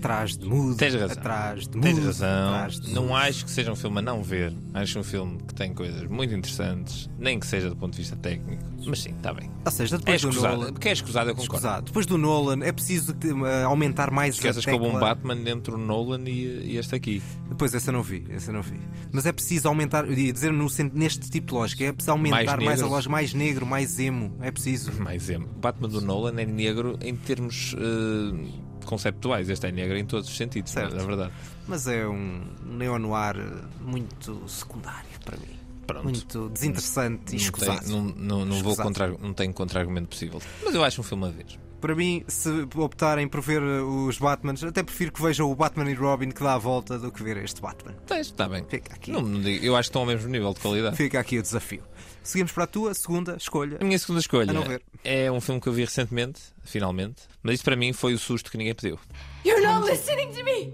atrás 0.00 0.36
de 0.36 0.46
mudo, 0.48 0.76
Tens 0.76 0.94
razão. 0.94 1.10
atrás 1.18 1.68
de 1.68 1.76
mudo, 1.76 1.82
Tens 1.84 2.04
razão. 2.04 2.48
atrás 2.54 2.80
de 2.80 2.92
Não 2.94 3.14
acho 3.14 3.44
que 3.44 3.50
seja 3.50 3.70
um 3.70 3.76
filme 3.76 3.98
a 3.98 4.02
não 4.02 4.22
ver. 4.22 4.52
Acho 4.74 4.98
um 4.98 5.02
filme 5.04 5.38
que 5.46 5.54
tem 5.54 5.72
coisas 5.74 6.08
muito 6.08 6.34
interessantes, 6.34 7.08
nem 7.18 7.38
que 7.38 7.46
seja 7.46 7.68
do 7.68 7.76
ponto 7.76 7.92
de 7.92 7.98
vista 7.98 8.16
técnico. 8.16 8.62
Mas 8.86 9.00
sim, 9.02 9.10
está 9.10 9.32
bem. 9.34 9.50
Ou 9.64 9.70
seja, 9.70 9.96
É 9.96 9.98
depois 9.98 10.22
do 10.22 10.28
escusado. 10.30 10.56
Nolan. 10.56 10.72
Porque 10.72 10.88
é 10.88 10.92
escusado, 10.92 11.30
eu 11.30 11.34
concordo. 11.34 11.54
Escusado. 11.56 11.84
Depois 11.86 12.06
do 12.06 12.16
Nolan 12.16 12.64
é 12.64 12.72
preciso 12.72 13.14
eh, 13.46 13.62
aumentar 13.64 14.10
mais 14.10 14.36
Esqueças 14.36 14.62
a 14.66 14.70
que 14.70 14.72
houve 14.74 14.86
um 14.86 14.92
tecla. 14.92 15.14
Batman 15.14 15.50
entre 15.50 15.74
o 15.74 15.78
Nolan 15.78 16.22
e, 16.26 16.70
e 16.72 16.76
este 16.78 16.94
aqui. 16.94 17.22
Depois 17.48 17.74
essa 17.74 17.92
não 17.92 18.02
vi, 18.02 18.24
essa 18.30 18.50
não 18.52 18.62
vi. 18.62 18.80
Mas 19.12 19.26
é 19.26 19.32
preciso 19.32 19.68
aumentar, 19.68 20.06
eu 20.06 20.14
ia 20.14 20.32
dizer 20.32 20.50
no, 20.52 20.66
neste 20.94 21.28
tipo 21.30 21.48
de 21.48 21.52
lógica, 21.54 21.84
é 21.84 21.92
preciso 21.92 22.12
aumentar 22.12 22.56
Mais 22.56 22.64
mais, 22.64 22.82
a 22.82 22.86
lógica, 22.86 23.12
mais 23.12 23.34
negro, 23.34 23.66
mais 23.66 23.98
emo, 23.98 24.34
é 24.40 24.50
preciso. 24.50 24.90
Mais 25.02 25.28
emo. 25.28 25.46
O 25.46 25.58
Batman 25.60 25.88
do 25.88 26.00
Nolan 26.00 26.40
é 26.40 26.46
negro 26.46 26.96
em 27.02 27.14
termos 27.14 27.74
eh, 27.76 28.69
conceptuais. 28.86 29.48
Este 29.48 29.66
é 29.66 29.72
negro 29.72 29.96
em 29.96 30.04
todos 30.04 30.28
os 30.28 30.36
sentidos, 30.36 30.72
Certo. 30.72 30.94
na 30.96 31.02
verdade. 31.04 31.32
Mas 31.66 31.86
é 31.86 32.06
um 32.06 32.42
neo-noir 32.64 33.36
muito 33.80 34.42
secundário 34.48 35.08
para 35.24 35.36
mim. 35.36 35.58
Pronto. 35.86 36.04
Muito 36.04 36.48
desinteressante 36.50 37.32
e 37.34 37.38
Não, 37.38 37.44
escusado. 37.44 37.80
tem- 37.80 37.88
não, 37.90 38.02
não, 38.04 38.38
não 38.44 38.62
vou 38.62 38.72
Escusado. 38.72 38.82
contra, 38.88 39.08
não 39.08 39.32
tenho 39.34 39.52
contra-argumento 39.52 40.08
possível. 40.08 40.40
Mas 40.64 40.74
eu 40.74 40.84
acho 40.84 41.00
um 41.00 41.04
filme 41.04 41.26
a 41.26 41.30
ver. 41.30 41.46
Para 41.80 41.94
mim, 41.96 42.22
se 42.28 42.48
optarem 42.76 43.26
por 43.26 43.40
ver 43.40 43.62
uh, 43.62 44.06
os 44.06 44.18
Batmans, 44.18 44.62
até 44.62 44.82
prefiro 44.82 45.10
que 45.10 45.20
vejam 45.22 45.50
o 45.50 45.54
Batman 45.56 45.90
e 45.90 45.94
Robin 45.94 46.30
que 46.30 46.42
dá 46.42 46.54
a 46.54 46.58
volta 46.58 46.98
do 46.98 47.10
que 47.10 47.22
ver 47.22 47.38
este 47.38 47.60
Batman. 47.60 47.94
Está 48.20 48.48
bem. 48.48 48.64
Fica 48.68 48.94
aqui. 48.94 49.10
Não, 49.10 49.20
eu 49.48 49.74
acho 49.74 49.88
que 49.88 49.90
estão 49.90 50.02
ao 50.02 50.06
mesmo 50.06 50.28
nível 50.28 50.52
de 50.52 50.60
qualidade. 50.60 50.94
Fica 50.96 51.18
aqui 51.18 51.38
o 51.38 51.42
desafio. 51.42 51.82
Seguimos 52.22 52.52
para 52.52 52.64
a 52.64 52.66
tua 52.66 52.92
segunda 52.94 53.36
escolha. 53.36 53.78
A 53.80 53.84
minha 53.84 53.98
segunda 53.98 54.20
escolha 54.20 54.50
A 54.50 54.52
não 54.54 54.62
ver. 54.62 54.82
é 55.02 55.30
um 55.32 55.40
filme 55.40 55.60
que 55.60 55.68
eu 55.68 55.72
vi 55.72 55.84
recentemente, 55.84 56.40
finalmente, 56.64 57.22
mas 57.42 57.54
isso 57.54 57.64
para 57.64 57.74
mim 57.76 57.92
foi 57.92 58.12
o 58.14 58.18
susto 58.18 58.50
que 58.50 58.58
ninguém 58.58 58.74
pediu. 58.74 58.98
You're 59.44 59.62
not 59.66 59.84
listening 59.90 60.32
to 60.34 60.44
me! 60.44 60.72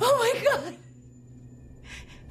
Oh 0.00 0.18
my 0.18 0.32
god! 0.40 0.74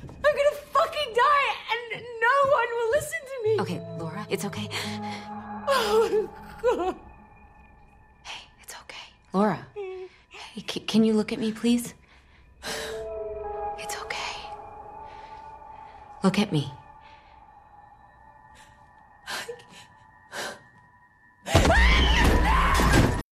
I'm 0.03 0.36
gonna 0.36 0.55
fucking 0.74 1.14
die 1.14 1.49
and 1.72 2.03
no 2.20 2.51
one 2.51 2.68
will 2.76 2.91
listen 2.91 3.20
to 3.20 3.43
me! 3.43 3.62
Okay, 3.62 3.80
Laura, 3.99 4.26
it's 4.30 4.43
okay. 4.45 4.68
Oh 5.70 6.30
god! 6.64 6.95
It's 8.64 8.76
okay. 8.82 9.14
Laura, 9.34 9.60
hey, 9.76 10.64
can 10.64 11.03
you 11.03 11.14
look 11.14 11.32
at 11.32 11.39
me, 11.39 11.51
please? 11.51 11.93
It's 13.80 13.95
okay. 14.01 14.36
Look 16.24 16.39
at 16.39 16.51
me. 16.51 16.72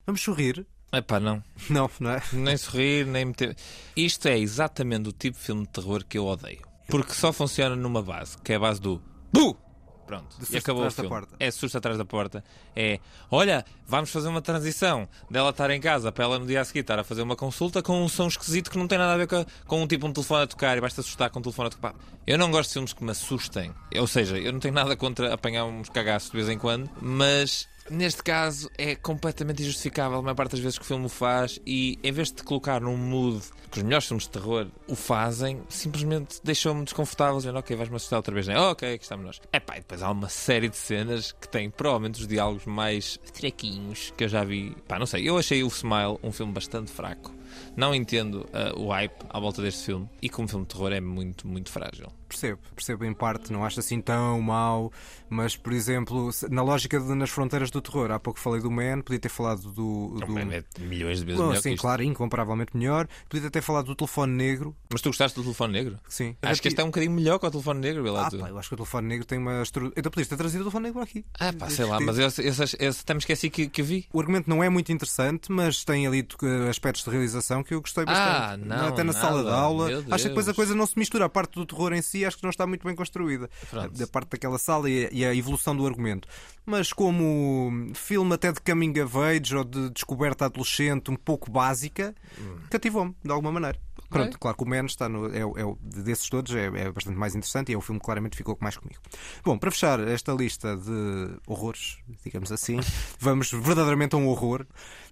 Vamos 0.06 0.22
sorrir? 0.22 0.66
Epá, 0.94 1.20
não. 1.20 1.44
Não, 1.70 1.90
não 2.00 2.12
é? 2.12 2.22
Nem 2.32 2.56
sorrir, 2.58 3.06
nem 3.06 3.26
meter. 3.26 3.56
Isto 3.96 4.28
é 4.28 4.38
exatamente 4.38 5.10
o 5.10 5.12
tipo 5.12 5.38
de 5.38 5.44
filme 5.44 5.64
de 5.64 5.70
terror 5.70 6.04
que 6.06 6.18
eu 6.18 6.26
odeio. 6.26 6.62
Porque 6.88 7.14
só 7.14 7.34
funciona 7.34 7.76
numa 7.76 8.02
base, 8.02 8.38
que 8.38 8.54
é 8.54 8.56
a 8.56 8.60
base 8.60 8.80
do 8.80 9.02
BU! 9.34 9.58
Pronto, 10.06 10.38
e 10.52 10.58
acabou 10.58 10.86
o 10.86 10.92
filme. 10.92 11.10
porta. 11.10 11.36
É 11.40 11.50
susto 11.50 11.80
atrás 11.80 11.98
da 11.98 12.06
porta. 12.06 12.44
É, 12.76 13.00
olha, 13.32 13.66
vamos 13.88 14.12
fazer 14.12 14.28
uma 14.28 14.42
transição 14.42 15.10
dela 15.32 15.50
estar 15.50 15.72
em 15.72 15.82
casa 15.82 16.12
para 16.12 16.26
ela 16.26 16.38
no 16.38 16.46
dia 16.46 16.62
a 16.62 16.64
seguir 16.66 16.82
estar 16.82 17.00
a 17.00 17.04
fazer 17.04 17.24
uma 17.24 17.36
consulta 17.36 17.82
com 17.82 18.04
um 18.04 18.08
som 18.08 18.28
esquisito 18.28 18.70
que 18.70 18.78
não 18.78 18.88
tem 18.88 19.00
nada 19.00 19.14
a 19.14 19.18
ver 19.18 19.28
com, 19.28 19.44
com 19.66 19.82
um 19.82 19.88
tipo 19.88 20.06
um 20.06 20.14
telefone 20.14 20.44
a 20.44 20.48
tocar 20.48 20.78
e 20.78 20.82
basta 20.82 21.02
assustar 21.02 21.32
com 21.32 21.40
um 21.40 21.42
telefone 21.42 21.68
a 21.68 21.72
tocar. 21.72 21.96
Eu 22.28 22.38
não 22.38 22.52
gosto 22.52 22.70
de 22.70 22.74
filmes 22.74 22.94
que 22.94 23.04
me 23.04 23.10
assustem. 23.10 23.74
Ou 23.98 24.06
seja, 24.06 24.38
eu 24.38 24.54
não 24.54 24.60
tenho 24.60 24.76
nada 24.76 24.96
contra 24.96 25.34
apanhar 25.34 25.66
uns 25.66 25.90
cagaços 25.90 26.30
de 26.30 26.38
vez 26.38 26.50
em 26.50 26.60
quando, 26.60 26.88
mas 27.02 27.68
neste 27.90 28.24
caso 28.24 28.70
é 28.78 28.96
completamente 28.96 29.62
injustificável 29.62 30.20
a 30.20 30.22
maior 30.22 30.36
parte 30.36 30.52
das 30.52 30.60
vezes 30.60 30.78
que 30.78 30.84
o 30.84 30.88
filme 30.88 31.06
o 31.06 31.10
faz 31.10 31.60
e 31.66 32.00
em 32.04 32.12
vez 32.12 32.30
de 32.30 32.36
te 32.36 32.44
colocar 32.44 32.82
num 32.82 32.98
mood 32.98 33.42
que 33.72 33.80
os 33.80 33.84
melhores 33.84 34.08
filmes 34.08 34.24
de 34.24 34.30
terror 34.30 34.68
o 34.88 34.96
fazem, 34.96 35.62
simplesmente 35.68 36.40
deixou-me 36.44 36.84
desconfortável 36.84 37.38
dizendo 37.38 37.60
ok, 37.60 37.76
vais-me 37.76 37.96
assustar 37.96 38.18
outra 38.18 38.34
vez. 38.34 38.48
né? 38.48 38.58
ok, 38.58 38.94
aqui 38.94 39.04
estamos 39.04 39.26
nós. 39.26 39.42
É 39.52 39.58
e 39.58 39.76
depois 39.80 40.02
há 40.02 40.12
uma 40.12 40.30
série 40.30 40.70
de 40.70 40.78
cenas 40.78 41.34
que 41.34 41.48
têm 41.48 41.70
provavelmente 41.70 42.22
os 42.22 42.28
diálogos 42.28 42.66
mais 42.66 43.20
trequinhos 43.34 44.14
que 44.16 44.24
eu 44.24 44.30
já 44.30 44.44
vi. 44.44 44.76
Pá, 44.88 44.98
não 44.98 45.06
sei, 45.06 45.28
eu 45.28 45.38
achei 45.38 45.64
o 45.64 45.68
Smile 45.68 46.18
um 46.24 46.32
filme 46.32 46.54
bastante 46.54 46.92
fraco. 46.92 47.34
Não 47.76 47.94
entendo 47.94 48.48
ah, 48.54 48.74
o 48.78 48.90
hype 48.90 49.26
à 49.30 49.40
volta 49.40 49.62
deste 49.62 49.86
filme 49.86 50.10
e 50.22 50.30
como 50.30 50.48
filme 50.48 50.66
de 50.66 50.74
terror 50.74 50.92
é 50.92 51.02
muito, 51.02 51.48
muito 51.48 51.72
frágil. 51.72 52.08
Percebo, 52.28 52.60
percebo 52.76 53.06
em 53.06 53.14
parte, 53.14 53.54
não 53.54 53.64
acho 53.64 53.80
assim 53.80 54.02
tão 54.02 54.42
mau, 54.42 54.92
mas 55.30 55.56
por 55.56 55.72
exemplo, 55.74 56.30
na 56.50 56.64
lógica 56.64 57.00
de 57.00 57.14
Nas 57.14 57.30
Fronteiras 57.30 57.70
do 57.70 57.82
Terror, 57.82 58.12
há 58.12 58.20
pouco 58.20 58.40
falei 58.40 58.62
do 58.62 58.72
Man, 58.72 59.02
podia 59.02 59.20
ter 59.20 59.30
falado 59.30 59.62
do. 59.72 60.20
do... 60.20 60.28
Man 60.28 60.54
é 60.54 60.64
milhões 60.80 61.20
de 61.20 61.26
vezes 61.26 61.40
Bom, 61.40 61.50
melhor 61.50 61.62
sim, 61.62 61.76
claro, 61.76 62.04
incomparavelmente 62.04 62.76
melhor. 62.76 63.08
Podia 63.30 63.50
ter 63.50 63.62
falado 63.62 63.86
do 63.86 63.96
telefone 63.96 64.34
negro. 64.34 64.76
Mas 64.90 65.02
tu 65.02 65.10
gostaste 65.10 65.38
do 65.38 65.44
telefone 65.44 65.74
negro? 65.74 66.00
Sim. 66.10 66.36
Acho 66.42 66.62
que 66.62 66.68
este 66.68 66.82
é 66.82 66.84
um 66.84 66.88
bocadinho 66.88 67.14
melhor 67.14 67.40
que 67.40 67.46
o 67.46 67.52
telefone 67.52 67.80
negro, 67.80 68.16
Ah, 68.18 68.30
pá, 68.30 68.50
eu 68.50 68.58
acho 68.58 68.70
que 68.70 68.74
o 68.74 68.78
telefone 68.78 69.08
negro 69.08 69.26
tem 69.26 69.38
uma 69.38 69.62
estrutura. 69.62 69.94
Então 69.96 70.12
podias 70.12 70.28
ter 70.28 70.38
trazido 70.38 70.62
o 70.62 70.64
telefone 70.66 70.86
negro 70.86 71.02
aqui. 71.02 71.26
Ah, 71.40 71.54
pá, 71.54 71.70
sei 71.70 71.86
lá, 71.86 72.00
mas 72.00 72.18
esse, 72.18 72.42
esse, 72.42 72.64
esse 72.64 73.02
até 73.02 73.14
me 73.14 73.20
esqueci 73.20 73.50
que, 73.50 73.68
que 73.68 73.84
vi. 73.84 74.08
O 74.12 74.20
argumento 74.20 74.50
não 74.50 74.64
é 74.64 74.70
muito 74.70 74.92
interessante, 74.92 75.52
mas 75.52 75.84
tem 75.84 76.08
ali 76.08 76.28
eh, 76.44 76.70
aspectos 76.70 77.04
de 77.04 77.10
realização 77.10 77.64
que 77.66 77.74
eu 77.74 77.82
gostei 77.82 78.06
bastante. 78.06 78.30
Ah, 78.30 78.58
não, 78.58 78.88
Até 78.88 79.04
na 79.04 79.12
nada. 79.12 79.20
sala 79.26 79.44
de 79.44 79.50
aula. 79.50 79.86
Acho 80.12 80.24
que 80.24 80.30
depois 80.30 80.46
a 80.46 80.52
Deus. 80.52 80.56
coisa 80.56 80.76
não 80.76 80.86
se 80.86 80.98
mistura. 80.98 81.26
A 81.26 81.30
parte 81.30 81.56
do 81.56 81.66
terror 81.66 81.92
em 81.94 82.02
si 82.02 82.24
acho 82.24 82.38
que 82.38 82.44
não 82.44 82.50
está 82.52 82.66
muito 82.66 82.86
bem 82.86 82.96
construída. 82.96 83.50
Pronto. 83.70 83.98
Da 83.98 84.08
parte 84.08 84.30
daquela 84.30 84.58
sala 84.58 84.90
e 84.90 85.06
a, 85.06 85.10
e 85.12 85.26
a 85.26 85.36
evolução 85.36 85.76
do 85.76 85.86
argumento. 85.86 86.28
Mas 86.66 86.94
como 86.94 87.92
filme 87.94 88.34
até 88.34 88.52
de 88.52 88.62
coming 88.62 89.00
of 89.02 89.18
age 89.18 89.56
ou 89.56 89.64
de 89.64 89.90
descoberta 89.90 90.46
adolescente 90.46 91.12
um 91.12 91.16
pouco 91.16 91.52
básica, 91.52 92.16
Hum. 92.40 92.58
cativou-me 92.70 93.16
de 93.24 93.32
alguma 93.32 93.52
maneira. 93.52 93.80
Pronto, 94.10 94.40
claro 94.40 94.58
que 94.58 94.64
o 94.64 94.68
Man 94.68 94.86
está 94.86 95.10
no, 95.10 95.28
é, 95.28 95.40
é 95.40 95.76
desses 95.82 96.30
todos 96.30 96.54
é, 96.56 96.66
é 96.66 96.92
bastante 96.92 97.18
mais 97.18 97.36
interessante 97.36 97.72
e 97.72 97.76
é 97.76 97.78
o 97.78 97.82
filme 97.82 98.00
que 98.00 98.06
claramente 98.06 98.38
ficou 98.38 98.58
mais 98.62 98.78
comigo. 98.78 99.00
Bom, 99.44 99.58
para 99.58 99.72
fechar 99.72 100.00
esta 100.00 100.32
lista 100.34 100.76
de 100.78 101.38
horrores, 101.48 101.98
digamos 102.24 102.52
assim, 102.52 102.80
vamos 103.20 103.52
verdadeiramente 103.52 104.16
a 104.16 104.18
um 104.18 104.28
horror. 104.28 104.66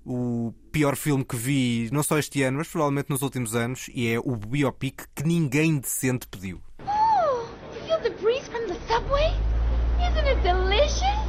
O 0.06 0.54
pior 0.72 0.96
filme 0.96 1.24
que 1.24 1.36
vi, 1.36 1.90
não 1.92 2.04
só 2.04 2.18
este 2.18 2.44
ano, 2.44 2.58
mas 2.58 2.68
provavelmente 2.68 3.10
nos 3.10 3.22
últimos 3.22 3.56
anos, 3.56 3.90
e 3.94 4.08
é 4.08 4.20
o 4.20 4.36
biopic 4.36 5.06
que 5.16 5.24
ninguém 5.24 5.78
decente 5.78 6.28
pediu. 6.28 6.62
Oh, 6.82 7.46
you 7.74 7.88
feel 7.88 8.00
the 8.02 8.10
breeze 8.22 8.48
from 8.50 8.68
the 8.68 8.76
subway? 8.88 9.34
Isn't 10.00 10.28
it 10.28 10.42
delicious? 10.44 11.24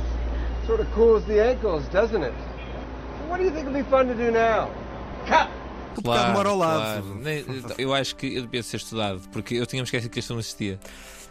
Sort 0.66 0.80
of 0.80 0.90
cools 0.94 1.24
the 1.26 1.40
ankles, 1.40 1.86
doesn't 1.88 2.22
it? 2.22 2.34
What 3.28 3.38
do 3.38 3.44
you 3.44 3.50
think 3.50 3.66
would 3.66 3.74
be 3.74 3.88
fun 3.88 4.08
to 4.08 4.14
do 4.14 4.30
now? 4.30 4.70
Cut! 5.26 5.48
O 5.99 6.03
pecado 6.03 6.32
mora 6.32 6.49
ao 6.49 6.57
lado. 6.57 7.03
claro. 7.03 7.74
Eu 7.78 7.95
acho 7.95 8.16
que 8.16 8.34
eu 8.34 8.42
devia 8.42 8.62
ser 8.62 8.76
estudado, 8.76 9.20
porque 9.32 9.55
eu 9.55 9.66
tinha-me 9.66 9.84
esquecido 9.84 10.11
que 10.11 10.18
este 10.18 10.28
filme 10.28 10.40
existia. 10.40 10.78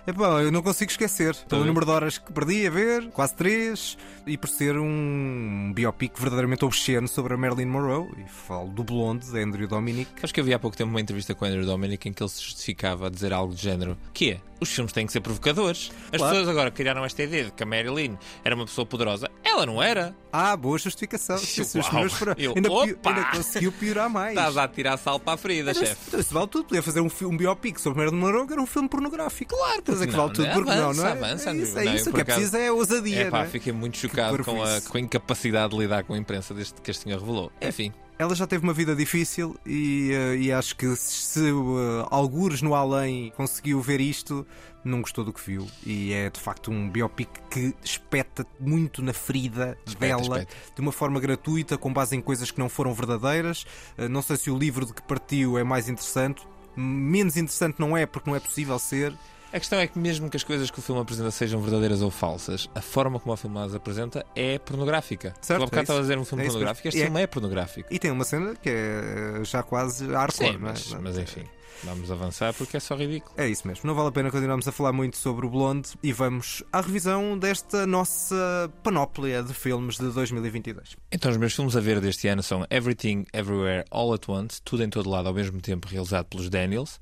Epá, 0.06 0.42
eu 0.42 0.52
não 0.52 0.62
consigo 0.62 0.92
esquecer. 0.92 1.34
Pelo 1.48 1.62
bem. 1.62 1.68
número 1.68 1.86
de 1.86 1.92
horas 1.94 2.18
que 2.18 2.32
perdi 2.34 2.68
a 2.68 2.70
ver, 2.70 3.10
quase 3.12 3.34
três, 3.36 3.98
e 4.28 4.38
por 4.38 4.50
ser 4.50 4.78
um 4.78 5.72
biopic 5.74 6.20
verdadeiramente 6.20 6.66
obsceno 6.66 7.08
sobre 7.08 7.36
a 7.36 7.38
Marilyn 7.38 7.68
Monroe, 7.68 8.10
e 8.18 8.30
falo 8.30 8.68
do 8.68 8.84
Blonde, 8.84 9.32
de 9.32 9.42
Andrew 9.42 9.66
Dominic. 9.66 10.12
Acho 10.22 10.34
que 10.34 10.42
eu 10.42 10.44
vi 10.44 10.54
há 10.54 10.60
pouco 10.60 10.76
tempo 10.76 10.90
uma 10.90 11.00
entrevista 11.00 11.34
com 11.34 11.46
o 11.46 11.48
Andrew 11.48 11.66
Dominic 11.66 12.10
em 12.10 12.12
que 12.12 12.22
ele 12.22 12.30
se 12.30 12.44
justificava 12.44 13.08
a 13.08 13.10
dizer 13.10 13.32
algo 13.32 13.54
do 13.54 13.60
género: 13.60 13.98
que 14.14 14.32
é, 14.32 14.42
os 14.64 14.70
filmes 14.74 14.92
têm 14.92 15.06
que 15.06 15.14
ser 15.14 15.22
provocadores. 15.22 15.92
As 16.12 16.18
Claro. 16.18 16.34
pessoas 16.36 16.50
agora 16.50 16.72
criaram 16.72 17.06
esta 17.06 17.22
ideia 17.24 17.46
de 17.46 17.52
que 17.52 17.62
a 17.64 17.66
Marilyn 17.66 18.18
era 18.44 18.56
uma 18.56 18.66
pessoa 18.66 18.86
poderosa. 18.86 19.30
Ela 19.44 19.66
não 19.66 19.82
era. 19.82 20.16
Ah, 20.32 20.56
boa 20.58 20.78
justificação. 20.80 21.36
Uau. 21.94 22.10
foram- 22.10 22.34
Eu, 22.38 22.54
ainda, 22.56 22.72
opa! 22.72 23.10
ainda 23.10 23.26
conseguiu 23.26 23.72
piorar 23.72 24.10
mais. 24.10 24.36
Estás 24.38 24.58
a 24.58 24.68
tirar 24.68 24.98
sal 24.98 25.20
para 25.20 25.34
a 25.34 25.38
ferida, 25.38 25.74
chefe. 25.74 25.96
Então, 26.08 26.20
isso 26.20 26.34
vale 26.34 26.48
tudo. 26.48 26.66
Podia 26.66 26.82
fazer 26.82 27.02
um, 27.02 27.10
um 27.24 27.38
biopic 27.38 27.78
sobre 27.80 28.00
Marilyn 28.00 28.20
Monroe 28.20 28.48
que 28.48 28.54
era 28.54 28.62
um 28.62 28.66
filme 28.66 28.90
pornográfico. 28.90 29.56
Claro, 29.56 29.84
porque 29.84 30.06
que 30.08 30.12
não, 30.12 30.20
vale 30.20 30.34
tudo. 30.34 30.50
Porque 30.52 30.70
não, 30.72 30.94
não 30.94 31.08
é? 31.08 31.12
Avança, 31.12 31.52
é 31.52 31.56
isso, 31.56 31.78
é 31.80 31.84
Não, 31.86 31.96
isso. 31.96 32.10
eu, 32.10 32.12
O 32.12 32.16
que 32.16 32.22
é 32.22 32.24
preciso 32.24 32.58
é 32.58 32.72
ousadia. 32.72 33.22
É 33.22 33.30
pá, 33.30 33.44
é? 33.44 33.46
fiquei 33.48 33.72
muito 33.74 33.98
chocado 33.98 34.44
com 34.44 34.64
a, 34.64 34.82
com 34.82 34.98
a 34.98 35.00
incapacidade 35.00 35.74
de 35.76 35.80
lidar 35.80 36.04
com 36.04 36.14
a 36.14 36.18
imprensa 36.18 36.54
deste, 36.54 36.82
que 36.82 36.90
este 36.90 37.04
senhor 37.04 37.20
revelou. 37.20 37.52
Enfim. 37.62 37.94
Ela 38.18 38.36
já 38.36 38.46
teve 38.46 38.64
uma 38.64 38.74
vida 38.74 38.96
difícil 38.96 39.56
e, 39.66 40.12
eh, 40.14 40.36
e 40.38 40.52
acho 40.52 40.76
que 40.76 40.96
se 40.96 41.52
uh, 41.52 42.08
algures 42.12 42.62
no 42.62 42.76
além 42.76 43.32
conseguiu 43.36 43.82
ver 43.82 44.00
isto, 44.00 44.46
não 44.84 45.02
gostou 45.02 45.24
do 45.26 45.34
que 45.34 45.42
viu. 45.46 45.68
E 45.86 46.14
é 46.14 46.30
de 46.30 46.40
facto 46.40 46.70
um 46.72 46.90
biopic 46.90 47.30
que 47.50 47.74
espeta 47.84 48.46
muito 48.60 49.02
na 49.02 49.14
ferida 49.14 49.78
Espeta, 49.86 50.06
dela 50.06 50.40
espeta. 50.40 50.56
de 50.76 50.82
uma 50.82 50.92
forma 50.92 51.20
gratuita, 51.20 51.78
com 51.78 51.92
base 51.92 52.16
em 52.16 52.22
coisas 52.22 52.52
que 52.52 52.60
não 52.60 52.70
foram 52.70 52.94
verdadeiras. 52.94 53.66
Eh, 53.98 54.08
Não 54.08 54.22
sei 54.22 54.38
se 54.38 54.52
o 54.52 54.58
livro 54.58 54.86
de 54.86 54.94
que 54.94 55.02
partiu 55.02 55.58
é 55.58 55.64
mais 55.64 55.90
interessante. 55.90 56.44
Menos 56.76 57.36
interessante 57.36 57.80
não 57.80 57.98
é, 57.98 58.06
porque 58.06 58.30
não 58.30 58.38
é 58.38 58.40
possível 58.40 58.78
ser. 58.80 59.14
A 59.54 59.60
questão 59.60 59.78
é 59.80 59.86
que, 59.86 60.00
mesmo 60.00 60.32
que 60.32 60.36
as 60.38 60.44
coisas 60.44 60.72
que 60.72 60.80
o 60.80 60.82
filme 60.82 61.00
apresenta 61.00 61.30
sejam 61.30 61.62
verdadeiras 61.62 62.02
ou 62.02 62.10
falsas, 62.10 62.68
a 62.74 62.82
forma 62.82 63.20
como 63.20 63.34
o 63.34 63.38
filme 63.38 63.60
as 63.60 63.76
apresenta 63.76 64.26
é 64.36 64.58
pornográfica. 64.58 65.36
Certo, 65.42 65.62
há 65.62 65.66
bocado 65.66 65.80
é 65.80 65.84
estava 65.84 66.00
a 66.00 66.02
dizer 66.02 66.18
um 66.18 66.26
filme 66.26 66.44
É 66.44 66.48
pornográfico, 66.48 66.88
este 66.88 67.00
é- 67.02 67.04
filme 67.06 67.22
é 67.22 67.28
pornográfico. 67.28 67.88
E 67.94 68.00
tem 68.00 68.10
uma 68.10 68.24
cena 68.24 68.56
que 68.56 68.68
é 68.68 69.44
já 69.44 69.62
quase 69.62 70.08
hardcore, 70.08 70.54
Sim, 70.54 70.58
não 70.58 70.70
é? 70.70 70.72
mas, 70.72 70.94
mas 70.96 71.18
enfim, 71.20 71.44
vamos 71.84 72.10
avançar 72.10 72.52
porque 72.56 72.78
é 72.78 72.80
só 72.80 72.96
ridículo. 72.96 73.32
É 73.38 73.48
isso 73.48 73.68
mesmo. 73.68 73.86
Não 73.86 73.94
vale 73.94 74.10
a 74.10 74.12
pena 74.12 74.32
continuarmos 74.32 74.68
a 74.68 74.72
falar 74.72 74.92
muito 74.92 75.18
sobre 75.18 75.46
o 75.46 75.50
Blonde 75.52 75.90
e 76.02 76.12
vamos 76.12 76.64
à 76.74 76.82
revisão 76.82 77.38
desta 77.38 77.86
nossa 77.86 78.72
panóplia 78.82 79.44
de 79.44 79.54
filmes 79.54 79.98
de 80.00 80.10
2022. 80.10 80.98
Então, 81.12 81.30
os 81.30 81.38
meus 81.38 81.54
filmes 81.54 81.76
a 81.76 81.80
ver 81.80 82.02
deste 82.02 82.28
ano 82.28 82.42
são 82.42 82.66
Everything, 82.72 83.28
Everywhere, 83.32 83.86
All 83.92 84.16
at 84.16 84.28
Once, 84.28 84.60
tudo 84.64 84.82
em 84.84 84.90
todo 84.90 85.08
lado 85.12 85.28
ao 85.28 85.34
mesmo 85.36 85.62
tempo, 85.62 85.88
realizado 85.88 86.26
pelos 86.26 86.50
Daniels. 86.50 87.00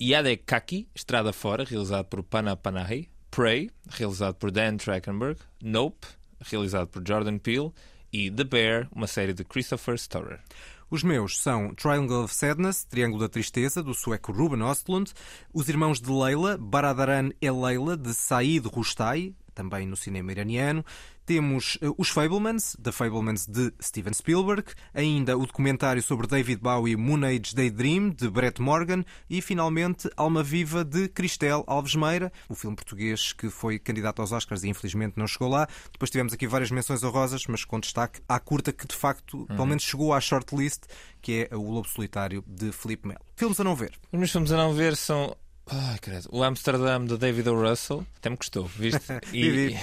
Yade 0.00 0.36
Kaki, 0.36 0.88
Estrada 0.94 1.32
Fora, 1.32 1.64
realizado 1.64 2.04
por 2.04 2.22
Pana 2.22 2.56
Panahi. 2.56 3.08
Prey, 3.32 3.68
realizado 3.88 4.36
por 4.36 4.52
Dan 4.52 4.76
Trachtenberg. 4.76 5.40
Nope, 5.60 6.06
realizado 6.40 6.86
por 6.86 7.02
Jordan 7.06 7.38
Peele. 7.38 7.72
E 8.12 8.30
The 8.30 8.44
Bear, 8.44 8.88
uma 8.94 9.08
série 9.08 9.34
de 9.34 9.44
Christopher 9.44 9.96
Storer. 9.96 10.40
Os 10.88 11.02
meus 11.02 11.38
são 11.38 11.74
Triangle 11.74 12.24
of 12.24 12.34
Sadness, 12.34 12.84
Triângulo 12.84 13.20
da 13.22 13.28
Tristeza, 13.28 13.82
do 13.82 13.92
sueco 13.92 14.32
Ruben 14.32 14.62
Östlund, 14.62 15.12
Os 15.52 15.68
Irmãos 15.68 16.00
de 16.00 16.10
Leila, 16.10 16.56
Baradaran 16.56 17.30
e 17.42 17.50
Leila, 17.50 17.96
de 17.96 18.14
Said 18.14 18.64
Rustai, 18.66 19.34
também 19.52 19.86
no 19.86 19.96
cinema 19.96 20.30
iraniano. 20.30 20.84
Temos 21.28 21.76
eh, 21.82 21.88
Os 21.98 22.08
Fablemans, 22.08 22.74
The 22.82 22.90
Fablemans 22.90 23.46
de 23.46 23.70
Steven 23.82 24.14
Spielberg, 24.14 24.72
ainda 24.94 25.36
o 25.36 25.44
documentário 25.44 26.02
sobre 26.02 26.26
David 26.26 26.62
Bowie, 26.62 26.96
Moon 26.96 27.22
Age 27.22 27.54
Daydream, 27.54 28.08
de 28.08 28.30
Brett 28.30 28.62
Morgan, 28.62 29.04
e 29.28 29.42
finalmente 29.42 30.08
Alma 30.16 30.42
Viva, 30.42 30.82
de 30.82 31.06
Cristel 31.06 31.64
Alves 31.66 31.94
Meira, 31.94 32.32
o 32.48 32.54
filme 32.54 32.74
português 32.74 33.34
que 33.34 33.50
foi 33.50 33.78
candidato 33.78 34.22
aos 34.22 34.32
Oscars 34.32 34.64
e 34.64 34.70
infelizmente 34.70 35.18
não 35.18 35.26
chegou 35.26 35.48
lá. 35.48 35.68
Depois 35.92 36.10
tivemos 36.10 36.32
aqui 36.32 36.46
várias 36.46 36.70
menções 36.70 37.04
honrosas, 37.04 37.44
mas 37.46 37.62
com 37.62 37.78
destaque 37.78 38.22
à 38.26 38.40
curta 38.40 38.72
que 38.72 38.86
de 38.86 38.96
facto, 38.96 39.44
pelo 39.48 39.66
menos 39.66 39.82
chegou 39.82 40.14
à 40.14 40.20
shortlist, 40.22 40.84
que 41.20 41.46
é 41.50 41.54
O 41.54 41.70
Lobo 41.70 41.90
Solitário, 41.90 42.42
de 42.46 42.72
Filipe 42.72 43.06
Melo. 43.06 43.20
Filmes 43.36 43.60
a 43.60 43.64
não 43.64 43.76
ver. 43.76 43.92
Os 44.10 44.18
meus 44.18 44.32
filmes 44.32 44.50
a 44.50 44.56
não 44.56 44.72
ver 44.72 44.96
são. 44.96 45.36
Ai, 45.70 45.98
credo. 45.98 46.28
O 46.32 46.42
Amsterdam 46.42 47.04
de 47.04 47.16
David 47.18 47.48
O. 47.48 47.60
Russell, 47.60 48.06
até 48.16 48.30
me 48.30 48.36
custou, 48.36 48.64
viste? 48.66 49.00
Vi, 49.30 49.50
vi. 49.68 49.78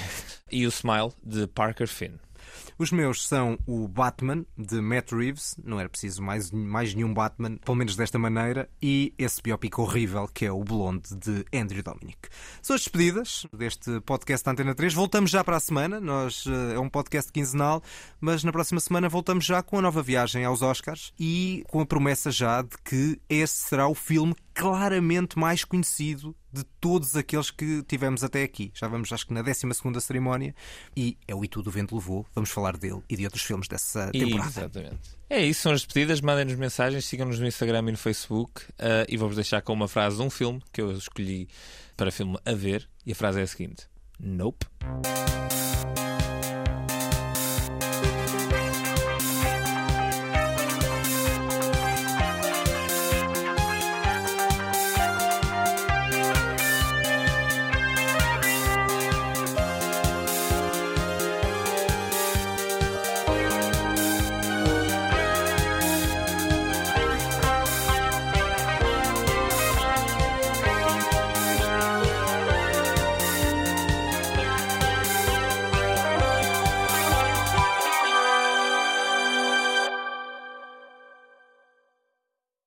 E, 0.52 0.62
e 0.62 0.66
o 0.68 0.70
Smile 0.70 1.12
de 1.24 1.48
Parker 1.48 1.88
Finn. 1.88 2.14
Os 2.78 2.92
meus 2.92 3.26
são 3.26 3.58
o 3.66 3.88
Batman, 3.88 4.46
de 4.58 4.82
Matt 4.82 5.14
Reeves, 5.14 5.56
não 5.64 5.80
era 5.80 5.88
preciso 5.88 6.22
mais, 6.22 6.52
mais 6.52 6.94
nenhum 6.94 7.14
Batman, 7.14 7.56
pelo 7.56 7.78
menos 7.78 7.96
desta 7.96 8.20
maneira, 8.20 8.70
e 8.82 9.14
esse 9.18 9.42
biopic 9.42 9.80
horrível 9.80 10.28
que 10.28 10.46
é 10.46 10.52
o 10.52 10.62
Blonde, 10.62 11.16
de 11.16 11.46
Andrew 11.58 11.82
Dominic. 11.82 12.28
São 12.62 12.76
as 12.76 12.82
despedidas 12.82 13.48
deste 13.54 14.02
podcast 14.02 14.44
da 14.44 14.52
Antena 14.52 14.76
3. 14.76 14.94
Voltamos 14.94 15.32
já 15.32 15.42
para 15.42 15.56
a 15.56 15.60
semana, 15.62 16.02
nós, 16.02 16.44
eh, 16.48 16.76
é 16.76 16.80
um 16.80 16.90
podcast 16.90 17.32
quinzenal, 17.32 17.82
mas 18.20 18.44
na 18.44 18.52
próxima 18.52 18.82
semana 18.82 19.08
voltamos 19.08 19.46
já 19.46 19.64
com 19.64 19.80
a 19.80 19.82
nova 19.82 20.04
viagem 20.04 20.44
aos 20.44 20.62
Oscars 20.62 21.14
e 21.18 21.64
com 21.70 21.80
a 21.80 21.86
promessa 21.86 22.30
já 22.30 22.62
de 22.62 22.78
que 22.84 23.22
esse 23.30 23.56
será 23.70 23.88
o 23.88 23.96
filme 23.96 24.36
claramente 24.54 25.40
mais 25.40 25.64
conhecido 25.64 26.36
de 26.56 26.64
todos 26.80 27.16
aqueles 27.16 27.52
que 27.52 27.84
tivemos 27.84 28.24
até 28.24 28.44
aqui. 28.44 28.72
Já 28.74 28.88
vamos, 28.88 29.12
acho 29.12 29.28
que 29.28 29.34
na 29.34 29.42
12 29.42 29.62
cerimónia 30.02 30.56
e 30.96 31.18
é 31.28 31.36
o 31.36 31.44
E 31.44 31.48
Tudo 31.48 31.68
o 31.68 31.72
Vento 31.72 31.96
Levou. 31.96 32.26
Vamos 32.34 32.50
falar 32.50 32.78
dele 32.78 33.02
e 33.10 33.16
de 33.16 33.26
outros 33.26 33.44
filmes 33.44 33.68
dessa 33.68 34.12
temporada. 34.12 34.50
Exatamente. 34.50 35.00
É 35.30 35.44
isso, 35.46 35.62
são 35.62 35.72
as 35.72 35.82
despedidas. 35.82 36.22
Mandem-nos 36.22 36.56
mensagens, 36.56 37.06
sigam-nos 37.06 37.40
no 37.40 37.48
Instagram 37.48 37.90
e 37.90 37.92
no 37.92 37.98
Facebook. 37.98 38.62
ah, 38.80 39.06
e 39.10 39.18
vou-vos 39.18 39.36
deixar 39.36 39.62
com 39.62 39.74
uma 39.74 39.88
frase 39.88 40.18
de 40.18 40.22
um 40.22 40.30
filme 40.30 40.62
que 40.72 40.82
eu 40.82 40.92
escolhi 40.92 41.48
para 41.98 42.12
filme 42.12 42.38
a 42.46 42.54
ver. 42.54 42.88
E 43.06 43.12
a 43.12 43.16
frase 43.16 43.40
é 43.40 43.44
a 43.44 43.48
seguinte: 43.48 43.88
Nope. 44.20 44.66